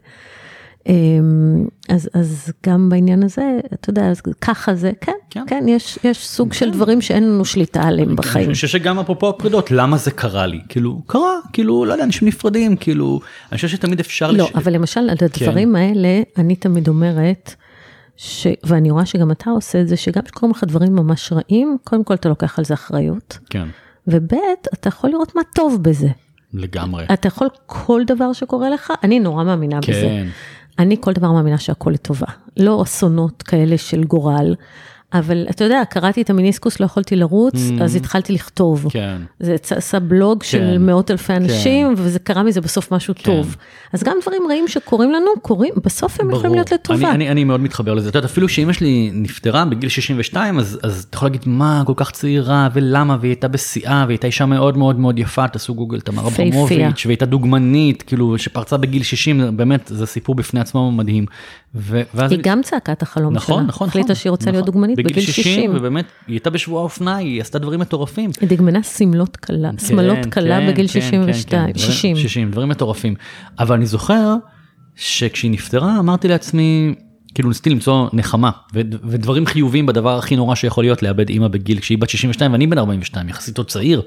אמ, 0.88 1.66
אז, 1.88 2.08
אז 2.14 2.52
גם 2.66 2.88
בעניין 2.88 3.22
הזה, 3.22 3.42
אתה 3.74 3.90
יודע, 3.90 4.10
אז 4.10 4.20
ככה 4.40 4.74
זה, 4.74 4.92
כן, 5.00 5.12
כן. 5.30 5.44
כן, 5.46 5.64
יש, 5.68 5.98
יש 6.04 6.26
סוג 6.28 6.52
של 6.52 6.70
דברים 6.70 7.00
שאין 7.00 7.24
לנו 7.24 7.44
שליטה 7.44 7.82
עליהם 7.82 8.16
בחיים. 8.16 8.44
אני 8.46 8.54
חושב 8.54 8.66
שגם 8.68 8.98
אפרופו 8.98 9.28
הפרידות, 9.28 9.70
למה 9.70 9.96
זה 9.96 10.10
קרה 10.10 10.46
לי? 10.46 10.60
כאילו, 10.68 11.02
קרה, 11.06 11.34
כאילו, 11.52 11.84
לא 11.84 11.92
יודע, 11.92 12.04
אנשים 12.04 12.28
נפרדים, 12.28 12.76
כאילו, 12.76 13.20
אני 13.52 13.56
חושב 13.56 13.68
שתמיד 13.68 14.00
אפשר... 14.00 14.30
לא, 14.30 14.44
לש- 14.44 14.50
אבל 14.54 14.72
למשל, 14.72 15.00
על 15.00 15.16
כן. 15.16 15.24
הדברים 15.26 15.76
האלה, 15.76 16.22
אני 16.38 16.56
תמיד 16.56 16.88
אומרת, 16.88 17.54
ש... 18.16 18.46
ואני 18.64 18.90
רואה 18.90 19.06
שגם 19.06 19.30
אתה 19.30 19.50
עושה 19.50 19.80
את 19.80 19.88
זה, 19.88 19.96
שגם 19.96 20.22
כשקורים 20.22 20.50
לך 20.50 20.64
דברים 20.64 20.96
ממש 20.96 21.32
רעים, 21.32 21.76
קודם 21.84 22.04
כל 22.04 22.14
אתה 22.14 22.28
לוקח 22.28 22.58
על 22.58 22.64
זה 22.64 22.74
אחריות, 22.74 23.38
כן, 23.50 23.66
וב' 24.06 24.32
אתה 24.74 24.88
יכול 24.88 25.10
לראות 25.10 25.34
מה 25.36 25.42
טוב 25.54 25.82
בזה. 25.82 26.08
לגמרי. 26.54 27.04
אתה 27.12 27.28
יכול 27.28 27.48
כל 27.66 28.02
דבר 28.06 28.32
שקורה 28.32 28.70
לך, 28.70 28.92
אני 29.02 29.20
נורא 29.20 29.44
מאמינה 29.44 29.80
בזה. 29.80 30.24
אני 30.78 30.96
כל 31.00 31.12
דבר 31.12 31.32
מאמינה 31.32 31.58
שהכל 31.58 31.90
לטובה. 31.90 32.26
לא 32.56 32.82
אסונות 32.82 33.42
כאלה 33.42 33.78
של 33.78 34.04
גורל, 34.04 34.54
אבל 35.12 35.46
אתה 35.50 35.64
יודע, 35.64 35.82
קראתי 35.90 36.22
את 36.22 36.30
המיניסקוס, 36.30 36.80
לא 36.80 36.84
יכולתי 36.84 37.16
לרוץ, 37.16 37.54
אז 37.80 37.96
התחלתי 37.96 38.32
לכתוב. 38.32 38.86
כן. 38.90 39.16
זה 39.40 39.56
עשה 39.70 40.00
בלוג 40.00 40.42
של 40.42 40.58
כן. 40.58 40.82
מאות 40.82 41.10
אלפי 41.10 41.32
אנשים, 41.32 41.94
וזה 41.96 42.18
קרה 42.18 42.42
מזה 42.42 42.60
בסוף 42.60 42.92
משהו 42.92 43.14
טוב. 43.14 43.56
אז 43.92 44.02
גם 44.02 44.16
דברים 44.22 44.42
רעים 44.48 44.68
שקורים 44.68 45.12
לנו, 45.12 45.30
קורים, 45.42 45.74
בסוף 45.84 46.20
הם 46.20 46.30
יכולים 46.30 46.54
להיות 46.54 46.72
לטובה. 46.72 46.98
אני, 46.98 47.14
אני, 47.14 47.30
אני 47.30 47.44
מאוד 47.44 47.60
מתחבר 47.60 47.94
לזה. 47.94 48.08
את 48.08 48.14
יודעת, 48.14 48.30
אפילו 48.30 48.48
שאמא 48.48 48.72
שלי 48.72 49.10
נפטרה 49.14 49.64
בגיל 49.64 49.88
62, 49.88 50.58
אז, 50.58 50.78
אז 50.82 51.06
אתה 51.10 51.16
יכול 51.16 51.26
להגיד 51.26 51.42
מה, 51.46 51.82
כל 51.86 51.92
כך 51.96 52.10
צעירה, 52.10 52.68
ולמה, 52.72 53.16
והיא 53.20 53.30
הייתה 53.30 53.48
בשיאה, 53.48 54.04
והיא 54.06 54.14
הייתה 54.14 54.26
אישה 54.26 54.46
מאוד 54.46 54.76
מאוד 54.76 54.98
מאוד 54.98 55.18
יפה, 55.18 55.48
תעשו 55.48 55.74
גוגל, 55.74 56.00
תמר. 56.00 56.26
אברמוביץ', 56.26 57.06
והיא 57.06 57.12
הייתה 57.12 57.26
דוגמנית, 57.26 58.02
כאילו, 58.02 58.38
שפרצה 58.38 58.76
בגיל 58.76 59.02
60, 59.02 59.56
באמת, 59.56 59.90
זה 59.94 60.06
סיפור 60.06 60.34
בפני 60.34 60.60
עצמו 60.60 60.92
מדהים. 60.92 61.26
ו, 61.76 62.02
ואז 62.14 62.32
היא 62.32 62.40
גם 62.42 62.62
צעקה 62.62 62.92
את 62.92 63.02
החלום 63.02 63.34
נכון, 63.34 63.56
שלה. 63.56 63.66
נכון, 63.66 63.88
החליטה 63.88 64.06
נכון, 64.06 64.14
שהיא 64.14 64.30
רוצה 64.30 64.44
נכון. 64.44 64.54
להיות 64.54 64.66
דוגמנית 64.66 64.95
בגיל 64.96 65.20
60. 65.22 65.70
ובאמת, 65.74 66.04
היא 66.26 66.34
הייתה 66.34 66.50
בשבוע 66.50 66.80
האופנה, 66.80 67.16
היא 67.16 67.40
עשתה 67.40 67.58
דברים 67.58 67.80
מטורפים. 67.80 68.30
היא 68.40 68.48
דגמנה 68.48 68.82
שמלות 68.82 69.36
קלה, 69.36 69.70
שמלות 69.88 70.18
כן, 70.24 70.30
קלה 70.30 70.58
כן, 70.60 70.66
בגיל 70.72 70.86
כן, 70.88 70.92
62, 70.92 71.32
כן, 71.66 71.72
כן, 71.72 71.72
דברים- 71.72 71.92
60. 71.92 72.16
60, 72.16 72.50
דברים 72.50 72.68
מטורפים. 72.68 73.14
אבל 73.58 73.76
אני 73.76 73.86
זוכר 73.86 74.34
שכשהיא 74.96 75.50
נפטרה 75.50 75.98
אמרתי 75.98 76.28
לעצמי, 76.28 76.94
כאילו 77.34 77.48
ניסיתי 77.48 77.70
למצוא 77.70 78.08
נחמה 78.12 78.50
ו- 78.74 78.80
ודברים 79.04 79.46
חיוביים 79.46 79.86
בדבר 79.86 80.18
הכי 80.18 80.36
נורא 80.36 80.54
שיכול 80.54 80.84
להיות 80.84 81.02
לאבד 81.02 81.28
אימא 81.28 81.48
בגיל 81.48 81.80
כשהיא 81.80 81.98
בת 81.98 82.10
62 82.10 82.52
ואני 82.52 82.66
בן 82.66 82.78
42 82.78 83.28
יחסית 83.28 83.58
עוד 83.58 83.68
צעיר. 83.70 84.02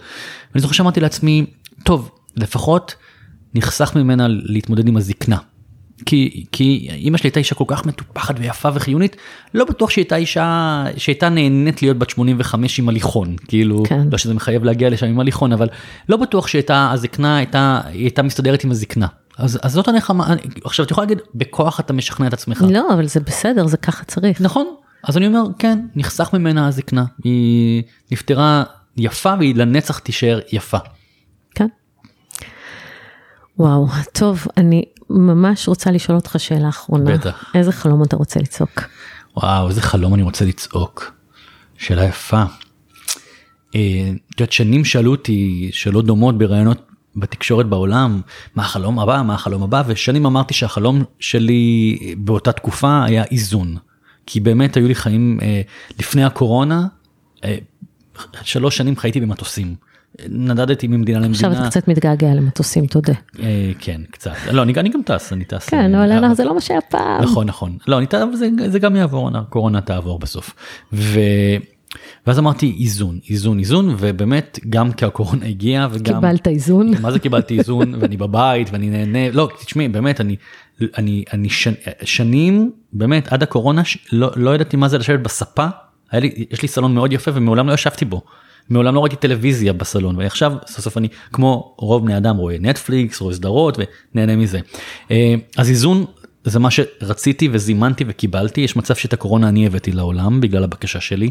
ואני 0.53 0.61
זוכר 0.61 0.73
שאמרתי 0.73 0.99
לעצמי, 0.99 1.45
טוב 1.83 2.11
לפחות 2.37 2.95
נחסך 3.55 3.95
ממנה 3.95 4.27
להתמודד 4.29 4.87
עם 4.87 4.97
הזקנה. 4.97 5.37
כי, 6.05 6.45
כי 6.51 6.87
אימא 6.91 7.17
שלי 7.17 7.27
הייתה 7.27 7.39
אישה 7.39 7.55
כל 7.55 7.63
כך 7.67 7.85
מטופחת 7.85 8.35
ויפה 8.39 8.69
וחיונית, 8.73 9.15
לא 9.53 9.65
בטוח 9.65 9.89
שהיא 9.89 10.01
הייתה 10.03 10.15
אישה 10.15 10.83
שהייתה 10.97 11.29
נהנית 11.29 11.81
להיות 11.81 11.97
בת 11.97 12.09
85 12.09 12.79
עם 12.79 12.89
הליכון, 12.89 13.35
כאילו, 13.47 13.83
כן. 13.87 14.07
לא 14.11 14.17
שזה 14.17 14.33
מחייב 14.33 14.63
להגיע 14.63 14.89
לשם 14.89 15.05
עם 15.05 15.19
הליכון, 15.19 15.53
אבל 15.53 15.67
לא 16.09 16.17
בטוח 16.17 16.47
שהייתה, 16.47 16.91
הזקנה 16.91 17.37
הייתה, 17.37 17.81
היא 17.85 18.01
הייתה 18.01 18.23
מסתדרת 18.23 18.63
עם 18.63 18.71
הזקנה. 18.71 19.07
אז, 19.37 19.59
אז 19.61 19.71
זאת 19.71 19.87
הנחמה, 19.87 20.35
עכשיו 20.63 20.85
את 20.85 20.91
יכולה 20.91 21.07
להגיד, 21.07 21.21
בכוח 21.35 21.79
אתה 21.79 21.93
משכנע 21.93 22.27
את 22.27 22.33
עצמך. 22.33 22.65
לא, 22.69 22.93
אבל 22.93 23.07
זה 23.07 23.19
בסדר, 23.19 23.67
זה 23.67 23.77
ככה 23.77 24.05
צריך. 24.05 24.41
נכון, 24.41 24.67
אז 25.03 25.17
אני 25.17 25.27
אומר, 25.27 25.43
כן, 25.59 25.79
נחסך 25.95 26.29
ממנה 26.33 26.67
הזקנה, 26.67 27.05
היא 27.23 27.83
נפטרה 28.11 28.63
יפה 28.97 29.33
והיא 29.39 29.55
לנצח 29.55 29.99
תישאר 29.99 30.39
יפה. 30.51 30.77
כן. 31.55 31.67
וואו, 33.59 33.87
טוב, 34.13 34.47
אני 34.57 34.83
ממש 35.09 35.67
רוצה 35.67 35.91
לשאול 35.91 36.17
אותך 36.17 36.35
שאלה 36.37 36.69
אחרונה. 36.69 37.17
בטח. 37.17 37.51
איזה 37.55 37.71
חלום 37.71 38.03
אתה 38.03 38.15
רוצה 38.15 38.39
לצעוק? 38.39 38.81
וואו, 39.37 39.69
איזה 39.69 39.81
חלום 39.81 40.13
אני 40.13 40.23
רוצה 40.23 40.45
לצעוק. 40.45 41.11
שאלה 41.77 42.05
יפה. 42.05 42.43
אה, 43.75 44.11
את 44.29 44.39
יודעת, 44.39 44.51
שנים 44.51 44.85
שאלו 44.85 45.11
אותי 45.11 45.69
שאלות 45.73 46.05
דומות 46.05 46.37
בראיונות 46.37 46.85
בתקשורת 47.15 47.65
בעולם, 47.65 48.21
מה 48.55 48.63
החלום 48.63 48.99
הבא, 48.99 49.21
מה 49.25 49.33
החלום 49.33 49.63
הבא, 49.63 49.83
ושנים 49.87 50.25
אמרתי 50.25 50.53
שהחלום 50.53 51.03
שלי 51.19 51.97
באותה 52.17 52.51
תקופה 52.51 53.03
היה 53.03 53.23
איזון. 53.23 53.77
כי 54.25 54.39
באמת 54.39 54.77
היו 54.77 54.87
לי 54.87 54.95
חיים 54.95 55.39
אה, 55.41 55.61
לפני 55.99 56.23
הקורונה, 56.23 56.87
אה, 57.43 57.57
שלוש 58.41 58.77
שנים 58.77 58.95
חייתי 58.95 59.19
במטוסים. 59.19 59.75
נדדתי 60.29 60.87
ממדינה 60.87 61.19
למדינה. 61.19 61.49
עכשיו 61.49 61.51
אתה 61.51 61.69
קצת 61.69 61.87
מתגעגע 61.87 62.33
למטוסים, 62.33 62.87
תודה. 62.87 63.13
אה, 63.39 63.71
כן, 63.79 64.01
קצת. 64.11 64.31
לא, 64.51 64.61
אני, 64.61 64.73
אני 64.73 64.89
גם 64.89 65.01
טס, 65.05 65.33
אני 65.33 65.45
טס. 65.45 65.69
כן, 65.69 65.95
אה, 65.95 66.19
אבל 66.19 66.35
זה 66.35 66.45
לא 66.45 66.53
מה 66.53 66.61
שהיה 66.61 66.81
פעם. 66.81 67.21
נכון, 67.21 67.47
נכון. 67.47 67.77
לא, 67.87 67.97
אני 67.97 68.05
טס, 68.05 68.19
זה, 68.33 68.49
זה 68.67 68.79
גם 68.79 68.95
יעבור, 68.95 69.29
הקורונה 69.37 69.81
תעבור 69.81 70.19
בסוף. 70.19 70.55
ו... 70.93 71.19
ואז 72.27 72.39
אמרתי 72.39 72.77
איזון, 72.79 73.19
איזון, 73.29 73.59
איזון, 73.59 73.95
ובאמת 73.97 74.59
גם 74.69 74.91
כי 74.91 75.05
הקורונה 75.05 75.45
הגיעה 75.45 75.87
וגם... 75.91 76.15
קיבלת 76.15 76.47
איזון. 76.47 76.91
מה 77.01 77.11
זה 77.11 77.19
קיבלתי 77.19 77.57
איזון 77.59 77.95
ואני 77.99 78.17
בבית 78.17 78.69
ואני 78.71 78.89
נהנה, 78.89 79.31
לא, 79.31 79.49
תשמעי, 79.65 79.87
באמת, 79.87 80.21
אני, 80.21 80.35
אני, 80.97 81.23
אני 81.33 81.49
ש, 81.49 81.67
שנים, 82.03 82.71
באמת, 82.93 83.33
עד 83.33 83.43
הקורונה, 83.43 83.81
לא, 84.11 84.31
לא 84.35 84.55
ידעתי 84.55 84.77
מה 84.77 84.87
זה 84.87 84.97
לשבת 84.97 85.19
בספה, 85.19 85.67
לי, 86.13 86.45
יש 86.51 86.61
לי 86.61 86.67
סלון 86.67 86.93
מאוד 86.93 87.13
יפה 87.13 87.31
ומעולם 87.33 87.67
לא 87.67 87.73
ישבתי 87.73 88.05
בו. 88.05 88.21
מעולם 88.69 88.95
לא 88.95 88.99
ראיתי 88.99 89.15
טלוויזיה 89.15 89.73
בסלון 89.73 90.15
ועכשיו 90.15 90.53
סוף 90.67 90.79
סוף 90.79 90.97
אני 90.97 91.07
כמו 91.33 91.75
רוב 91.77 92.05
בני 92.05 92.17
אדם 92.17 92.37
רואה 92.37 92.55
נטפליקס 92.59 93.21
רואה 93.21 93.33
סדרות 93.33 93.77
ונהנה 94.15 94.35
מזה. 94.35 94.59
אה, 95.11 95.35
אז 95.57 95.69
איזון 95.69 96.05
זה 96.43 96.59
מה 96.59 96.71
שרציתי 96.71 97.49
וזימנתי 97.51 98.03
וקיבלתי 98.07 98.61
יש 98.61 98.75
מצב 98.75 98.95
שאת 98.95 99.13
הקורונה 99.13 99.49
אני 99.49 99.65
הבאתי 99.65 99.91
לעולם 99.91 100.41
בגלל 100.41 100.63
הבקשה 100.63 100.99
שלי. 100.99 101.29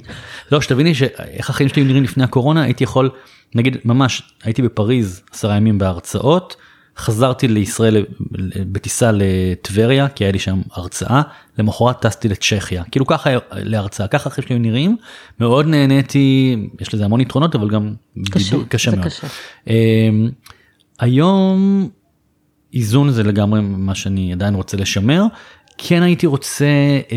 לא 0.53 0.61
שתביני 0.61 0.95
שאיך 0.95 1.51
החיים 1.51 1.69
שלי 1.69 1.85
נראים 1.85 2.05
לפני 2.05 2.25
הקורונה 2.25 2.63
הייתי 2.63 2.85
יכול 2.85 3.11
נגיד 3.55 3.77
ממש 3.85 4.23
הייתי 4.43 4.63
בפריז 4.63 5.23
עשרה 5.33 5.57
ימים 5.57 5.79
בהרצאות 5.79 6.57
חזרתי 6.99 7.49
לישראל 7.49 8.05
בטיסה 8.73 9.11
לטבריה 9.15 10.09
כי 10.09 10.25
היה 10.25 10.33
לי 10.33 10.39
שם 10.39 10.61
הרצאה. 10.73 11.23
למחרת 11.59 12.03
טסתי 12.03 12.29
לצ'כיה. 12.29 12.83
כאילו 12.91 13.07
ככה 13.07 13.31
להרצאה. 13.53 14.09
ככה 14.09 14.31
החיים 14.31 14.49
שלי 14.49 14.59
נראים. 14.59 14.97
מאוד 15.41 15.67
נהניתי 15.67 16.57
יש 16.81 16.95
לזה 16.95 17.05
המון 17.05 17.21
יתרונות 17.21 17.55
אבל 17.55 17.71
גם 17.71 17.95
קשה, 18.31 18.51
בידוד, 18.51 18.69
קשה 18.69 18.91
מאוד. 18.91 19.05
קשה. 19.05 19.27
Um, 19.67 19.71
היום 21.01 21.89
איזון 22.75 23.11
זה 23.11 23.23
לגמרי 23.23 23.61
מה 23.63 23.95
שאני 23.95 24.33
עדיין 24.33 24.55
רוצה 24.55 24.77
לשמר. 24.77 25.25
כן 25.79 26.03
הייתי 26.03 26.27
רוצה 26.27 26.67
uh, 27.09 27.13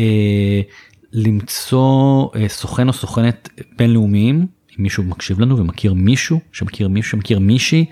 למצוא 1.12 2.26
uh, 2.26 2.38
סוכן 2.48 2.88
או 2.88 2.92
סוכנת 2.92 3.48
בינלאומיים 3.78 4.46
אם 4.78 4.82
מישהו 4.82 5.04
מקשיב 5.04 5.40
לנו 5.40 5.58
ומכיר 5.58 5.94
מישהו 5.94 6.40
שמכיר 6.52 6.88
מישהו 6.88 7.10
שמכיר 7.10 7.38
מישהי 7.38 7.84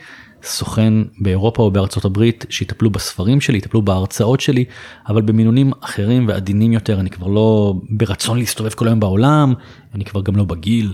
סוכן 0.43 0.95
באירופה 1.19 1.63
או 1.63 1.71
בארצות 1.71 2.05
הברית 2.05 2.47
שיטפלו 2.49 2.91
בספרים 2.91 3.41
שלי, 3.41 3.59
יטפלו 3.59 3.83
בהרצאות 3.83 4.41
שלי, 4.41 4.65
אבל 5.09 5.23
במינונים 5.23 5.73
אחרים 5.81 6.29
ועדינים 6.29 6.73
יותר, 6.73 7.01
אני 7.01 7.11
כבר 7.11 7.27
לא 7.27 7.75
ברצון 7.91 8.39
להסתובב 8.39 8.71
כל 8.71 8.89
היום 8.89 9.01
בעולם, 9.01 9.55
אני 9.95 10.05
כבר 10.05 10.23
גם 10.23 10.37
לא 10.37 10.45
בגיל. 10.45 10.93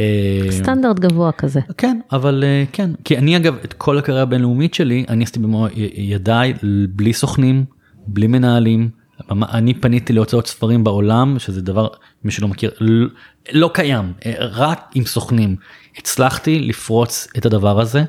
אה, 0.00 0.46
סטנדרט 0.50 0.98
גבוה 0.98 1.32
כזה. 1.32 1.60
כן, 1.78 2.00
אבל 2.12 2.44
אה, 2.46 2.64
כן, 2.72 2.90
כי 3.04 3.18
אני 3.18 3.36
אגב, 3.36 3.56
את 3.64 3.72
כל 3.72 3.98
הקריירה 3.98 4.22
הבינלאומית 4.22 4.74
שלי, 4.74 5.04
אני 5.08 5.24
עשיתי 5.24 5.38
במו 5.38 5.66
ידיי, 5.94 6.54
בלי 6.88 7.12
סוכנים, 7.12 7.64
בלי 8.06 8.26
מנהלים. 8.26 8.90
אני 9.30 9.74
פניתי 9.74 10.12
להוצאות 10.12 10.46
ספרים 10.46 10.84
בעולם, 10.84 11.38
שזה 11.38 11.62
דבר, 11.62 11.88
מי 12.24 12.30
שלא 12.30 12.48
מכיר, 12.48 12.70
לא, 12.80 13.08
לא 13.52 13.70
קיים, 13.74 14.12
אה, 14.26 14.32
רק 14.38 14.90
עם 14.94 15.04
סוכנים. 15.04 15.56
הצלחתי 15.98 16.60
לפרוץ 16.60 17.28
את 17.38 17.46
הדבר 17.46 17.80
הזה. 17.80 18.04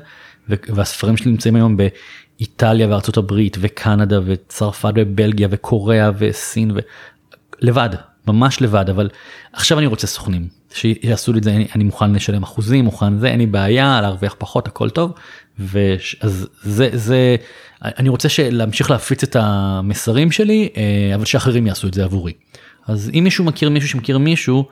והספרים 0.48 1.16
שלי 1.16 1.30
נמצאים 1.30 1.56
היום 1.56 1.76
באיטליה 1.76 2.88
וארצות 2.88 3.16
הברית 3.16 3.56
וקנדה 3.60 4.20
וצרפת 4.24 4.92
ובלגיה 4.96 5.48
וקוריאה 5.50 6.10
וסין 6.18 6.70
ולבד 7.62 7.88
ממש 8.26 8.60
לבד 8.60 8.90
אבל 8.90 9.08
עכשיו 9.52 9.78
אני 9.78 9.86
רוצה 9.86 10.06
סוכנים. 10.06 10.48
שיעשו 10.74 11.32
לי 11.32 11.38
את 11.38 11.44
זה 11.44 11.50
אני, 11.50 11.66
אני 11.74 11.84
מוכן 11.84 12.12
לשלם 12.12 12.42
אחוזים 12.42 12.84
מוכן 12.84 13.18
זה 13.18 13.28
אין 13.28 13.38
לי 13.38 13.46
בעיה 13.46 14.00
להרוויח 14.00 14.34
פחות 14.38 14.66
הכל 14.66 14.90
טוב. 14.90 15.12
ואז 15.58 16.48
זה 16.62 16.88
זה 16.92 17.36
אני 17.82 18.08
רוצה 18.08 18.28
להמשיך 18.50 18.90
להפיץ 18.90 19.22
את 19.22 19.36
המסרים 19.36 20.32
שלי 20.32 20.68
אה, 20.76 21.14
אבל 21.14 21.24
שאחרים 21.24 21.66
יעשו 21.66 21.88
את 21.88 21.94
זה 21.94 22.04
עבורי. 22.04 22.32
אז 22.86 23.10
אם 23.14 23.24
מישהו 23.24 23.44
מכיר 23.44 23.70
מישהו 23.70 23.88
שמכיר 23.88 24.18
מישהו 24.18 24.64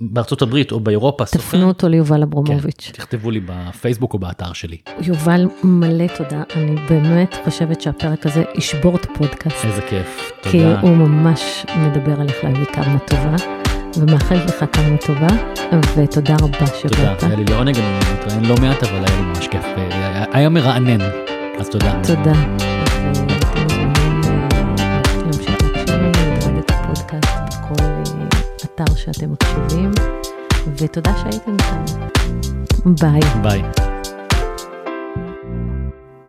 בארצות 0.00 0.42
הברית 0.42 0.72
או 0.72 0.80
באירופה. 0.80 1.24
תפנו 1.24 1.68
אותו 1.68 1.88
ליובל 1.88 2.22
אברמוביץ'. 2.22 2.86
כן, 2.86 2.92
תכתבו 2.92 3.30
לי 3.30 3.40
בפייסבוק 3.46 4.14
או 4.14 4.18
באתר 4.18 4.52
שלי. 4.52 4.76
יובל, 5.00 5.48
מלא 5.64 6.06
תודה. 6.18 6.42
אני 6.56 6.76
באמת 6.88 7.34
חושבת 7.44 7.80
שהפרק 7.80 8.26
הזה 8.26 8.42
ישבור 8.54 8.96
את 8.96 9.06
הפודקאסט. 9.10 9.64
איזה 9.64 9.82
כיף, 9.82 10.32
תודה. 10.42 10.50
כי 10.50 10.64
הוא 10.64 10.96
ממש 10.96 11.66
מדבר 11.76 12.20
עליך 12.20 12.44
להביא 12.44 12.64
קרמה 12.64 12.98
טובה, 12.98 13.36
ומאחלת 13.98 14.46
לך 14.46 14.64
קרמה 14.72 14.96
טובה, 15.06 15.28
ותודה 15.96 16.36
רבה 16.40 16.66
שבאת. 16.66 16.92
תודה, 16.92 17.14
היה 17.22 17.36
לי 17.36 17.44
לעונג, 17.44 17.76
אני 17.78 17.98
מתראיין 18.14 18.44
לא 18.44 18.54
מעט, 18.60 18.82
אבל 18.82 19.04
היה 19.04 19.20
לי 19.20 19.22
ממש 19.22 19.48
כיף. 19.48 19.64
היה 20.32 20.48
מרענן, 20.48 21.00
אז 21.58 21.68
תודה. 21.68 22.00
תודה. 22.06 22.32
אתר 28.74 28.94
שאתם 28.94 29.32
מקשיבים, 29.32 29.90
ותודה 30.76 31.12
שהייתם 31.22 31.52
איתנו. 31.52 32.06
ביי. 33.00 33.20
ביי. 33.42 33.93